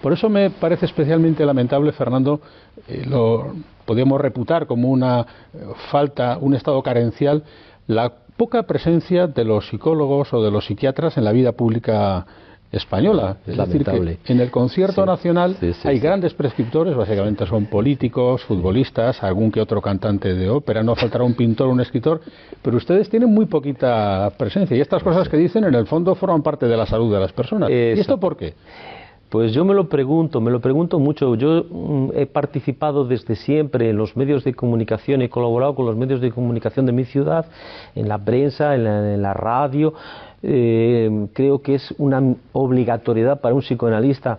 Por 0.00 0.12
eso 0.12 0.28
me 0.28 0.50
parece 0.50 0.86
especialmente 0.86 1.44
lamentable, 1.44 1.92
Fernando, 1.92 2.40
eh, 2.86 3.04
lo 3.06 3.52
podemos 3.84 4.20
reputar 4.20 4.66
como 4.66 4.88
una 4.88 5.20
eh, 5.20 5.58
falta, 5.90 6.38
un 6.40 6.54
estado 6.54 6.82
carencial, 6.82 7.42
la 7.86 8.12
poca 8.36 8.62
presencia 8.62 9.26
de 9.26 9.44
los 9.44 9.68
psicólogos 9.68 10.32
o 10.32 10.42
de 10.42 10.50
los 10.50 10.66
psiquiatras 10.66 11.16
en 11.16 11.24
la 11.24 11.32
vida 11.32 11.52
pública 11.52 12.24
española. 12.70 13.38
Es, 13.46 13.56
decir, 13.56 13.84
que 13.84 14.32
en 14.32 14.40
el 14.40 14.50
concierto 14.50 15.04
nacional 15.06 15.56
hay 15.84 15.98
grandes 15.98 16.34
prescriptores, 16.34 16.94
básicamente 16.94 17.46
son 17.46 17.66
políticos, 17.66 18.42
futbolistas, 18.44 19.22
algún 19.22 19.50
que 19.50 19.60
otro 19.60 19.80
cantante 19.80 20.34
de 20.34 20.50
ópera, 20.50 20.82
no 20.82 20.94
faltará 20.94 21.24
un 21.24 21.34
pintor 21.34 21.68
o 21.68 21.72
un 21.72 21.80
escritor, 21.80 22.20
pero 22.62 22.76
ustedes 22.76 23.08
tienen 23.08 23.32
muy 23.32 23.46
poquita 23.46 24.30
presencia 24.36 24.76
y 24.76 24.80
estas 24.80 25.02
cosas 25.02 25.28
que 25.28 25.36
dicen 25.36 25.64
en 25.64 25.74
el 25.74 25.86
fondo 25.86 26.14
forman 26.14 26.42
parte 26.42 26.66
de 26.66 26.76
la 26.76 26.86
salud 26.86 27.12
de 27.12 27.20
las 27.20 27.32
personas. 27.32 27.70
¿Y 27.70 27.98
esto 27.98 28.18
por 28.18 28.36
qué? 28.36 28.54
Pues 29.28 29.52
yo 29.52 29.62
me 29.64 29.74
lo 29.74 29.90
pregunto, 29.90 30.40
me 30.40 30.50
lo 30.50 30.60
pregunto 30.60 30.98
mucho. 30.98 31.34
Yo 31.34 31.64
mm, 31.68 32.10
he 32.14 32.24
participado 32.24 33.04
desde 33.04 33.36
siempre 33.36 33.90
en 33.90 33.96
los 33.98 34.16
medios 34.16 34.42
de 34.42 34.54
comunicación, 34.54 35.20
he 35.20 35.28
colaborado 35.28 35.74
con 35.74 35.84
los 35.84 35.96
medios 35.96 36.22
de 36.22 36.30
comunicación 36.30 36.86
de 36.86 36.92
mi 36.92 37.04
ciudad, 37.04 37.44
en 37.94 38.08
la 38.08 38.16
prensa, 38.18 38.74
en 38.74 39.20
la 39.22 39.34
radio. 39.34 39.92
Eh, 40.42 41.28
creo 41.32 41.62
que 41.62 41.74
es 41.74 41.94
una 41.98 42.22
obligatoriedad 42.52 43.40
para 43.40 43.54
un 43.54 43.60
psicoanalista 43.60 44.38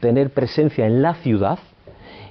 tener 0.00 0.30
presencia 0.30 0.86
en 0.86 1.02
la 1.02 1.14
ciudad 1.16 1.58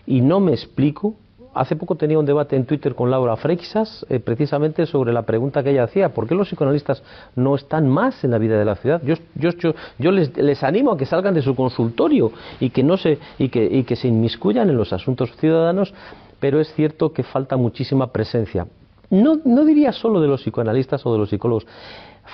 y 0.08 0.22
no 0.22 0.40
me 0.40 0.52
explico. 0.52 1.16
Hace 1.54 1.76
poco 1.76 1.96
tenía 1.96 2.18
un 2.18 2.26
debate 2.26 2.56
en 2.56 2.66
Twitter 2.66 2.96
con 2.96 3.12
Laura 3.12 3.36
Freixas 3.36 4.04
eh, 4.10 4.20
precisamente 4.20 4.88
sobre 4.88 5.14
la 5.14 5.22
pregunta 5.22 5.62
que 5.62 5.70
ella 5.70 5.84
hacía, 5.84 6.10
¿por 6.10 6.28
qué 6.28 6.34
los 6.34 6.48
psicoanalistas 6.48 7.04
no 7.36 7.54
están 7.54 7.88
más 7.88 8.24
en 8.24 8.32
la 8.32 8.40
vida 8.40 8.58
de 8.58 8.66
la 8.66 8.76
ciudad? 8.76 9.04
Yo, 9.06 9.14
yo, 9.36 9.52
yo, 10.00 10.12
les, 10.12 10.36
les, 10.36 10.64
animo 10.64 10.92
a 10.92 10.98
que 10.98 11.06
salgan 11.06 11.36
de 11.36 11.44
su 11.44 11.54
consultorio 11.56 12.32
y 12.60 12.72
que, 12.72 12.82
no 12.82 12.98
se, 12.98 13.20
y 13.38 13.50
que, 13.50 13.64
y 13.64 13.84
que 13.84 13.96
se 13.96 14.08
inmiscuyan 14.08 14.68
en 14.72 14.78
los 14.78 14.94
asuntos 14.94 15.32
ciudadanos, 15.38 15.94
pero 16.40 16.60
es 16.60 16.74
cierto 16.74 17.14
que 17.14 17.22
falta 17.22 17.56
muchísima 17.56 18.08
presencia. 18.08 18.66
No, 19.12 19.40
no 19.46 19.64
diría 19.64 19.92
solo 19.92 20.20
de 20.22 20.28
los 20.28 20.42
psicoanalistas 20.42 21.06
o 21.06 21.14
de 21.14 21.20
los 21.20 21.30
psicólogos, 21.30 21.68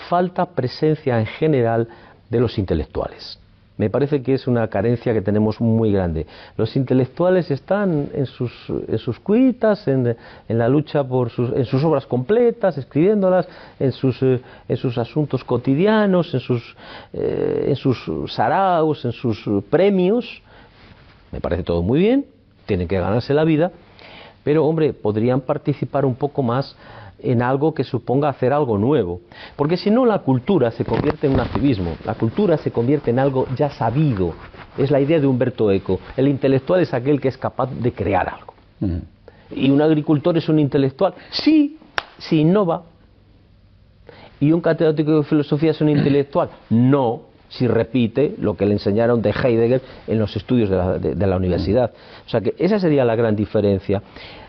falta 0.08 0.46
presencia 0.46 1.20
en 1.20 1.26
general 1.26 1.88
de 2.30 2.40
los 2.40 2.58
intelectuales. 2.58 3.40
Me 3.80 3.90
parece 3.90 4.22
que 4.22 4.34
es 4.34 4.46
una 4.46 4.68
carencia 4.68 5.14
que 5.14 5.22
tenemos 5.22 5.62
muy 5.62 5.94
grande. 5.94 6.28
Los 6.58 6.76
intelectuales 6.76 7.50
están 7.50 8.10
en 8.14 8.26
sus, 8.26 8.52
en 8.68 8.98
sus 8.98 9.18
cuitas, 9.22 9.88
en, 9.88 10.18
la 10.50 10.68
lucha 10.68 11.02
por 11.02 11.30
sus, 11.30 11.54
en 11.56 11.64
sus 11.64 11.82
obras 11.86 12.06
completas, 12.06 12.78
escribiéndolas, 12.78 13.48
en 13.80 13.94
sus, 13.94 14.22
eh, 14.22 14.42
en 14.68 14.76
sus 14.76 14.98
asuntos 14.98 15.46
cotidianos, 15.46 16.34
en 16.34 16.42
sus, 16.42 16.76
eh, 17.14 17.68
en 17.70 17.76
sus 17.78 18.34
saraos, 18.34 19.06
en 19.06 19.14
sus 19.14 19.48
premios. 19.70 20.42
Me 21.32 21.40
parece 21.40 21.64
todo 21.64 21.82
muy 21.82 22.00
bien, 22.00 22.26
tienen 22.66 22.86
que 22.86 23.00
ganarse 23.00 23.34
la 23.34 23.46
vida, 23.46 23.72
pero 24.44 24.66
hombre, 24.66 24.92
podrían 24.92 25.40
participar 25.40 26.04
un 26.04 26.16
poco 26.16 26.44
más 26.44 26.76
en 27.22 27.42
algo 27.42 27.74
que 27.74 27.84
suponga 27.84 28.30
hacer 28.30 28.54
algo 28.54 28.78
nuevo. 28.78 29.22
Porque 29.56 29.78
si 29.78 29.90
no, 29.90 30.06
la 30.06 30.20
cultura 30.20 30.72
se 30.72 30.86
convierte 30.86 31.28
en 31.28 31.34
un 31.34 31.40
activismo, 31.40 31.96
la 32.06 32.16
cultura 32.16 32.58
se 32.58 32.72
convierte 32.72 33.12
en 33.12 33.20
algo 33.20 33.48
ya 33.56 33.70
sabido. 33.70 34.34
Es 34.78 34.92
la 34.92 35.00
idea 35.00 35.20
de 35.20 35.28
Humberto 35.28 35.72
Eco. 35.72 36.00
El 36.16 36.28
intelectual 36.28 36.82
es 36.82 36.94
aquel 36.94 37.20
que 37.20 37.28
es 37.28 37.38
capaz 37.38 37.70
de 37.72 37.92
crear 37.92 38.30
algo. 38.30 38.54
¿Y 39.52 39.70
un 39.70 39.82
agricultor 39.82 40.38
es 40.38 40.48
un 40.48 40.60
intelectual? 40.60 41.14
Sí, 41.32 41.78
si 42.18 42.42
innova. 42.42 42.84
¿Y 44.40 44.52
un 44.52 44.62
catedrático 44.62 45.18
de 45.18 45.24
filosofía 45.24 45.72
es 45.72 45.82
un 45.82 45.90
intelectual? 45.90 46.50
No, 46.70 47.24
si 47.50 47.68
repite 47.68 48.36
lo 48.40 48.56
que 48.56 48.66
le 48.66 48.74
enseñaron 48.74 49.22
de 49.22 49.32
Heidegger 49.32 49.82
en 50.08 50.20
los 50.20 50.36
estudios 50.36 50.70
de 50.70 50.78
la, 50.78 50.98
de 51.00 51.28
la, 51.28 51.36
universidad. 51.36 51.92
O 52.26 52.30
sea 52.30 52.42
que 52.42 52.56
esa 52.58 52.80
sería 52.80 53.04
la 53.04 53.16
gran 53.16 53.36
diferencia. 53.36 54.02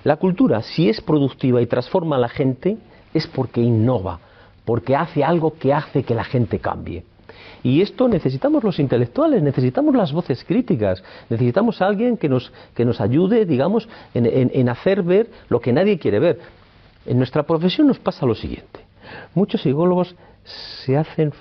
La 0.04 0.16
cultura, 0.16 0.62
si 0.62 0.88
es 0.88 1.00
productiva 1.00 1.60
y 1.60 1.66
transforma 1.66 2.16
a 2.16 2.18
la 2.20 2.28
gente, 2.28 2.76
es 3.12 3.26
porque 3.26 3.60
innova, 3.60 4.20
porque 4.64 4.94
hace 4.94 5.24
algo 5.24 5.54
que 5.58 5.72
hace 5.72 6.02
que 6.02 6.14
la 6.14 6.24
gente 6.24 6.58
cambie. 6.58 7.04
Y 7.62 7.82
esto 7.82 8.08
necesitamos 8.08 8.64
los 8.64 8.78
intelectuales, 8.78 9.42
necesitamos 9.42 9.94
las 9.94 10.12
voces 10.12 10.44
críticas, 10.44 11.02
necesitamos 11.28 11.82
alguien 11.82 12.16
que 12.16 12.28
nos, 12.28 12.52
que 12.74 12.84
nos 12.84 13.00
ayude, 13.00 13.44
digamos, 13.44 13.88
en, 14.14 14.26
en, 14.26 14.68
hacer 14.68 15.02
ver 15.02 15.28
lo 15.48 15.60
que 15.60 15.72
nadie 15.72 15.98
quiere 15.98 16.20
ver. 16.20 16.38
En 17.04 17.18
nuestra 17.18 17.42
profesión 17.42 17.86
nos 17.86 17.98
pasa 17.98 18.24
lo 18.24 18.34
siguiente. 18.34 18.80
Muchos 19.34 19.62
psicólogos 19.62 20.14
se 20.84 20.96
hacen 20.96 21.32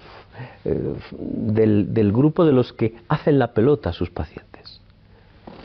eh, 0.65 0.93
del, 1.11 1.93
del, 1.93 2.11
grupo 2.11 2.45
de 2.45 2.51
los 2.51 2.73
que 2.73 2.95
hacen 3.07 3.39
la 3.39 3.53
pelota 3.53 3.89
a 3.89 3.93
sus 3.93 4.09
pacientes. 4.09 4.81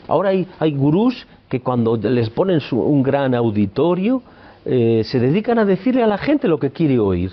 Ahora 0.07 0.29
hay, 0.29 0.47
hay 0.59 0.73
gurús 0.73 1.25
que 1.49 1.61
cuando 1.61 1.97
les 1.97 2.29
ponen 2.29 2.59
un 2.71 3.03
gran 3.03 3.33
auditorio 3.35 4.21
eh, 4.65 5.03
se 5.05 5.19
dedican 5.19 5.59
a 5.59 5.65
decirle 5.65 6.03
a 6.03 6.07
la 6.07 6.17
gente 6.17 6.47
lo 6.47 6.59
que 6.59 6.71
quiere 6.71 6.99
oír. 6.99 7.31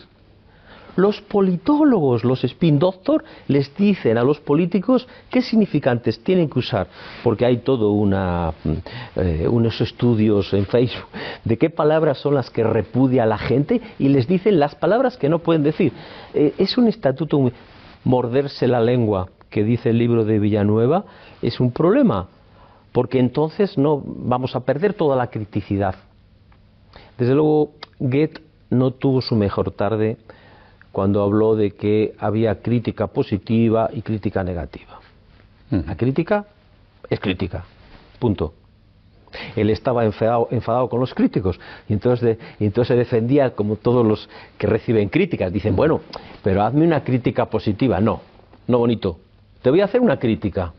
Los 0.96 1.20
politólogos, 1.20 2.22
los 2.24 2.44
spin 2.44 2.78
doctor, 2.78 3.24
les 3.48 3.74
dicen 3.76 4.18
a 4.18 4.24
los 4.24 4.40
políticos 4.40 5.08
qué 5.30 5.40
significantes 5.40 6.22
tienen 6.22 6.50
que 6.50 6.58
usar, 6.58 6.86
porque 7.24 7.46
hay 7.46 7.58
todo 7.58 7.92
una, 7.92 8.52
eh, 9.16 9.46
unos 9.48 9.80
estudios 9.80 10.52
en 10.52 10.66
Facebook 10.66 11.08
de 11.44 11.56
qué 11.56 11.70
palabras 11.70 12.18
son 12.18 12.34
las 12.34 12.50
que 12.50 12.62
repudia 12.62 13.24
la 13.24 13.38
gente 13.38 13.80
y 13.98 14.08
les 14.08 14.26
dicen 14.26 14.60
las 14.60 14.74
palabras 14.74 15.16
que 15.16 15.28
no 15.28 15.38
pueden 15.38 15.62
decir. 15.62 15.92
Eh, 16.34 16.54
es 16.58 16.76
un 16.76 16.88
estatuto 16.88 17.50
morderse 18.04 18.66
la 18.66 18.80
lengua 18.80 19.28
que 19.48 19.64
dice 19.64 19.90
el 19.90 19.98
libro 19.98 20.24
de 20.24 20.38
Villanueva 20.38 21.04
es 21.40 21.60
un 21.60 21.72
problema 21.72 22.28
porque 22.92 23.18
entonces 23.18 23.78
no 23.78 24.02
vamos 24.04 24.54
a 24.56 24.60
perder 24.60 24.94
toda 24.94 25.16
la 25.16 25.28
criticidad. 25.28 25.94
Desde 27.16 27.34
luego, 27.34 27.72
Goethe 27.98 28.42
no 28.70 28.90
tuvo 28.90 29.22
su 29.22 29.34
mejor 29.34 29.70
tarde 29.70 30.16
cuando 30.92 31.22
habló 31.22 31.56
de 31.56 31.72
que 31.72 32.14
había 32.18 32.60
crítica 32.62 33.08
positiva 33.08 33.88
y 33.92 34.02
crítica 34.02 34.44
negativa. 34.44 35.00
La 35.70 35.96
crítica 35.96 36.44
es 37.08 37.18
crítica, 37.18 37.64
punto. 38.18 38.52
Él 39.56 39.70
estaba 39.70 40.04
enfadado, 40.04 40.48
enfadado 40.50 40.90
con 40.90 41.00
los 41.00 41.14
críticos 41.14 41.58
y 41.88 41.94
entonces, 41.94 42.36
y 42.60 42.66
entonces 42.66 42.88
se 42.88 42.96
defendía 42.96 43.54
como 43.54 43.76
todos 43.76 44.06
los 44.06 44.28
que 44.58 44.66
reciben 44.66 45.08
críticas. 45.08 45.50
Dicen, 45.50 45.74
bueno, 45.74 46.02
pero 46.42 46.62
hazme 46.62 46.84
una 46.84 47.02
crítica 47.02 47.46
positiva. 47.46 47.98
No, 48.00 48.20
no 48.68 48.78
bonito. 48.78 49.18
Te 49.62 49.70
voy 49.70 49.80
a 49.80 49.86
hacer 49.86 50.02
una 50.02 50.18
crítica. 50.18 50.74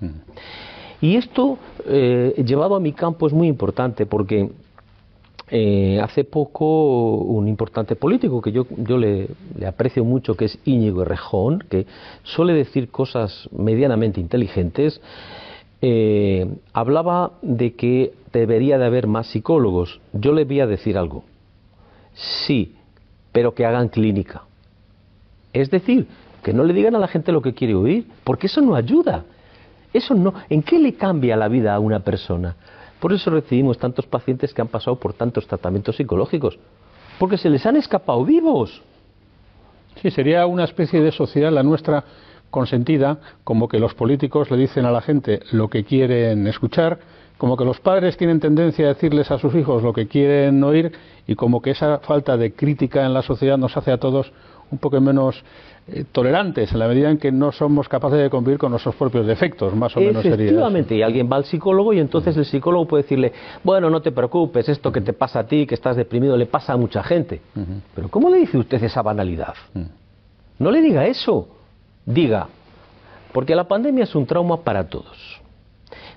Y 1.02 1.16
esto, 1.16 1.58
eh, 1.88 2.36
llevado 2.46 2.76
a 2.76 2.80
mi 2.80 2.94
campo, 2.94 3.26
es 3.26 3.34
muy 3.34 3.48
importante 3.48 4.06
porque 4.06 4.52
eh, 5.50 6.00
hace 6.02 6.24
poco 6.24 7.18
un 7.18 7.48
importante 7.48 7.96
político 7.96 8.42
que 8.42 8.52
yo, 8.52 8.66
yo 8.78 8.98
le, 8.98 9.28
aprecio 9.68 10.04
mucho, 10.04 10.36
que 10.36 10.46
es 10.46 10.58
Íñigo 10.66 11.02
Errejón, 11.02 11.60
que 11.70 11.86
suele 12.24 12.54
decir 12.54 12.90
cosas 12.90 13.50
medianamente 13.52 14.20
inteligentes, 14.20 15.02
eh, 15.82 16.48
hablaba 16.72 17.34
de 17.42 17.74
que 17.74 18.14
debería 18.32 18.78
de 18.78 18.86
haber 18.86 19.08
más 19.08 19.28
psicólogos. 19.28 20.00
Yo 20.14 20.32
le 20.32 20.46
voy 20.46 20.62
a 20.62 20.68
decir 20.68 20.98
algo. 20.98 21.24
Sí, 22.14 22.76
pero 23.32 23.54
que 23.54 23.66
hagan 23.66 23.90
clínica. 23.90 24.44
Es 25.52 25.70
decir, 25.70 26.08
que 26.42 26.54
no 26.54 26.64
le 26.64 26.74
digan 26.74 26.96
a 26.96 27.00
la 27.00 27.08
gente 27.08 27.32
lo 27.32 27.42
que 27.42 27.54
quiere 27.54 27.76
oír, 27.76 28.06
porque 28.24 28.48
eso 28.48 28.62
no 28.62 28.76
ayuda. 28.76 29.26
Eso 29.94 30.16
no, 30.16 30.34
¿en 30.50 30.64
qué 30.64 30.80
le 30.80 30.94
cambia 30.96 31.36
la 31.36 31.48
vida 31.48 31.76
a 31.76 31.80
una 31.80 32.00
persona? 32.00 32.56
Por 33.04 33.12
eso 33.12 33.30
recibimos 33.32 33.78
tantos 33.78 34.06
pacientes 34.06 34.54
que 34.54 34.62
han 34.62 34.70
pasado 34.70 34.96
por 34.96 35.12
tantos 35.12 35.46
tratamientos 35.46 35.98
psicológicos, 35.98 36.58
porque 37.20 37.38
se 37.38 37.50
les 37.50 37.66
han 37.66 37.76
escapado 37.76 38.24
vivos. 38.24 38.82
Sí, 40.02 40.10
sería 40.10 40.46
una 40.46 40.64
especie 40.64 41.02
de 41.02 41.12
sociedad 41.12 41.52
la 41.52 41.64
nuestra 41.64 42.06
consentida, 42.50 43.18
como 43.44 43.68
que 43.68 43.78
los 43.78 43.94
políticos 43.94 44.50
le 44.50 44.56
dicen 44.56 44.86
a 44.86 44.92
la 44.92 45.02
gente 45.02 45.42
lo 45.52 45.68
que 45.68 45.84
quieren 45.84 46.48
escuchar, 46.48 47.00
como 47.38 47.58
que 47.58 47.66
los 47.66 47.82
padres 47.82 48.16
tienen 48.16 48.40
tendencia 48.40 48.86
a 48.86 48.94
decirles 48.94 49.32
a 49.32 49.38
sus 49.38 49.54
hijos 49.54 49.84
lo 49.84 49.92
que 49.92 50.08
quieren 50.08 50.64
oír 50.64 50.94
y 51.28 51.36
como 51.36 51.62
que 51.62 51.72
esa 51.72 52.00
falta 52.00 52.38
de 52.38 52.54
crítica 52.54 53.06
en 53.06 53.14
la 53.14 53.22
sociedad 53.22 53.58
nos 53.58 53.76
hace 53.76 53.92
a 53.92 53.98
todos 53.98 54.32
un 54.74 54.80
poco 54.80 55.00
menos 55.00 55.44
eh, 55.88 56.06
tolerantes 56.12 56.72
en 56.72 56.80
la 56.80 56.88
medida 56.88 57.10
en 57.10 57.18
que 57.18 57.32
no 57.32 57.52
somos 57.52 57.88
capaces 57.88 58.20
de 58.20 58.30
convivir 58.30 58.58
con 58.58 58.72
nuestros 58.72 58.96
propios 58.96 59.26
defectos, 59.26 59.76
más 59.76 59.96
o 59.96 60.00
menos 60.00 60.24
sería. 60.24 60.46
Efectivamente, 60.46 60.96
y 60.96 61.02
alguien 61.02 61.30
va 61.32 61.38
al 61.38 61.46
psicólogo 61.46 61.94
y 61.94 62.00
entonces 62.00 62.36
el 62.36 62.46
psicólogo 62.46 62.88
puede 62.88 63.04
decirle, 63.04 63.32
bueno, 63.64 63.90
no 63.90 64.02
te 64.02 64.12
preocupes, 64.12 64.68
esto 64.68 64.92
que 64.92 65.02
te 65.02 65.14
pasa 65.14 65.40
a 65.40 65.44
ti, 65.46 65.66
que 65.66 65.76
estás 65.76 65.96
deprimido, 65.96 66.36
le 66.36 66.48
pasa 66.48 66.74
a 66.74 66.78
mucha 66.78 67.04
gente. 67.04 67.42
Pero 67.96 68.10
¿cómo 68.10 68.30
le 68.30 68.38
dice 68.38 68.58
usted 68.58 68.84
esa 68.84 69.02
banalidad? 69.02 69.54
No 70.60 70.72
le 70.72 70.82
diga 70.82 71.06
eso. 71.06 71.48
Diga, 72.06 72.48
porque 73.32 73.56
la 73.56 73.68
pandemia 73.68 74.04
es 74.04 74.16
un 74.16 74.26
trauma 74.26 74.58
para 74.58 74.88
todos. 74.88 75.42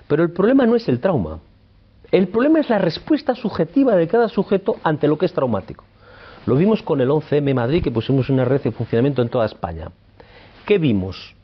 Pero 0.07 0.23
el 0.23 0.31
problema 0.31 0.65
no 0.65 0.75
es 0.75 0.87
el 0.89 0.99
trauma. 0.99 1.39
El 2.11 2.29
problema 2.29 2.59
es 2.59 2.69
la 2.69 2.77
respuesta 2.77 3.35
subjetiva 3.35 3.95
de 3.95 4.07
cada 4.07 4.29
sujeto 4.29 4.77
ante 4.83 5.07
lo 5.07 5.17
que 5.17 5.25
es 5.25 5.33
traumático. 5.33 5.83
Lo 6.47 6.55
vimos 6.55 6.81
con 6.81 7.01
el 7.01 7.09
11M 7.09 7.53
Madrid, 7.53 7.83
que 7.83 7.91
pusimos 7.91 8.29
una 8.29 8.45
red 8.45 8.61
de 8.61 8.71
funcionamiento 8.71 9.21
en 9.21 9.27
toda 9.27 9.45
España. 9.45 9.91
¿Qué 10.65 10.77
vimos? 10.77 11.35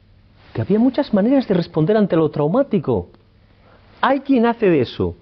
Que 0.53 0.61
había 0.61 0.79
muchas 0.79 1.13
maneras 1.13 1.45
de 1.45 1.55
responder 1.55 1.97
ante 1.97 2.15
lo 2.15 2.31
traumático. 2.31 3.09
Hay 3.99 4.21
quien 4.21 4.45
hace 4.45 4.69
de 4.69 4.79
eso 4.79 5.15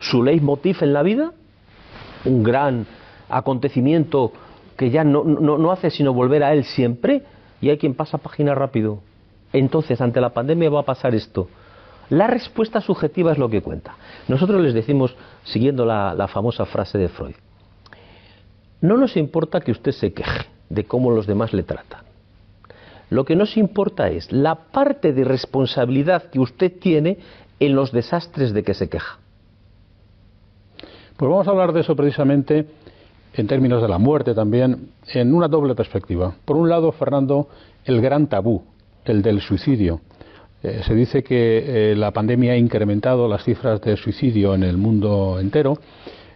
su 0.00 0.24
leitmotiv 0.24 0.78
en 0.80 0.92
la 0.92 1.04
vida, 1.04 1.32
un 2.24 2.42
gran 2.42 2.84
acontecimiento 3.28 4.32
que 4.76 4.90
ya 4.90 5.04
no, 5.04 5.22
no, 5.22 5.70
hace 5.70 5.90
sino 5.90 6.12
volver 6.12 6.42
a 6.42 6.52
él 6.52 6.64
siempre, 6.64 7.22
y 7.60 7.70
hay 7.70 7.78
quien 7.78 7.94
pasa 7.94 8.18
página 8.18 8.56
rápido. 8.56 8.98
Entonces, 9.52 10.00
ante 10.00 10.20
la 10.20 10.30
pandemia 10.30 10.68
va 10.68 10.80
a 10.80 10.84
pasar 10.84 11.14
esto. 11.14 11.48
La 12.10 12.26
respuesta 12.26 12.80
subjetiva 12.80 13.30
es 13.30 13.38
lo 13.38 13.48
que 13.48 13.62
cuenta. 13.62 13.94
Nosotros 14.26 14.60
les 14.60 14.74
decimos, 14.74 15.14
siguiendo 15.44 15.86
la 15.86 16.26
famosa 16.26 16.64
frase 16.66 16.98
de 16.98 17.08
Freud, 17.08 17.36
no 18.82 18.96
nos 18.98 19.16
importa 19.16 19.60
que 19.60 19.72
usted 19.72 19.92
se 19.92 20.12
queje 20.12 20.46
de 20.68 20.84
cómo 20.84 21.10
los 21.10 21.26
demás 21.26 21.54
le 21.54 21.62
tratan. 21.62 22.02
Lo 23.08 23.24
que 23.24 23.36
nos 23.36 23.56
importa 23.56 24.08
es 24.08 24.30
la 24.32 24.54
parte 24.54 25.12
de 25.12 25.24
responsabilidad 25.24 26.30
que 26.30 26.40
usted 26.40 26.72
tiene 26.78 27.18
en 27.60 27.74
los 27.74 27.92
desastres 27.92 28.52
de 28.52 28.62
que 28.62 28.74
se 28.74 28.88
queja. 28.88 29.18
Pues 31.16 31.30
vamos 31.30 31.46
a 31.46 31.50
hablar 31.50 31.72
de 31.72 31.80
eso 31.80 31.94
precisamente 31.94 32.66
en 33.34 33.46
términos 33.46 33.80
de 33.80 33.88
la 33.88 33.98
muerte 33.98 34.34
también, 34.34 34.90
en 35.12 35.34
una 35.34 35.48
doble 35.48 35.74
perspectiva. 35.74 36.34
Por 36.44 36.56
un 36.56 36.68
lado, 36.68 36.90
Fernando, 36.92 37.48
el 37.84 38.00
gran 38.00 38.26
tabú, 38.26 38.62
el 39.04 39.22
del 39.22 39.40
suicidio. 39.40 40.00
Eh, 40.62 40.80
se 40.84 40.94
dice 40.94 41.22
que 41.22 41.92
eh, 41.92 41.96
la 41.96 42.10
pandemia 42.10 42.52
ha 42.52 42.56
incrementado 42.56 43.28
las 43.28 43.44
cifras 43.44 43.80
de 43.80 43.96
suicidio 43.96 44.54
en 44.54 44.62
el 44.64 44.76
mundo 44.76 45.38
entero 45.40 45.78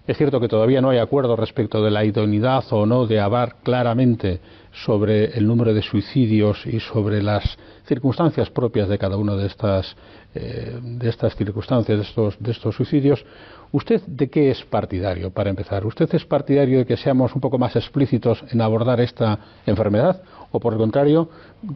es 0.07 0.16
cierto 0.16 0.40
que 0.40 0.48
todavía 0.48 0.80
no 0.80 0.90
hay 0.90 0.98
acuerdo 0.98 1.34
respecto 1.34 1.82
de 1.82 1.90
la 1.90 2.04
idoneidad 2.04 2.64
o 2.70 2.86
no 2.86 3.07
de 3.07 3.18
hablar 3.18 3.57
claramente 3.62 4.40
sobre 4.72 5.36
el 5.36 5.46
número 5.46 5.74
de 5.74 5.82
suicidios 5.82 6.64
y 6.64 6.78
sobre 6.78 7.22
las 7.22 7.59
circunstancias 7.86 8.50
propias 8.50 8.88
de 8.88 8.98
cada 8.98 9.16
una 9.16 9.34
de 9.34 9.46
estas, 9.46 9.96
eh, 10.34 10.78
de 10.80 11.09
estas 11.09 11.34
circunstancias, 11.34 11.98
de 11.98 12.04
estos, 12.04 12.36
de 12.38 12.52
estos 12.52 12.76
suicidios. 12.76 13.24
¿Usted 13.72 14.00
de 14.07 14.28
qué 14.28 14.50
es 14.50 14.62
partidario, 14.64 15.30
para 15.30 15.50
empezar? 15.50 15.84
¿Usted 15.84 16.09
es 16.14 16.24
partidario 16.24 16.78
de 16.78 16.86
que 16.86 16.96
seamos 16.96 17.34
un 17.34 17.40
poco 17.40 17.59
más 17.59 17.74
explícitos 17.74 18.44
en 18.50 18.61
abordar 18.61 19.00
esta 19.00 19.38
enfermedad? 19.66 20.22
¿O 20.52 20.61
por 20.61 20.72
el 20.72 20.78
contrario, 20.78 21.28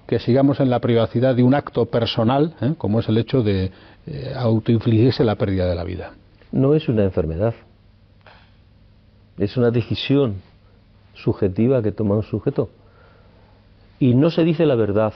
que 0.07 0.21
sigamos 0.21 0.61
en 0.61 0.71
la 0.71 0.79
privacidad 0.79 1.35
de 1.35 1.43
un 1.43 1.55
acto 1.55 1.87
personal, 1.87 2.55
eh, 2.61 2.75
como 2.79 3.01
es 3.01 3.09
el 3.09 3.19
hecho 3.19 3.43
de 3.43 3.73
eh, 4.07 4.33
autoinfligirse 4.37 5.25
la 5.25 5.35
pérdida 5.35 5.67
de 5.67 5.75
la 5.75 5.83
vida? 5.83 6.13
No 6.53 6.75
es 6.75 6.89
una 6.89 7.03
enfermedad 7.03 7.55
es 9.41 9.57
una 9.57 9.71
decisión 9.71 10.37
subjetiva 11.15 11.83
que 11.83 11.93
toma 11.93 12.15
un 12.15 12.23
sujeto. 12.23 12.69
Y 13.99 14.15
no 14.15 14.31
se 14.31 14.45
dice 14.45 14.67
la 14.67 14.75
verdad. 14.75 15.15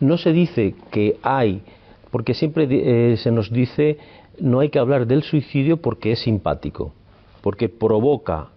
No 0.00 0.18
se 0.18 0.32
dice 0.32 0.74
que 0.90 1.18
hay, 1.22 1.62
porque 2.10 2.34
siempre 2.34 2.68
eh, 2.70 3.16
se 3.16 3.30
nos 3.30 3.50
dice 3.50 3.98
no 4.38 4.60
hay 4.60 4.68
que 4.68 4.78
hablar 4.78 5.06
del 5.06 5.22
suicidio 5.22 5.78
porque 5.78 6.12
es 6.12 6.20
simpático, 6.20 6.92
porque 7.40 7.68
provoca, 7.68 8.48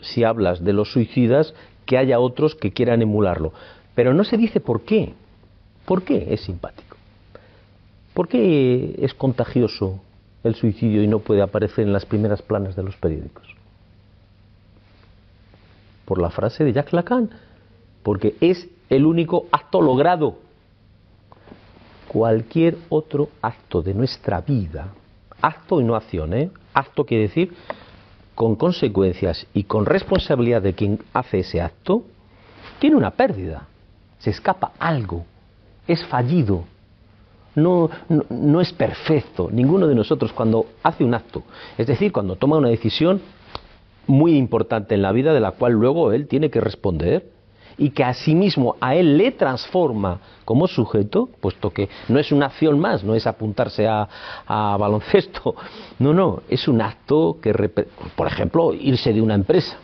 si 0.00 0.24
hablas 0.24 0.64
de 0.64 0.72
los 0.72 0.90
suicidas, 0.90 1.54
que 1.86 1.98
haya 1.98 2.18
otros 2.18 2.54
que 2.54 2.72
quieran 2.72 3.02
emularlo. 3.02 3.52
Pero 3.94 4.12
no 4.12 4.24
se 4.24 4.36
dice 4.36 4.60
por 4.60 4.82
qué. 4.82 5.14
¿Por 5.84 6.02
qué 6.02 6.28
es 6.30 6.40
simpático? 6.40 6.96
¿Por 8.14 8.28
qué 8.28 8.96
es 8.98 9.12
contagioso 9.14 10.00
el 10.42 10.54
suicidio 10.54 11.02
y 11.02 11.06
no 11.06 11.18
puede 11.18 11.42
aparecer 11.42 11.86
en 11.86 11.92
las 11.92 12.06
primeras 12.06 12.42
planas 12.42 12.74
de 12.74 12.82
los 12.82 12.96
periódicos? 12.96 13.53
Por 16.04 16.20
la 16.20 16.30
frase 16.30 16.64
de 16.64 16.72
Jacques 16.72 16.92
Lacan, 16.92 17.30
porque 18.02 18.36
es 18.40 18.68
el 18.88 19.06
único 19.06 19.46
acto 19.50 19.80
logrado. 19.80 20.38
Cualquier 22.08 22.76
otro 22.90 23.30
acto 23.42 23.82
de 23.82 23.94
nuestra 23.94 24.40
vida, 24.40 24.88
acto 25.40 25.80
y 25.80 25.84
no 25.84 25.96
acción, 25.96 26.32
¿eh? 26.34 26.50
acto 26.72 27.04
quiere 27.04 27.24
decir 27.24 27.52
con 28.34 28.56
consecuencias 28.56 29.46
y 29.54 29.64
con 29.64 29.86
responsabilidad 29.86 30.62
de 30.62 30.74
quien 30.74 30.98
hace 31.12 31.40
ese 31.40 31.60
acto, 31.60 32.04
tiene 32.78 32.96
una 32.96 33.12
pérdida, 33.12 33.68
se 34.18 34.30
escapa 34.30 34.72
algo, 34.78 35.24
es 35.86 36.04
fallido, 36.06 36.64
no, 37.54 37.88
no, 38.08 38.24
no, 38.30 38.60
es 38.60 38.72
perfecto. 38.72 39.48
Ninguno 39.50 39.86
de 39.86 39.94
nosotros 39.94 40.32
cuando 40.32 40.66
hace 40.82 41.04
un 41.04 41.14
acto, 41.14 41.44
es 41.78 41.86
decir, 41.86 42.10
cuando 42.10 42.36
toma 42.36 42.56
una 42.56 42.68
decisión, 42.68 43.20
muy 44.06 44.36
importante 44.36 44.94
en 44.94 45.02
la 45.02 45.12
vida 45.12 45.32
de 45.32 45.40
la 45.40 45.52
cual 45.52 45.72
luego 45.72 46.12
él 46.12 46.26
tiene 46.26 46.50
que 46.50 46.60
responder 46.60 47.34
y 47.76 47.90
que 47.90 48.04
asimismo 48.04 48.76
a 48.80 48.94
él 48.94 49.16
le 49.16 49.32
transforma 49.32 50.20
como 50.44 50.68
sujeto, 50.68 51.28
puesto 51.40 51.70
que 51.70 51.88
no 52.08 52.18
es 52.18 52.30
una 52.30 52.46
acción 52.46 52.78
más, 52.78 53.02
no 53.02 53.14
es 53.14 53.26
apuntarse 53.26 53.86
a, 53.88 54.06
baloncesto, 54.46 55.56
no, 55.98 56.12
no, 56.12 56.42
es 56.48 56.68
un 56.68 56.80
acto 56.80 57.38
que, 57.42 57.52
por 58.16 58.26
ejemplo, 58.26 58.72
irse 58.72 59.12
de 59.12 59.20
una 59.20 59.34
empresa, 59.34 59.76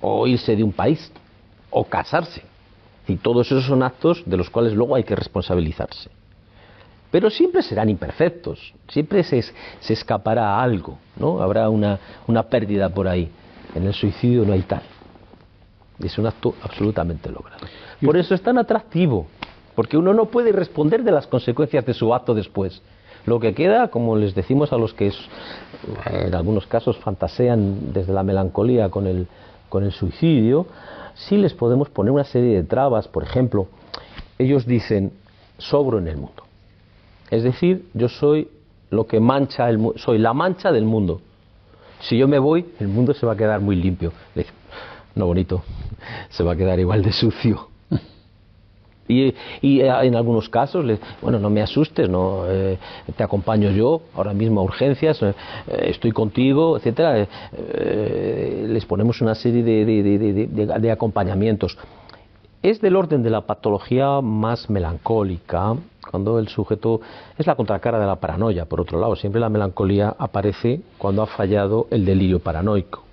o 0.00 0.26
irse 0.26 0.54
de 0.54 0.62
un 0.62 0.72
país, 0.72 1.10
o 1.70 1.84
casarse. 1.84 2.42
Y 3.08 3.16
todos 3.16 3.46
esos 3.46 3.64
son 3.64 3.82
actos 3.82 4.22
de 4.26 4.36
los 4.36 4.50
cuales 4.50 4.72
luego 4.72 4.96
hay 4.96 5.04
que 5.04 5.14
responsabilizarse. 5.14 6.10
Pero 7.10 7.30
siempre 7.30 7.62
serán 7.62 7.88
imperfectos, 7.88 8.74
siempre 8.88 9.22
se, 9.22 9.42
se 9.42 9.92
escapará 9.92 10.60
algo, 10.60 10.98
¿no? 11.16 11.40
Habrá 11.40 11.68
una, 11.70 11.98
una 12.26 12.42
pérdida 12.42 12.88
por 12.88 13.08
ahí. 13.08 13.30
En 13.74 13.86
el 13.86 13.94
suicidio 13.94 14.44
no 14.44 14.52
hay 14.52 14.62
tal. 14.62 14.82
Es 16.02 16.18
un 16.18 16.26
acto 16.26 16.54
absolutamente 16.62 17.30
logrado. 17.30 17.66
Por 18.04 18.16
eso 18.16 18.34
es 18.34 18.42
tan 18.42 18.58
atractivo, 18.58 19.26
porque 19.74 19.96
uno 19.96 20.12
no 20.12 20.26
puede 20.26 20.52
responder 20.52 21.02
de 21.04 21.12
las 21.12 21.26
consecuencias 21.26 21.86
de 21.86 21.94
su 21.94 22.12
acto 22.12 22.34
después. 22.34 22.82
Lo 23.24 23.40
que 23.40 23.54
queda, 23.54 23.88
como 23.88 24.16
les 24.16 24.34
decimos 24.34 24.72
a 24.72 24.76
los 24.76 24.94
que 24.94 25.12
en 26.06 26.34
algunos 26.34 26.66
casos 26.66 26.96
fantasean 26.98 27.92
desde 27.92 28.12
la 28.12 28.22
melancolía 28.22 28.88
con 28.88 29.06
el, 29.06 29.26
con 29.68 29.84
el 29.84 29.92
suicidio, 29.92 30.66
sí 31.14 31.36
les 31.36 31.52
podemos 31.52 31.88
poner 31.90 32.12
una 32.12 32.24
serie 32.24 32.54
de 32.54 32.62
trabas. 32.62 33.08
Por 33.08 33.24
ejemplo, 33.24 33.66
ellos 34.38 34.64
dicen, 34.66 35.12
sobro 35.58 35.98
en 35.98 36.08
el 36.08 36.16
mundo. 36.16 36.45
Es 37.30 37.42
decir, 37.42 37.86
yo 37.94 38.08
soy 38.08 38.48
lo 38.90 39.06
que 39.06 39.20
mancha 39.20 39.68
el 39.68 39.80
soy 39.96 40.18
la 40.18 40.32
mancha 40.32 40.70
del 40.72 40.84
mundo. 40.84 41.20
Si 42.00 42.16
yo 42.16 42.28
me 42.28 42.38
voy, 42.38 42.66
el 42.78 42.88
mundo 42.88 43.14
se 43.14 43.26
va 43.26 43.32
a 43.32 43.36
quedar 43.36 43.60
muy 43.60 43.76
limpio. 43.76 44.12
No 45.14 45.26
bonito, 45.26 45.62
se 46.28 46.44
va 46.44 46.52
a 46.52 46.56
quedar 46.56 46.78
igual 46.78 47.02
de 47.02 47.12
sucio. 47.12 47.68
Y, 49.08 49.32
eh, 49.80 49.88
en 50.02 50.16
algunos 50.16 50.48
casos, 50.48 50.84
bueno, 51.22 51.38
no 51.38 51.48
me 51.48 51.62
asustes, 51.62 52.08
no 52.08 52.42
eh, 52.48 52.76
te 53.16 53.22
acompaño 53.22 53.70
yo 53.70 54.02
ahora 54.16 54.34
mismo 54.34 54.60
a 54.60 54.64
urgencias, 54.64 55.22
eh, 55.22 55.32
estoy 55.68 56.10
contigo, 56.10 56.76
etcétera. 56.76 57.28
les 58.66 58.84
ponemos 58.84 59.20
una 59.20 59.36
serie 59.36 59.62
de 59.62 60.90
acompañamientos. 60.90 61.78
Es 62.64 62.80
del 62.80 62.96
orden 62.96 63.22
de 63.22 63.30
la 63.30 63.42
patología 63.42 64.20
más 64.20 64.68
melancólica, 64.68 65.76
cuando 66.16 66.38
el 66.38 66.48
sujeto 66.48 67.02
es 67.36 67.46
la 67.46 67.56
contracara 67.56 67.98
de 67.98 68.06
la 68.06 68.16
paranoia, 68.16 68.64
por 68.64 68.80
otro 68.80 68.98
lado, 68.98 69.16
siempre 69.16 69.38
la 69.38 69.50
melancolía 69.50 70.16
aparece 70.18 70.80
cuando 70.96 71.20
ha 71.20 71.26
fallado 71.26 71.88
el 71.90 72.06
delirio 72.06 72.38
paranoico. 72.38 73.04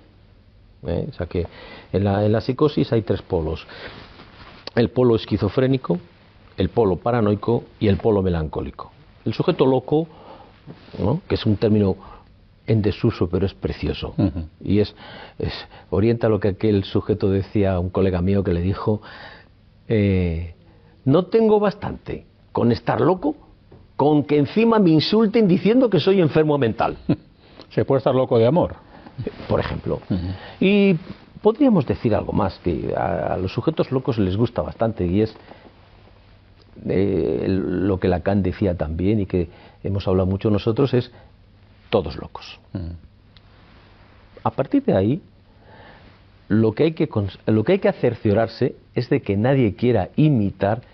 ¿eh? 0.86 1.06
O 1.10 1.12
sea 1.12 1.26
que 1.26 1.46
en 1.92 2.32
la, 2.32 2.40
psicosis 2.40 2.90
hay 2.94 3.02
tres 3.02 3.20
polos. 3.20 3.66
el 4.74 4.88
polo 4.88 5.16
esquizofrénico, 5.16 5.98
el 6.56 6.70
polo 6.70 6.96
paranoico 6.96 7.64
y 7.78 7.88
el 7.88 7.98
polo 7.98 8.22
melancólico. 8.22 8.90
El 9.26 9.34
sujeto 9.34 9.66
loco, 9.66 10.08
que 11.28 11.34
es 11.34 11.44
un 11.44 11.56
término 11.56 11.96
en 12.66 12.80
desuso, 12.80 13.28
pero 13.28 13.44
es 13.44 13.52
precioso. 13.52 14.14
Y 14.62 14.78
es, 14.78 14.94
orienta 15.90 16.30
lo 16.30 16.40
que 16.40 16.48
aquel 16.48 16.84
sujeto 16.84 17.28
decía 17.28 17.74
a 17.74 17.80
un 17.80 17.90
colega 17.90 18.22
mío 18.22 18.42
que 18.42 18.54
le 18.54 18.62
dijo, 18.62 19.02
eh, 19.88 20.54
no 21.04 21.26
tengo 21.26 21.60
bastante 21.60 22.24
con 22.54 22.70
estar 22.70 23.00
loco, 23.00 23.34
con 23.96 24.22
que 24.22 24.38
encima 24.38 24.78
me 24.78 24.90
insulten 24.90 25.48
diciendo 25.48 25.90
que 25.90 25.98
soy 25.98 26.20
enfermo 26.20 26.56
mental. 26.56 26.96
Se 27.70 27.84
puede 27.84 27.98
estar 27.98 28.14
loco 28.14 28.38
de 28.38 28.46
amor. 28.46 28.76
Por 29.48 29.58
ejemplo. 29.58 30.00
Y 30.60 30.94
podríamos 31.42 31.84
decir 31.84 32.14
algo 32.14 32.32
más, 32.32 32.60
que 32.62 32.94
a, 32.96 33.36
los 33.38 33.52
sujetos 33.52 33.90
locos 33.90 34.18
les 34.18 34.36
gusta 34.36 34.62
bastante, 34.62 35.04
y 35.04 35.22
es 35.22 35.34
eh, 36.88 37.46
lo 37.48 37.98
que 37.98 38.06
Lacan 38.06 38.44
decía 38.44 38.76
también 38.76 39.18
y 39.18 39.26
que 39.26 39.50
hemos 39.82 40.06
hablado 40.06 40.26
mucho 40.26 40.48
nosotros, 40.48 40.94
es 40.94 41.10
todos 41.90 42.16
locos. 42.16 42.60
A 44.44 44.50
partir 44.52 44.84
de 44.84 44.96
ahí, 44.96 45.22
lo 46.46 46.70
que, 46.72 46.84
hay 46.84 46.92
que, 46.92 47.08
lo 47.46 47.64
que 47.64 47.72
hay 47.72 47.78
que 47.80 47.92
cerciorarse 47.94 48.76
es 48.94 49.10
de 49.10 49.22
que 49.22 49.36
nadie 49.36 49.74
quiera 49.74 50.10
imitar 50.14 50.93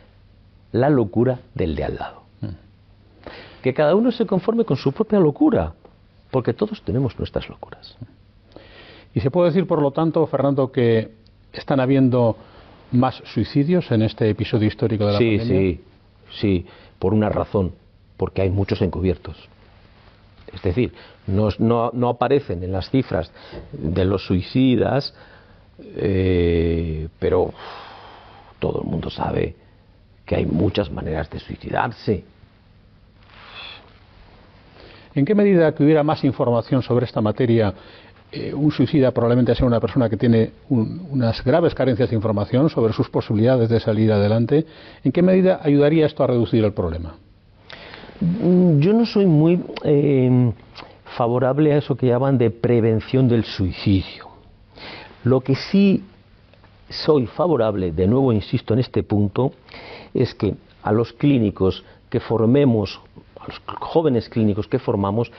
la 0.72 0.88
locura 0.88 1.40
del 1.54 1.74
de 1.74 1.84
al 1.84 1.94
lado. 1.96 2.20
Que 3.62 3.74
cada 3.74 3.94
uno 3.94 4.10
se 4.10 4.24
conforme 4.24 4.64
con 4.64 4.76
su 4.76 4.92
propia 4.92 5.20
locura, 5.20 5.74
porque 6.30 6.54
todos 6.54 6.82
tenemos 6.82 7.18
nuestras 7.18 7.48
locuras. 7.48 7.96
Y 9.14 9.20
se 9.20 9.30
puede 9.30 9.50
decir, 9.50 9.66
por 9.66 9.82
lo 9.82 9.90
tanto, 9.90 10.26
Fernando, 10.26 10.72
que 10.72 11.10
están 11.52 11.80
habiendo 11.80 12.36
más 12.92 13.22
suicidios 13.24 13.90
en 13.90 14.02
este 14.02 14.30
episodio 14.30 14.68
histórico 14.68 15.06
de 15.06 15.12
la 15.12 15.18
sí, 15.18 15.38
pandemia. 15.38 15.60
Sí, 15.60 15.80
sí, 16.40 16.66
por 16.98 17.12
una 17.12 17.28
razón, 17.28 17.72
porque 18.16 18.42
hay 18.42 18.50
muchos 18.50 18.80
encubiertos. 18.80 19.36
Es 20.52 20.62
decir, 20.62 20.92
no, 21.26 22.08
aparecen 22.08 22.62
en 22.62 22.72
las 22.72 22.90
cifras 22.90 23.30
de 23.72 24.04
los 24.04 24.24
suicidas, 24.26 25.14
eh, 25.78 27.08
pero 27.18 27.52
todo 28.58 28.82
el 28.82 28.88
mundo 28.88 29.10
sabe 29.10 29.54
que 30.30 30.36
hay 30.36 30.46
muchas 30.46 30.88
maneras 30.92 31.28
de 31.28 31.40
suicidarse. 31.40 32.22
¿En 35.12 35.24
qué 35.24 35.34
medida 35.34 35.74
que 35.74 35.82
hubiera 35.82 36.04
más 36.04 36.22
información 36.22 36.82
sobre 36.82 37.04
esta 37.06 37.20
materia, 37.20 37.74
eh, 38.30 38.54
un 38.54 38.70
suicida 38.70 39.10
probablemente 39.10 39.56
sea 39.56 39.66
una 39.66 39.80
persona 39.80 40.08
que 40.08 40.16
tiene 40.16 40.52
unas 40.68 41.42
graves 41.42 41.74
carencias 41.74 42.10
de 42.10 42.14
información 42.14 42.70
sobre 42.70 42.92
sus 42.92 43.10
posibilidades 43.10 43.68
de 43.68 43.80
salir 43.80 44.12
adelante? 44.12 44.64
¿En 45.02 45.10
qué 45.10 45.20
medida 45.20 45.58
ayudaría 45.64 46.06
esto 46.06 46.22
a 46.22 46.28
reducir 46.28 46.62
el 46.62 46.74
problema? 46.74 47.16
Mm, 48.20 48.78
yo 48.78 48.92
no 48.92 49.06
soy 49.06 49.26
muy 49.26 49.60
eh, 49.82 50.52
favorable 51.16 51.72
a 51.72 51.78
eso 51.78 51.96
que 51.96 52.06
llaman 52.06 52.38
de 52.38 52.52
prevención 52.52 53.26
del 53.26 53.42
suicidio. 53.42 54.28
Lo 55.24 55.40
que 55.40 55.56
sí 55.56 56.04
soy 56.88 57.26
favorable, 57.26 57.92
de 57.92 58.06
nuevo 58.06 58.32
insisto 58.32 58.74
en 58.74 58.80
este 58.80 59.02
punto, 59.02 59.52
es 60.14 60.34
que 60.34 60.54
a 60.82 60.92
los 60.92 61.12
clínicos 61.12 61.84
que 62.08 62.20
formemos, 62.20 63.00
a 63.40 63.46
los 63.46 63.60
jóvenes 63.80 64.28
clínicos 64.28 64.66
que 64.66 64.78
formamos, 64.78 65.30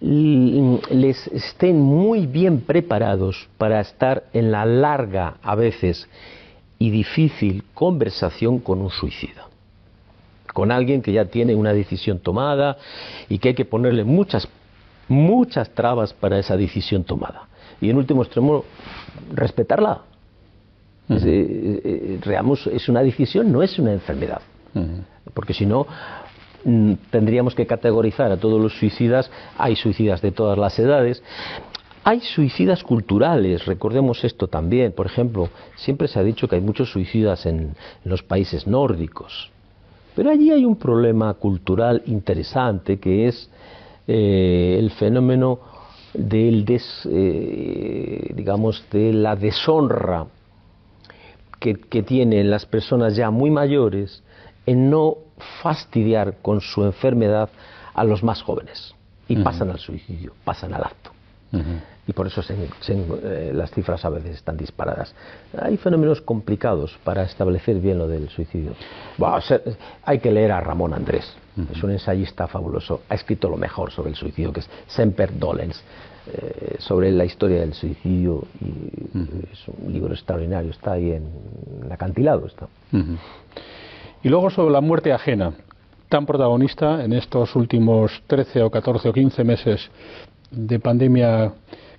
les 0.00 1.26
estén 1.28 1.80
muy 1.80 2.26
bien 2.26 2.60
preparados 2.60 3.48
para 3.56 3.80
estar 3.80 4.24
en 4.32 4.50
la 4.50 4.66
larga, 4.66 5.36
a 5.42 5.54
veces, 5.54 6.08
y 6.78 6.90
difícil 6.90 7.64
conversación 7.74 8.58
con 8.58 8.80
un 8.80 8.90
suicida 8.90 9.48
con 10.58 10.72
alguien 10.72 11.02
que 11.02 11.12
ya 11.12 11.26
tiene 11.26 11.54
una 11.54 11.72
decisión 11.72 12.18
tomada 12.18 12.78
y 13.28 13.38
que 13.38 13.50
hay 13.50 13.54
que 13.54 13.64
ponerle 13.64 14.02
muchas, 14.02 14.48
muchas 15.06 15.70
trabas 15.70 16.12
para 16.12 16.36
esa 16.36 16.56
decisión 16.56 17.04
tomada. 17.04 17.46
Y 17.80 17.90
en 17.90 17.96
último 17.96 18.24
extremo, 18.24 18.64
respetarla. 19.32 20.00
Es, 21.08 21.24
eh, 21.24 22.20
eh, 22.24 22.40
es 22.72 22.88
una 22.88 23.02
decisión, 23.02 23.50
no 23.50 23.62
es 23.62 23.78
una 23.78 23.92
enfermedad. 23.92 24.40
Porque 25.34 25.54
si 25.54 25.66
no, 25.66 25.86
mm, 26.64 26.92
tendríamos 27.10 27.54
que 27.54 27.66
categorizar 27.66 28.30
a 28.30 28.36
todos 28.36 28.60
los 28.60 28.78
suicidas. 28.78 29.30
Hay 29.56 29.76
suicidas 29.76 30.20
de 30.22 30.30
todas 30.30 30.58
las 30.58 30.78
edades. 30.78 31.22
Hay 32.04 32.20
suicidas 32.20 32.84
culturales, 32.84 33.66
recordemos 33.66 34.24
esto 34.24 34.46
también. 34.46 34.92
Por 34.92 35.06
ejemplo, 35.06 35.48
siempre 35.76 36.08
se 36.08 36.18
ha 36.18 36.22
dicho 36.22 36.48
que 36.48 36.56
hay 36.56 36.62
muchos 36.62 36.90
suicidas 36.90 37.44
en 37.44 37.74
los 38.04 38.22
países 38.22 38.66
nórdicos. 38.66 39.50
Pero 40.14 40.30
allí 40.30 40.50
hay 40.50 40.64
un 40.64 40.76
problema 40.76 41.34
cultural 41.34 42.02
interesante 42.06 42.98
que 42.98 43.28
es 43.28 43.50
eh, 44.06 44.76
el 44.78 44.90
fenómeno 44.92 45.60
del 46.14 46.64
eh, 46.68 48.32
digamos 48.34 48.84
de 48.90 49.12
la 49.12 49.36
deshonra 49.36 50.26
que, 51.58 51.74
que, 51.74 52.02
tienen 52.02 52.50
las 52.50 52.66
personas 52.66 53.16
ya 53.16 53.30
muy 53.30 53.50
mayores 53.50 54.22
en 54.66 54.90
no 54.90 55.16
fastidiar 55.62 56.36
con 56.42 56.60
su 56.60 56.84
enfermedad 56.84 57.48
a 57.94 58.04
los 58.04 58.22
más 58.22 58.42
jóvenes. 58.42 58.94
Y 59.28 59.36
pasan 59.36 59.70
al 59.70 59.78
suicidio, 59.78 60.32
pasan 60.44 60.72
al 60.72 60.84
acto. 60.84 61.10
Y 62.06 62.12
por 62.12 62.26
eso 62.26 62.42
eh, 62.48 63.52
las 63.54 63.70
cifras 63.70 64.04
a 64.04 64.10
veces 64.10 64.36
están 64.36 64.56
disparadas. 64.56 65.14
Hay 65.58 65.76
fenómenos 65.76 66.20
complicados 66.20 66.98
para 67.04 67.22
establecer 67.24 67.80
bien 67.80 67.98
lo 67.98 68.08
del 68.08 68.28
suicidio. 68.28 68.72
hay 70.04 70.18
que 70.18 70.30
leer 70.30 70.52
a 70.52 70.60
Ramón 70.60 70.94
Andrés, 70.94 71.34
es 71.74 71.82
un 71.82 71.90
ensayista 71.90 72.46
fabuloso, 72.46 73.02
ha 73.08 73.14
escrito 73.14 73.48
lo 73.48 73.56
mejor 73.56 73.90
sobre 73.90 74.10
el 74.10 74.16
suicidio, 74.16 74.52
que 74.52 74.60
es 74.60 74.70
Semper 74.86 75.38
Dolens, 75.38 75.82
eh, 76.30 76.76
sobre 76.78 77.10
la 77.10 77.24
historia 77.24 77.60
del 77.60 77.74
suicidio, 77.74 78.44
y 78.60 79.20
es 79.50 79.68
un 79.68 79.92
libro 79.92 80.12
extraordinario, 80.12 80.70
está 80.70 80.92
ahí 80.92 81.12
en 81.12 81.24
el 81.84 81.90
acantilado. 81.90 82.46
Está. 82.46 82.68
Y 84.22 84.28
luego 84.28 84.50
sobre 84.50 84.72
la 84.72 84.80
muerte 84.80 85.12
ajena, 85.12 85.54
tan 86.08 86.26
protagonista 86.26 87.04
en 87.04 87.12
estos 87.12 87.54
últimos 87.56 88.22
13 88.26 88.62
o 88.62 88.70
14 88.70 89.08
o 89.08 89.12
15 89.12 89.44
meses 89.44 89.90
de 90.50 90.78
pandemia 90.80 91.52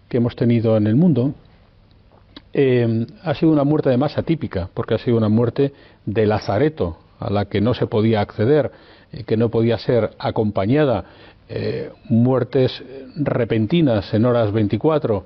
que 0.07 0.17
hemos 0.17 0.36
tenido 0.36 0.77
en 0.77 0.88
el 0.88 0.95
mundo, 0.95 1.34
eh, 2.53 3.05
ha 3.23 3.34
sido 3.36 3.51
una 3.51 3.63
muerte 3.63 3.89
además 3.89 4.17
atípica, 4.17 4.69
porque 4.73 4.95
ha 4.95 4.97
sido 4.97 5.17
una 5.17 5.30
muerte 5.30 5.73
de 6.05 6.25
lazareto, 6.25 6.97
a 7.19 7.30
la 7.30 7.45
que 7.45 7.61
no 7.61 7.73
se 7.73 7.86
podía 7.86 8.21
acceder, 8.21 8.71
eh, 9.11 9.23
que 9.23 9.38
no 9.38 9.49
podía 9.49 9.77
ser 9.77 10.11
acompañada, 10.17 11.05
eh, 11.49 11.91
muertes 12.07 12.83
repentinas 13.15 14.13
en 14.13 14.25
horas 14.25 14.51
24. 14.51 15.23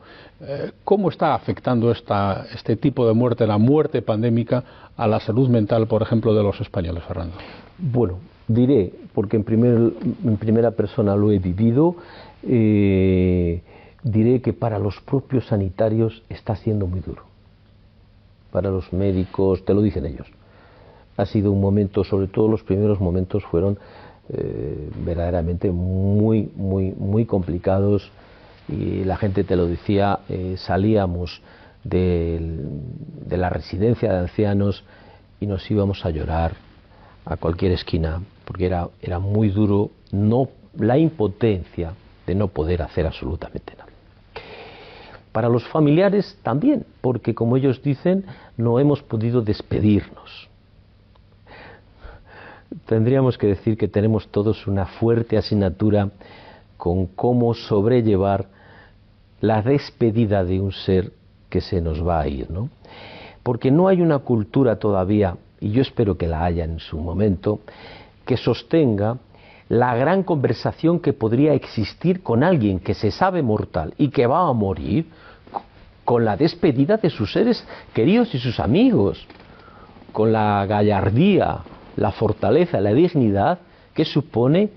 ¿Cómo 0.84 1.10
está 1.10 1.36
afectando 1.36 1.90
esta, 1.90 2.46
este 2.54 2.76
tipo 2.76 3.08
de 3.08 3.14
muerte, 3.14 3.48
la 3.48 3.58
muerte 3.58 4.02
pandémica, 4.02 4.90
a 4.98 5.08
la 5.08 5.22
salud 5.22 5.48
mental, 5.48 5.88
por 5.88 6.02
ejemplo, 6.02 6.34
de 6.34 6.44
los 6.44 6.60
españoles, 6.60 7.04
Fernando? 7.06 7.36
Bueno, 7.78 8.20
diré, 8.48 8.92
porque 9.14 9.38
en, 9.38 9.46
primer, 9.46 9.94
en 10.26 10.38
primera 10.38 10.72
persona 10.72 11.16
lo 11.16 11.32
he 11.32 11.40
vivido, 11.40 11.96
diré 14.04 14.42
que 14.42 14.54
para 14.54 14.80
los 14.80 15.00
propios 15.02 15.48
sanitarios 15.48 16.24
está 16.30 16.56
siendo 16.56 16.88
muy 16.88 17.00
duro. 17.00 17.24
Para 18.52 18.70
los 18.70 18.92
médicos, 18.94 19.66
te 19.66 19.74
lo 19.74 19.82
dicen 19.82 20.06
ellos. 20.06 20.28
Ha 21.18 21.26
sido 21.26 21.52
un 21.52 21.62
momento, 21.62 22.04
sobre 22.04 22.28
todo 22.28 22.48
los 22.48 22.64
primeros 22.64 23.00
momentos 23.00 23.44
fueron 23.46 23.78
eh, 24.30 24.90
verdaderamente 25.04 25.72
muy, 25.72 26.50
muy, 26.56 26.92
muy 26.92 27.26
complicados 27.26 28.10
y 28.70 29.04
la 29.04 29.18
gente 29.18 29.44
te 29.44 29.56
lo 29.56 29.68
decía, 29.68 30.20
eh, 30.30 30.56
salíamos 30.58 31.42
de, 31.84 32.40
de 33.26 33.38
la 33.38 33.50
residencia 33.50 34.12
de 34.12 34.20
ancianos 34.20 34.84
y 35.40 35.48
nos 35.48 35.70
íbamos 35.70 36.06
a 36.06 36.10
llorar 36.10 36.54
a 37.26 37.38
cualquier 37.38 37.74
esquina 37.74 38.22
porque 38.46 38.66
era, 38.66 38.90
era 39.02 39.20
muy 39.20 39.50
duro 39.50 39.92
no 40.12 40.50
la 40.78 40.98
impotencia 40.98 41.94
de 42.26 42.36
no 42.36 42.48
poder 42.48 42.82
hacer 42.82 43.06
absolutamente 43.06 43.74
nada. 43.76 43.92
Para 45.32 45.50
los 45.50 45.68
familiares 45.68 46.38
también, 46.44 46.86
porque 47.02 47.34
como 47.34 47.58
ellos 47.58 47.82
dicen, 47.82 48.26
no 48.56 48.80
hemos 48.80 49.02
podido 49.02 49.42
despedirnos. 49.42 50.48
Tendríamos 52.86 53.38
que 53.38 53.48
decir 53.48 53.78
que 53.78 53.88
tenemos 53.88 54.28
todos 54.28 54.68
una 54.68 54.86
fuerte 54.86 55.38
asignatura 55.38 56.10
con 56.78 57.06
cómo 57.08 57.54
sobrellevar 57.54 58.48
la 59.40 59.62
despedida 59.62 60.44
de 60.44 60.60
un 60.60 60.72
ser 60.72 61.12
que 61.50 61.62
se 61.62 61.82
nos 61.82 62.06
va 62.06 62.22
a 62.22 62.28
ir, 62.28 62.50
¿no? 62.50 62.70
Porque 63.42 63.72
no 63.72 63.88
hay 63.88 64.02
una 64.02 64.20
cultura 64.20 64.78
todavía, 64.78 65.36
y 65.60 65.72
yo 65.72 65.82
espero 65.82 66.18
que 66.18 66.28
la 66.28 66.44
haya 66.44 66.64
en 66.66 66.80
su 66.80 66.98
momento, 66.98 67.60
que 68.26 68.38
sostenga 68.38 69.18
la 69.70 69.96
gran 69.96 70.24
conversación 70.24 71.00
que 71.00 71.14
podría 71.14 71.54
existir 71.54 72.22
con 72.22 72.44
alguien 72.44 72.80
que 72.80 72.94
se 72.94 73.12
sabe 73.12 73.42
mortal 73.42 73.94
y 73.98 74.10
que 74.10 74.28
va 74.28 74.48
a 74.48 74.54
morir 74.54 75.08
con 76.04 76.26
la 76.26 76.36
despedida 76.36 76.98
de 76.98 77.10
sus 77.10 77.32
seres 77.32 77.66
queridos 77.94 78.34
y 78.36 78.40
sus 78.40 78.60
amigos. 78.60 79.26
con 80.12 80.32
la 80.32 80.66
gallardía, 80.68 81.58
la 81.96 82.12
fortaleza, 82.12 82.82
la 82.82 82.94
dignidad 82.94 83.60
que 83.94 84.06
supone 84.06 84.70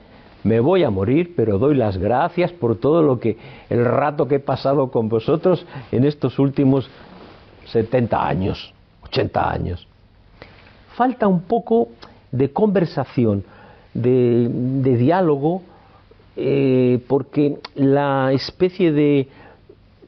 me 0.47 0.61
voy 0.61 0.85
a 0.85 0.91
morir, 0.91 1.35
pero 1.35 1.59
doy 1.59 1.75
las 1.75 1.99
gracias 1.99 2.53
por 2.53 2.77
todo 2.77 3.03
lo 3.03 3.19
que 3.19 3.37
el 3.69 3.85
rato 3.85 4.29
que 4.29 4.37
he 4.37 4.41
pasado 4.41 4.93
con 4.93 5.09
vosotros 5.09 5.67
en 5.91 6.05
estos 6.05 6.39
últimos 6.39 6.89
70 7.67 8.27
años, 8.27 8.73
80 9.05 9.51
años. 9.51 9.89
Falta 10.95 11.27
un 11.27 11.43
poco 11.43 11.89
de 12.31 12.53
conversación, 12.53 13.45
de, 13.93 14.49
diálogo, 14.97 15.63
eh, 16.37 17.03
porque 17.09 17.59
la 17.75 18.31
especie 18.33 18.93
de 18.93 19.29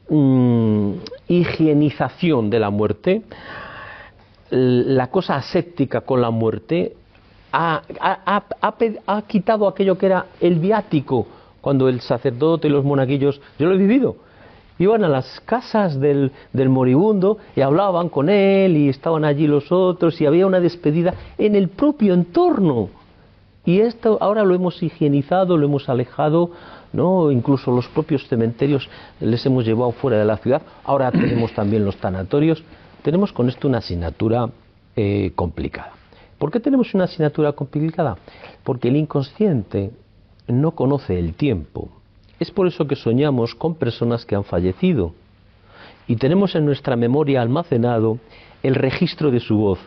mm, 0.09 0.93
higienización 1.27 2.49
de 2.49 2.61
la 2.61 2.71
muerte, 2.71 3.23
la 4.51 5.11
cosa 5.11 5.35
aséptica 5.35 6.03
con 6.03 6.21
la 6.21 6.31
muerte, 6.31 6.95
ha, 7.53 9.23
quitado 9.27 9.69
aquello 9.69 9.97
que 9.99 10.07
era 10.07 10.27
el 10.41 10.59
viático, 10.59 11.27
cuando 11.61 11.89
el 11.89 12.01
sacerdote 12.01 12.69
y 12.69 12.71
los 12.71 12.85
monaguillos, 12.85 13.41
yo 13.59 13.69
lo 13.69 13.75
he 13.75 13.79
vivido, 13.79 14.17
iban 14.79 15.05
a 15.05 15.09
las 15.09 15.41
casas 15.41 15.99
del, 15.99 16.33
del, 16.53 16.69
moribundo 16.69 17.39
y 17.57 17.61
hablaban 17.61 18.09
con 18.09 18.29
él 18.29 18.77
y 18.77 18.89
estaban 18.89 19.25
allí 19.25 19.47
los 19.47 19.73
otros 19.73 20.21
y 20.21 20.27
había 20.27 20.47
una 20.47 20.61
despedida 20.61 21.15
en 21.37 21.57
el 21.57 21.69
propio 21.69 22.15
entorno. 22.15 22.91
Y 23.65 23.81
esto 23.81 24.17
ahora 24.21 24.45
lo 24.45 24.55
hemos 24.55 24.83
higienizado, 24.83 25.57
lo 25.57 25.67
hemos 25.67 25.89
alejado, 25.89 26.53
¿no? 26.93 27.31
incluso 27.31 27.71
los 27.71 27.87
propios 27.89 28.27
cementerios 28.29 28.89
les 29.21 29.45
hemos 29.45 29.67
llevado 29.67 29.93
fuera 29.93 30.19
de 30.19 30.25
la 30.25 30.39
ciudad, 30.39 30.63
ahora 30.85 31.11
tenemos 31.11 31.53
también 31.53 31.85
los 31.85 31.97
tanatorios. 31.97 32.63
Tenemos 33.03 33.33
con 33.33 33.49
esto 33.49 33.69
una 33.69 33.79
asignatura 33.79 34.49
eh, 34.97 35.33
complicada. 35.35 35.98
¿Por 36.39 36.51
qué 36.51 36.61
tenemos 36.61 36.95
una 36.95 37.05
asignatura 37.05 37.53
complicada? 37.53 38.17
Porque 38.65 38.89
el 38.89 38.97
inconsciente 38.97 39.91
no 40.47 40.73
conoce 40.73 41.19
el 41.19 41.35
tiempo. 41.35 41.89
Es 42.39 42.51
por 42.51 42.69
eso 42.69 42.87
que 42.87 42.97
soñamos 42.97 43.55
con 43.55 43.75
personas 43.75 44.25
que 44.25 44.37
han 44.37 44.45
fallecido 44.45 45.13
y 46.07 46.17
tenemos 46.17 46.55
en 46.55 46.65
nuestra 46.65 46.97
memoria 46.97 47.43
almacenado 47.43 48.19
el 48.63 48.75
registro 48.77 49.31
de 49.31 49.41
su 49.41 49.57
voz. 49.57 49.79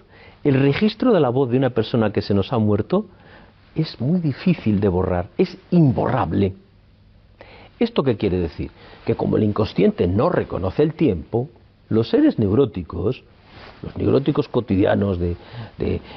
El 0.43 0.59
registro 0.59 1.13
de 1.13 1.19
la 1.19 1.29
voz 1.29 1.49
de 1.49 1.57
una 1.57 1.69
persona 1.69 2.11
que 2.11 2.21
se 2.21 2.33
nos 2.33 2.51
ha 2.51 2.57
muerto 2.57 3.05
es 3.75 3.99
muy 4.01 4.19
difícil 4.19 4.79
de 4.81 4.89
borrar, 4.89 5.29
es 5.37 5.57
imborrable. 5.71 6.53
¿Esto 7.79 8.03
qué 8.03 8.17
quiere 8.17 8.39
decir? 8.39 8.69
Que 9.05 9.15
como 9.15 9.37
el 9.37 9.43
inconsciente 9.43 10.07
no 10.07 10.29
reconoce 10.29 10.83
el 10.83 10.93
tiempo, 10.93 11.49
los 11.89 12.09
seres 12.09 12.37
neuróticos 12.37 13.23
los 13.83 13.95
neuróticos 13.97 14.47
cotidianos 14.47 15.19
de, 15.19 15.35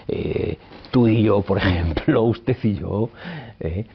eh, 0.08 0.58
tú 0.90 1.08
y 1.08 1.22
yo, 1.22 1.40
por 1.42 1.58
ejemplo, 1.64 2.22
usted 2.22 2.56
y 2.62 2.74
yo, 2.74 3.10
eh, 3.60 3.86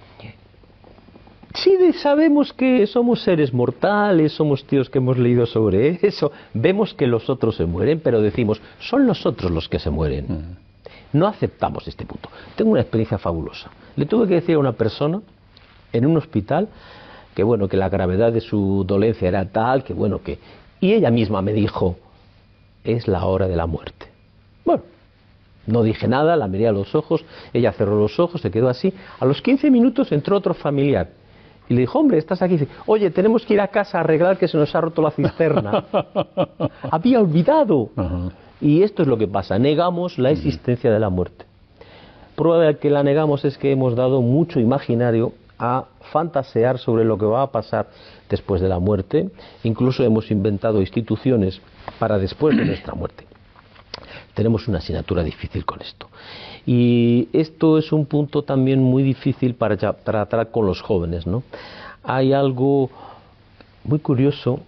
sí 1.53 1.77
sabemos 1.93 2.53
que 2.53 2.85
somos 2.87 3.23
seres 3.23 3.53
mortales, 3.53 4.33
somos 4.33 4.63
tíos 4.65 4.89
que 4.89 4.99
hemos 4.99 5.17
leído 5.17 5.45
sobre 5.45 5.99
eso, 6.01 6.31
vemos 6.53 6.93
que 6.93 7.07
los 7.07 7.29
otros 7.29 7.55
se 7.55 7.65
mueren, 7.65 7.99
pero 7.99 8.21
decimos, 8.21 8.61
son 8.79 9.07
los 9.07 9.25
otros 9.25 9.51
los 9.51 9.67
que 9.67 9.79
se 9.79 9.89
mueren. 9.89 10.25
Mm. 10.27 11.17
No 11.17 11.27
aceptamos 11.27 11.87
este 11.87 12.05
punto. 12.05 12.29
Tengo 12.55 12.71
una 12.71 12.81
experiencia 12.81 13.17
fabulosa. 13.17 13.71
Le 13.95 14.05
tuve 14.05 14.27
que 14.27 14.35
decir 14.35 14.55
a 14.55 14.59
una 14.59 14.73
persona 14.73 15.21
en 15.91 16.05
un 16.05 16.17
hospital 16.17 16.69
que 17.39 17.43
bueno, 17.43 17.67
que 17.67 17.77
la 17.77 17.89
gravedad 17.89 18.33
de 18.33 18.41
su 18.41 18.83
dolencia 18.85 19.27
era 19.27 19.45
tal, 19.45 19.83
que 19.83 19.93
bueno, 19.93 20.21
que... 20.21 20.39
Y 20.81 20.93
ella 20.93 21.09
misma 21.09 21.41
me 21.41 21.53
dijo, 21.53 21.97
es 22.83 23.07
la 23.07 23.25
hora 23.25 23.47
de 23.47 23.55
la 23.55 23.65
muerte. 23.65 24.07
Bueno, 24.65 24.83
no 25.67 25.83
dije 25.83 26.07
nada, 26.07 26.35
la 26.35 26.47
miré 26.47 26.67
a 26.67 26.71
los 26.71 26.95
ojos, 26.95 27.25
ella 27.53 27.71
cerró 27.73 27.99
los 27.99 28.19
ojos, 28.19 28.41
se 28.41 28.51
quedó 28.51 28.69
así. 28.69 28.93
A 29.19 29.25
los 29.25 29.41
15 29.41 29.69
minutos 29.69 30.11
entró 30.11 30.37
otro 30.37 30.53
familiar 30.53 31.09
y 31.69 31.75
le 31.75 31.81
dijo, 31.81 31.99
hombre, 31.99 32.17
estás 32.17 32.41
aquí. 32.41 32.57
Oye, 32.87 33.11
tenemos 33.11 33.45
que 33.45 33.53
ir 33.53 33.61
a 33.61 33.67
casa 33.67 33.99
a 33.99 34.01
arreglar 34.01 34.37
que 34.37 34.47
se 34.47 34.57
nos 34.57 34.73
ha 34.73 34.81
roto 34.81 35.01
la 35.03 35.11
cisterna. 35.11 35.85
Había 36.91 37.21
olvidado. 37.21 37.89
Y 38.59 38.81
esto 38.81 39.03
es 39.03 39.07
lo 39.07 39.17
que 39.17 39.27
pasa, 39.27 39.57
negamos 39.59 40.17
la 40.17 40.31
existencia 40.31 40.91
de 40.91 40.99
la 40.99 41.09
muerte. 41.09 41.45
Prueba 42.35 42.63
de 42.63 42.77
que 42.77 42.89
la 42.89 43.03
negamos 43.03 43.45
es 43.45 43.57
que 43.57 43.71
hemos 43.71 43.95
dado 43.95 44.21
mucho 44.21 44.59
imaginario 44.59 45.33
a 45.59 45.85
fantasear 46.11 46.79
sobre 46.79 47.03
lo 47.03 47.17
que 47.17 47.25
va 47.25 47.43
a 47.43 47.51
pasar 47.51 47.87
después 48.29 48.61
de 48.61 48.69
la 48.69 48.79
muerte. 48.79 49.29
Incluso 49.63 50.03
hemos 50.03 50.31
inventado 50.31 50.79
instituciones 50.79 51.61
para 51.99 52.17
después 52.17 52.57
de 52.57 52.65
nuestra 52.65 52.95
muerte. 52.95 53.25
Tenemos 54.33 54.67
una 54.67 54.77
asignatura 54.77 55.21
difícil 55.21 55.65
con 55.65 55.81
esto. 55.81 56.07
Y 56.65 57.27
esto 57.33 57.77
es 57.77 57.91
un 57.91 58.05
punto 58.05 58.43
también 58.43 58.81
muy 58.81 59.03
difícil 59.03 59.55
para 59.55 59.75
tratar 59.75 60.51
con 60.51 60.65
los 60.65 60.81
jóvenes. 60.81 61.27
¿no? 61.27 61.43
Hay 62.03 62.31
algo 62.33 62.89
muy 63.83 63.99
curioso 63.99 64.61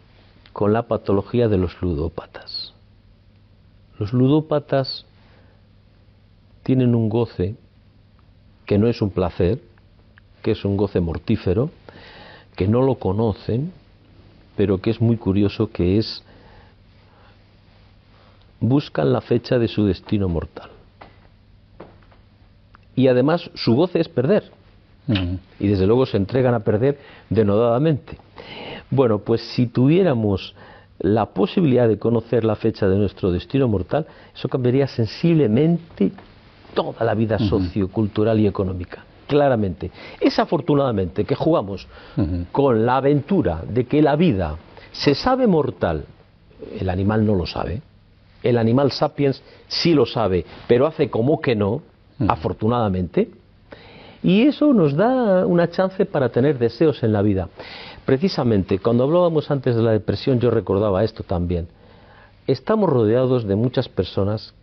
con 0.52 0.74
la 0.74 0.84
patología 0.84 1.48
de 1.48 1.58
los 1.58 1.82
ludópatas. 1.82 2.74
Los 3.98 4.14
ludópatas 4.14 5.06
tienen 6.64 6.96
un 6.96 7.08
goce 7.08 7.56
que 8.66 8.78
no 8.78 8.88
es 8.88 9.02
un 9.02 9.12
placer, 9.12 9.60
que 10.42 10.52
es 10.52 10.66
un 10.66 10.76
goce 10.76 11.00
mortífero, 11.00 11.70
que 12.56 12.68
no 12.68 12.82
lo 12.82 12.96
conocen, 12.96 13.72
pero 14.56 14.80
que 14.80 14.90
es 14.90 15.02
muy 15.02 15.18
curioso, 15.18 15.72
que 15.72 15.98
es 15.98 16.24
buscan 18.62 19.12
la 19.12 19.20
fecha 19.20 19.59
de 19.59 19.68
su 19.68 19.86
destino 19.86 20.30
mortal. 20.30 20.70
Y 22.95 23.07
además 23.07 23.49
su 23.55 23.76
goce 23.76 23.99
es 23.99 24.07
perder. 24.07 24.43
Y 25.59 25.68
desde 25.68 25.88
luego 25.88 26.05
se 26.05 26.16
entregan 26.16 26.53
a 26.53 26.62
perder 26.62 26.97
denodadamente. 27.30 28.18
Bueno, 28.89 29.20
pues 29.20 29.41
si 29.41 29.68
tuviéramos 29.68 30.55
la 30.99 31.26
posibilidad 31.26 31.88
de 31.88 31.97
conocer 31.97 32.45
la 32.45 32.55
fecha 32.55 32.88
de 32.88 32.95
nuestro 32.97 33.32
destino 33.32 33.68
mortal, 33.68 34.05
eso 34.34 34.47
cambiaría 34.47 34.88
sensiblemente 34.88 36.12
toda 36.74 37.03
la 37.03 37.16
vida 37.16 37.39
sociocultural 37.39 38.39
y 38.39 38.47
económica 38.47 39.03
claramente. 39.28 39.91
Es 40.20 40.38
afortunadamente 40.39 41.24
que 41.24 41.36
jugamos 41.36 41.88
con 42.51 42.86
la 42.86 42.97
aventura 42.97 43.64
de 43.66 43.86
que 43.86 44.01
la 44.01 44.18
vida 44.18 44.57
se 44.91 45.16
sabe 45.16 45.47
mortal, 45.47 46.03
el 46.78 46.89
animal 46.89 47.26
no 47.26 47.36
lo 47.36 47.45
sabe, 47.45 47.82
el 48.44 48.58
animal 48.58 48.92
sapiens 48.92 49.42
sí 49.68 49.94
lo 49.94 50.06
sabe, 50.06 50.46
pero 50.68 50.88
hace 50.88 51.10
como 51.10 51.42
que 51.42 51.56
no, 51.56 51.82
afortunadamente, 52.28 53.30
y 54.24 54.44
eso 54.44 54.74
nos 54.74 54.96
da 54.96 55.46
una 55.46 55.70
chance 55.70 56.06
para 56.06 56.30
tener 56.30 56.60
deseos 56.60 57.02
en 57.04 57.12
la 57.12 57.22
vida. 57.22 57.50
Precisamente, 58.06 58.80
cuando 58.80 59.04
hablábamos 59.04 59.50
antes 59.50 59.76
de 59.76 59.82
la 59.82 59.92
depresión, 59.92 60.39
yo 60.39 60.52
recordaba 60.52 61.04
esto 61.04 61.24
también. 61.24 61.68
Estamos 62.46 62.89
rodeados 62.89 63.46
de 63.48 63.56
muchas 63.56 63.89
personas 63.89 64.54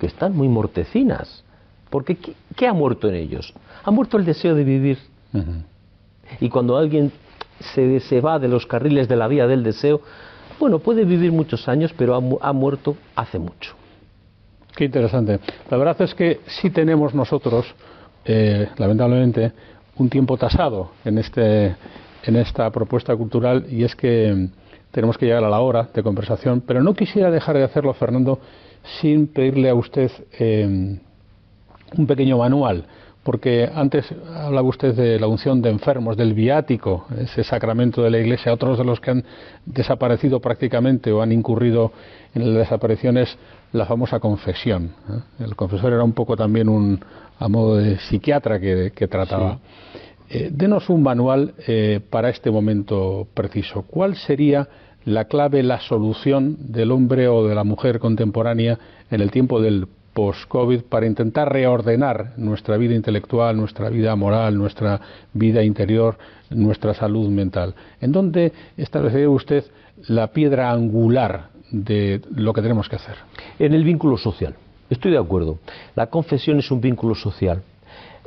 que 0.00 0.06
están 0.06 0.36
muy 0.36 0.48
mortecinas, 0.48 1.44
porque 1.90 2.16
¿qué, 2.56 2.66
ha 2.66 2.72
muerto 2.72 3.08
en 3.08 3.14
ellos? 3.14 3.54
Ha 3.84 3.90
muerto 3.90 4.16
el 4.16 4.24
deseo 4.24 4.54
de 4.54 4.64
vivir. 4.64 4.98
Y 6.40 6.48
cuando 6.48 6.76
alguien 6.76 7.12
se, 7.74 8.00
se, 8.00 8.20
va 8.20 8.38
de 8.38 8.48
los 8.48 8.66
carriles 8.66 9.08
de 9.08 9.16
la 9.16 9.28
vía 9.28 9.46
del 9.46 9.62
deseo, 9.62 10.00
bueno, 10.58 10.78
puede 10.78 11.04
vivir 11.04 11.32
muchos 11.32 11.68
años, 11.68 11.92
pero 11.96 12.14
ha, 12.40 12.52
muerto 12.52 12.96
hace 13.14 13.38
mucho. 13.38 13.74
Qué 14.74 14.84
interesante. 14.84 15.38
La 15.70 15.76
verdad 15.76 16.00
es 16.02 16.14
que 16.14 16.40
sí 16.46 16.70
tenemos 16.70 17.14
nosotros, 17.14 17.66
eh, 18.24 18.68
lamentablemente, 18.76 19.52
un 19.96 20.10
tiempo 20.10 20.36
tasado 20.36 20.90
en, 21.04 21.18
este, 21.18 21.76
en 22.24 22.36
esta 22.36 22.70
propuesta 22.70 23.16
cultural 23.16 23.66
y 23.70 23.84
es 23.84 23.96
que 23.96 24.48
tenemos 24.90 25.18
que 25.18 25.26
llegar 25.26 25.44
a 25.44 25.50
la 25.50 25.60
hora 25.60 25.88
de 25.92 26.02
conversación, 26.02 26.62
pero 26.66 26.82
no 26.82 26.94
quisiera 26.94 27.30
dejar 27.30 27.56
de 27.56 27.64
hacerlo, 27.64 27.92
Fernando, 27.94 28.38
sin 29.00 29.26
pedirle 29.26 29.68
a 29.68 29.74
usted 29.74 30.10
eh, 30.38 30.98
un 31.96 32.06
pequeño 32.06 32.38
manual, 32.38 32.84
porque 33.26 33.68
antes 33.74 34.06
hablaba 34.36 34.68
usted 34.68 34.94
de 34.94 35.18
la 35.18 35.26
unción 35.26 35.60
de 35.60 35.68
enfermos, 35.68 36.16
del 36.16 36.32
viático, 36.32 37.06
ese 37.18 37.42
sacramento 37.42 38.00
de 38.00 38.10
la 38.10 38.18
Iglesia, 38.20 38.52
otros 38.52 38.78
de 38.78 38.84
los 38.84 39.00
que 39.00 39.10
han 39.10 39.24
desaparecido 39.64 40.38
prácticamente 40.38 41.10
o 41.10 41.20
han 41.20 41.32
incurrido 41.32 41.90
en 42.36 42.54
las 42.54 42.68
desapariciones, 42.68 43.36
la 43.72 43.84
famosa 43.84 44.20
confesión. 44.20 44.92
¿eh? 45.10 45.42
El 45.44 45.56
confesor 45.56 45.92
era 45.92 46.04
un 46.04 46.12
poco 46.12 46.36
también 46.36 46.68
un, 46.68 47.00
a 47.40 47.48
modo 47.48 47.78
de 47.78 47.98
psiquiatra 47.98 48.60
que, 48.60 49.08
trataba. 49.10 49.58
Eh, 50.30 50.50
denos 50.52 50.88
un 50.88 51.02
manual 51.02 51.54
eh, 51.66 51.98
para 52.08 52.30
este 52.30 52.52
momento 52.52 53.26
preciso. 53.34 53.82
¿Cuál 53.82 54.14
sería 54.14 54.68
la 55.04 55.24
clave, 55.24 55.64
la 55.64 55.80
solución 55.80 56.56
del 56.60 56.92
hombre 56.92 57.26
o 57.26 57.48
de 57.48 57.56
la 57.56 57.64
mujer 57.64 57.98
contemporánea 57.98 58.78
en 59.10 59.20
el 59.20 59.32
tiempo 59.32 59.60
del 59.60 59.88
post-COVID 60.16 60.84
para 60.84 61.06
intentar 61.06 61.52
reordenar 61.52 62.32
nuestra 62.38 62.78
vida 62.78 62.94
intelectual, 62.94 63.54
nuestra 63.54 63.90
vida 63.90 64.16
moral, 64.16 64.56
nuestra 64.56 64.98
vida 65.34 65.62
interior, 65.62 66.16
nuestra 66.48 66.94
salud 66.94 67.28
mental. 67.28 67.74
¿En 68.00 68.12
dónde 68.12 68.54
establecería 68.78 69.28
usted 69.28 69.64
la 70.08 70.28
piedra 70.28 70.70
angular 70.70 71.50
de 71.70 72.22
lo 72.34 72.54
que 72.54 72.62
tenemos 72.62 72.88
que 72.88 72.96
hacer? 72.96 73.16
En 73.58 73.74
el 73.74 73.84
vínculo 73.84 74.16
social. 74.16 74.54
Estoy 74.88 75.12
de 75.12 75.18
acuerdo. 75.18 75.58
La 75.94 76.06
confesión 76.06 76.60
es 76.60 76.70
un 76.70 76.80
vínculo 76.80 77.14
social. 77.14 77.62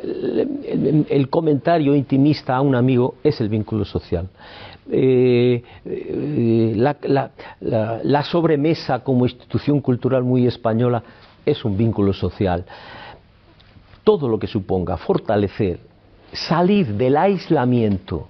El, 0.02 1.28
comentario 1.30 1.96
intimista 1.96 2.56
a 2.56 2.62
un 2.62 2.76
amigo 2.76 3.16
es 3.24 3.42
el 3.42 3.50
vínculo 3.50 3.84
social. 3.84 4.30
Eh, 4.92 5.64
eh, 5.86 6.74
la, 6.76 8.24
sobremesa 8.24 9.00
como 9.04 9.26
institución 9.26 9.82
cultural 9.82 10.24
muy 10.24 10.46
española 10.46 11.04
es 11.50 11.64
un 11.66 11.78
vínculo 11.78 12.14
social. 12.14 12.66
Todo 14.04 14.28
lo 14.28 14.40
que 14.40 14.48
suponga 14.48 14.98
fortalecer, 14.98 15.80
salir 16.32 16.88
del 16.94 17.18
aislamiento 17.18 18.28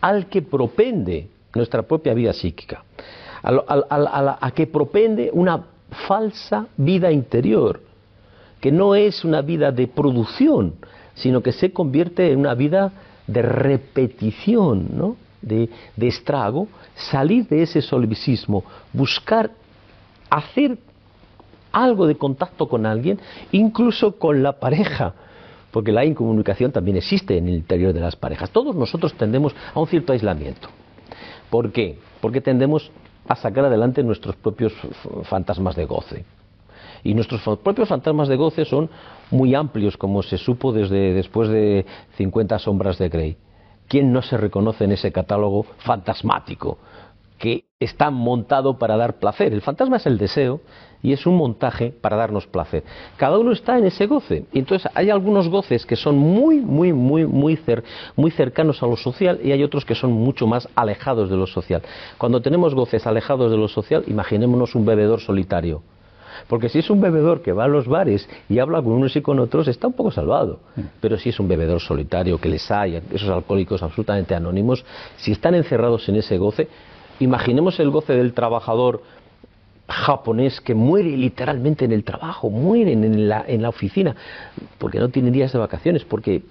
al 0.00 0.26
que 0.26 0.42
propende 0.42 1.28
nuestra 1.54 1.82
propia 1.82 2.14
vida 2.14 2.32
psíquica, 2.32 2.84
a 3.42 4.50
que 4.54 4.66
propende 4.66 5.30
una 5.32 5.64
falsa 6.06 6.66
vida 6.76 7.10
interior, 7.10 7.80
que 8.60 8.70
no 8.70 8.94
es 8.94 9.24
una 9.24 9.42
vida 9.42 9.72
de 9.72 9.88
producción, 9.88 10.74
sino 11.14 11.42
que 11.42 11.52
se 11.52 11.72
convierte 11.72 12.30
en 12.32 12.40
una 12.40 12.54
vida 12.54 12.92
de 13.26 13.42
repetición, 13.42 14.88
¿no? 14.94 15.16
de, 15.42 15.68
estrago, 15.96 16.68
salir 16.94 17.46
de 17.48 17.62
ese 17.62 17.80
solipsismo, 17.80 18.64
buscar 18.92 19.50
hacer 20.28 20.78
algo 21.72 22.06
de 22.06 22.16
contacto 22.16 22.68
con 22.68 22.86
alguien, 22.86 23.18
incluso 23.52 24.18
con 24.18 24.42
la 24.42 24.58
pareja, 24.58 25.14
porque 25.70 25.92
la 25.92 26.04
incomunicación 26.04 26.72
también 26.72 26.96
existe 26.96 27.36
en 27.36 27.48
el 27.48 27.54
interior 27.54 27.92
de 27.92 28.00
las 28.00 28.16
parejas. 28.16 28.50
Todos 28.50 28.74
nosotros 28.74 29.14
tendemos 29.14 29.54
a 29.74 29.80
un 29.80 29.86
cierto 29.86 30.12
aislamiento. 30.12 30.68
¿Por 31.48 31.72
qué? 31.72 31.98
Porque 32.20 32.40
tendemos 32.40 32.90
a 33.28 33.36
sacar 33.36 33.64
adelante 33.64 34.02
nuestros 34.02 34.36
propios 34.36 34.72
fantasmas 35.24 35.76
de 35.76 35.84
goce. 35.84 36.24
Y 37.02 37.14
nuestros 37.14 37.40
propios 37.58 37.88
fantasmas 37.88 38.28
de 38.28 38.36
goce 38.36 38.64
son 38.64 38.90
muy 39.30 39.54
amplios, 39.54 39.96
como 39.96 40.22
se 40.22 40.36
supo 40.36 40.72
desde 40.72 41.14
después 41.14 41.48
de 41.48 41.86
50 42.16 42.58
sombras 42.58 42.98
de 42.98 43.08
Grey. 43.08 43.36
¿Quién 43.88 44.12
no 44.12 44.22
se 44.22 44.36
reconoce 44.36 44.84
en 44.84 44.92
ese 44.92 45.10
catálogo 45.10 45.64
fantasmático 45.78 46.78
que 47.38 47.64
está 47.80 48.10
montado 48.10 48.78
para 48.78 48.96
dar 48.96 49.18
placer? 49.18 49.52
El 49.52 49.62
fantasma 49.62 49.96
es 49.96 50.06
el 50.06 50.18
deseo 50.18 50.60
y 51.02 51.12
es 51.12 51.26
un 51.26 51.36
montaje 51.36 51.92
para 52.00 52.16
darnos 52.16 52.46
placer. 52.46 52.84
Cada 53.16 53.38
uno 53.38 53.52
está 53.52 53.78
en 53.78 53.86
ese 53.86 54.06
goce. 54.06 54.44
Y 54.52 54.58
entonces 54.58 54.90
hay 54.94 55.10
algunos 55.10 55.48
goces 55.48 55.86
que 55.86 55.96
son 55.96 56.18
muy, 56.18 56.60
muy, 56.60 56.92
muy, 56.92 57.26
muy, 57.26 57.58
muy 58.16 58.30
cercanos 58.30 58.82
a 58.82 58.86
lo 58.86 58.96
social 58.96 59.40
y 59.42 59.52
hay 59.52 59.62
otros 59.62 59.84
que 59.84 59.94
son 59.94 60.12
mucho 60.12 60.46
más 60.46 60.68
alejados 60.74 61.30
de 61.30 61.36
lo 61.36 61.46
social. 61.46 61.82
Cuando 62.18 62.40
tenemos 62.40 62.74
goces 62.74 63.06
alejados 63.06 63.50
de 63.50 63.56
lo 63.56 63.68
social, 63.68 64.04
imaginémonos 64.06 64.74
un 64.74 64.84
bebedor 64.84 65.20
solitario. 65.20 65.82
Porque 66.48 66.68
si 66.68 66.78
es 66.78 66.90
un 66.90 67.00
bebedor 67.00 67.42
que 67.42 67.52
va 67.52 67.64
a 67.64 67.68
los 67.68 67.86
bares 67.86 68.28
y 68.48 68.58
habla 68.58 68.82
con 68.82 68.92
unos 68.92 69.14
y 69.16 69.20
con 69.20 69.38
otros, 69.38 69.68
está 69.68 69.86
un 69.86 69.92
poco 69.92 70.10
salvado. 70.10 70.60
Pero 71.00 71.18
si 71.18 71.28
es 71.28 71.40
un 71.40 71.48
bebedor 71.48 71.80
solitario, 71.80 72.38
que 72.38 72.48
les 72.48 72.70
hay, 72.70 73.00
esos 73.12 73.28
alcohólicos 73.28 73.82
absolutamente 73.82 74.34
anónimos, 74.34 74.84
si 75.16 75.32
están 75.32 75.54
encerrados 75.54 76.08
en 76.08 76.16
ese 76.16 76.38
goce, 76.38 76.68
imaginemos 77.20 77.78
el 77.80 77.90
goce 77.90 78.14
del 78.14 78.32
trabajador 78.32 79.02
japonés 79.90 80.60
que 80.60 80.74
muere 80.74 81.16
literalmente 81.16 81.84
en 81.84 81.92
el 81.92 82.04
trabajo, 82.04 82.48
mueren 82.48 83.04
en 83.04 83.28
la, 83.28 83.44
en 83.46 83.62
la 83.62 83.68
oficina, 83.68 84.14
porque 84.78 84.98
no 84.98 85.08
tienen 85.08 85.32
días 85.32 85.52
de 85.52 85.58
vacaciones, 85.58 86.04
porque 86.04 86.42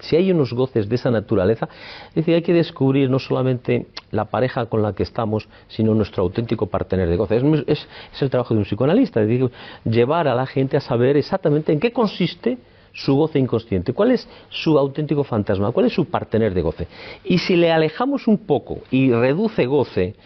si 0.00 0.16
hay 0.16 0.32
unos 0.32 0.52
goces 0.52 0.88
de 0.88 0.94
esa 0.96 1.10
naturaleza, 1.10 1.68
es 2.08 2.14
decir, 2.14 2.34
hay 2.34 2.42
que 2.42 2.52
descubrir 2.52 3.10
no 3.10 3.18
solamente 3.18 3.86
la 4.10 4.24
pareja 4.24 4.66
con 4.66 4.82
la 4.82 4.94
que 4.94 5.02
estamos, 5.02 5.48
sino 5.68 5.94
nuestro 5.94 6.22
auténtico 6.22 6.66
partener 6.66 7.08
de 7.08 7.16
goce. 7.16 7.36
Es, 7.66 7.86
el 8.20 8.30
trabajo 8.30 8.54
de 8.54 8.60
un 8.60 8.64
psicoanalista, 8.64 9.20
es 9.20 9.28
decir, 9.28 9.50
llevar 9.84 10.26
a 10.26 10.34
la 10.34 10.46
gente 10.46 10.76
a 10.76 10.80
saber 10.80 11.16
exactamente 11.16 11.72
en 11.72 11.80
qué 11.80 11.92
consiste 11.92 12.58
su 12.92 13.14
goce 13.14 13.38
inconsciente, 13.38 13.92
cuál 13.92 14.12
es 14.12 14.28
su 14.48 14.78
auténtico 14.78 15.22
fantasma, 15.22 15.70
cuál 15.70 15.86
es 15.86 15.92
su 15.92 16.06
partener 16.06 16.54
de 16.54 16.62
goce. 16.62 16.88
Y 17.24 17.38
si 17.38 17.54
le 17.54 17.70
alejamos 17.70 18.26
un 18.26 18.38
poco 18.38 18.78
y 18.90 19.12
reduce 19.12 19.66
goce, 19.66 20.16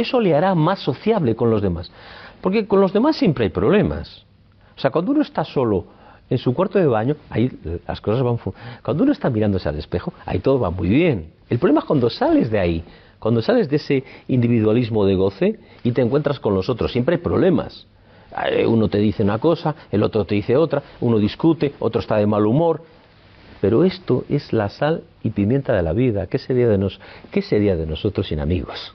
eso 0.00 0.20
le 0.20 0.34
hará 0.34 0.54
más 0.54 0.80
sociable 0.80 1.36
con 1.36 1.50
los 1.50 1.62
demás. 1.62 1.90
Porque 2.40 2.66
con 2.66 2.80
los 2.80 2.92
demás 2.92 3.16
siempre 3.16 3.44
hay 3.44 3.50
problemas. 3.50 4.24
O 4.76 4.80
sea, 4.80 4.90
cuando 4.90 5.12
uno 5.12 5.22
está 5.22 5.44
solo 5.44 5.84
en 6.28 6.38
su 6.38 6.54
cuarto 6.54 6.78
de 6.78 6.86
baño, 6.86 7.16
ahí 7.28 7.50
las 7.86 8.00
cosas 8.00 8.22
van. 8.22 8.38
Cuando 8.82 9.02
uno 9.02 9.12
está 9.12 9.28
mirándose 9.28 9.68
al 9.68 9.78
espejo, 9.78 10.12
ahí 10.24 10.38
todo 10.38 10.58
va 10.58 10.70
muy 10.70 10.88
bien. 10.88 11.32
El 11.48 11.58
problema 11.58 11.80
es 11.80 11.86
cuando 11.86 12.08
sales 12.08 12.50
de 12.50 12.58
ahí, 12.58 12.84
cuando 13.18 13.42
sales 13.42 13.68
de 13.68 13.76
ese 13.76 14.04
individualismo 14.28 15.04
de 15.04 15.16
goce 15.16 15.58
y 15.82 15.92
te 15.92 16.00
encuentras 16.00 16.40
con 16.40 16.54
los 16.54 16.68
otros. 16.68 16.92
Siempre 16.92 17.16
hay 17.16 17.20
problemas. 17.20 17.86
Eh, 18.46 18.66
uno 18.66 18.88
te 18.88 18.98
dice 18.98 19.22
una 19.24 19.38
cosa, 19.38 19.74
el 19.90 20.02
otro 20.02 20.24
te 20.24 20.36
dice 20.36 20.56
otra, 20.56 20.82
uno 21.00 21.18
discute, 21.18 21.74
otro 21.80 22.00
está 22.00 22.16
de 22.16 22.26
mal 22.26 22.46
humor. 22.46 22.82
Pero 23.60 23.84
esto 23.84 24.24
es 24.28 24.52
la 24.52 24.70
sal 24.70 25.02
y 25.22 25.30
pimienta 25.30 25.74
de 25.74 25.82
la 25.82 25.92
vida. 25.92 26.26
¿Qué 26.28 26.38
sería 26.38 26.68
de, 26.68 26.78
nos, 26.78 26.98
qué 27.30 27.42
sería 27.42 27.76
de 27.76 27.86
nosotros 27.86 28.28
sin 28.28 28.40
amigos? 28.40 28.94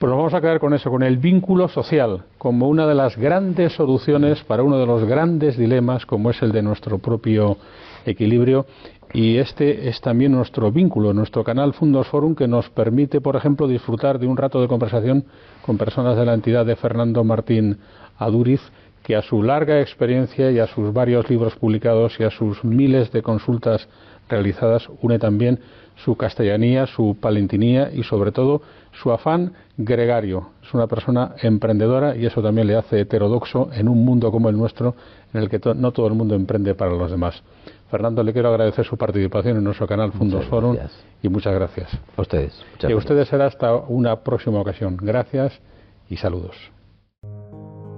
Pues 0.00 0.08
nos 0.08 0.16
vamos 0.16 0.32
a 0.32 0.40
quedar 0.40 0.60
con 0.60 0.72
eso, 0.72 0.90
con 0.90 1.02
el 1.02 1.18
vínculo 1.18 1.68
social, 1.68 2.22
como 2.38 2.70
una 2.70 2.86
de 2.86 2.94
las 2.94 3.18
grandes 3.18 3.74
soluciones 3.74 4.42
para 4.44 4.62
uno 4.62 4.78
de 4.78 4.86
los 4.86 5.04
grandes 5.04 5.58
dilemas, 5.58 6.06
como 6.06 6.30
es 6.30 6.40
el 6.40 6.52
de 6.52 6.62
nuestro 6.62 6.96
propio 6.96 7.58
equilibrio. 8.06 8.64
Y 9.12 9.36
este 9.36 9.90
es 9.90 10.00
también 10.00 10.32
nuestro 10.32 10.72
vínculo, 10.72 11.12
nuestro 11.12 11.44
canal 11.44 11.74
Fundos 11.74 12.06
Forum, 12.06 12.34
que 12.34 12.48
nos 12.48 12.70
permite, 12.70 13.20
por 13.20 13.36
ejemplo, 13.36 13.68
disfrutar 13.68 14.18
de 14.18 14.26
un 14.26 14.38
rato 14.38 14.62
de 14.62 14.68
conversación 14.68 15.26
con 15.60 15.76
personas 15.76 16.16
de 16.16 16.24
la 16.24 16.32
entidad 16.32 16.64
de 16.64 16.76
Fernando 16.76 17.22
Martín 17.22 17.76
Aduriz, 18.16 18.62
que 19.02 19.16
a 19.16 19.20
su 19.20 19.42
larga 19.42 19.82
experiencia 19.82 20.50
y 20.50 20.60
a 20.60 20.66
sus 20.66 20.94
varios 20.94 21.28
libros 21.28 21.56
publicados 21.56 22.18
y 22.18 22.24
a 22.24 22.30
sus 22.30 22.64
miles 22.64 23.12
de 23.12 23.20
consultas 23.20 23.86
realizadas 24.30 24.88
une 25.02 25.18
también 25.18 25.60
su 25.96 26.16
castellanía, 26.16 26.86
su 26.86 27.18
palentinía 27.20 27.90
y 27.92 28.02
sobre 28.04 28.32
todo 28.32 28.62
su 28.92 29.12
afán 29.12 29.52
gregario. 29.76 30.50
Es 30.62 30.74
una 30.74 30.86
persona 30.86 31.34
emprendedora 31.42 32.16
y 32.16 32.26
eso 32.26 32.42
también 32.42 32.66
le 32.66 32.76
hace 32.76 33.00
heterodoxo 33.00 33.70
en 33.72 33.88
un 33.88 34.04
mundo 34.04 34.30
como 34.30 34.48
el 34.48 34.56
nuestro 34.56 34.94
en 35.32 35.42
el 35.42 35.48
que 35.48 35.60
no 35.74 35.92
todo 35.92 36.06
el 36.06 36.14
mundo 36.14 36.34
emprende 36.34 36.74
para 36.74 36.92
los 36.92 37.10
demás. 37.10 37.42
Fernando, 37.90 38.22
le 38.22 38.32
quiero 38.32 38.50
agradecer 38.50 38.84
su 38.84 38.96
participación 38.96 39.56
en 39.56 39.64
nuestro 39.64 39.86
canal 39.86 40.12
Fundos 40.12 40.46
Forum 40.46 40.76
y 41.22 41.28
muchas 41.28 41.54
gracias. 41.54 41.90
A 42.16 42.22
ustedes. 42.22 42.64
y 42.82 42.92
a 42.92 42.96
ustedes 42.96 43.28
será 43.28 43.46
hasta 43.46 43.74
una 43.74 44.20
próxima 44.20 44.60
ocasión. 44.60 44.96
Gracias 45.00 45.60
y 46.08 46.16
saludos. 46.16 46.56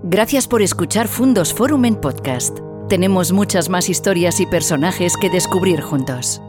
Gracias 0.04 0.48
por 0.48 0.62
escuchar 0.62 1.08
Fundos 1.08 1.54
Forum 1.54 1.84
en 1.84 1.96
podcast. 1.96 2.58
Tenemos 2.88 3.32
muchas 3.32 3.68
más 3.68 3.88
historias 3.88 4.40
y 4.40 4.46
personajes 4.46 5.16
que 5.16 5.30
descubrir 5.30 5.80
juntos. 5.80 6.42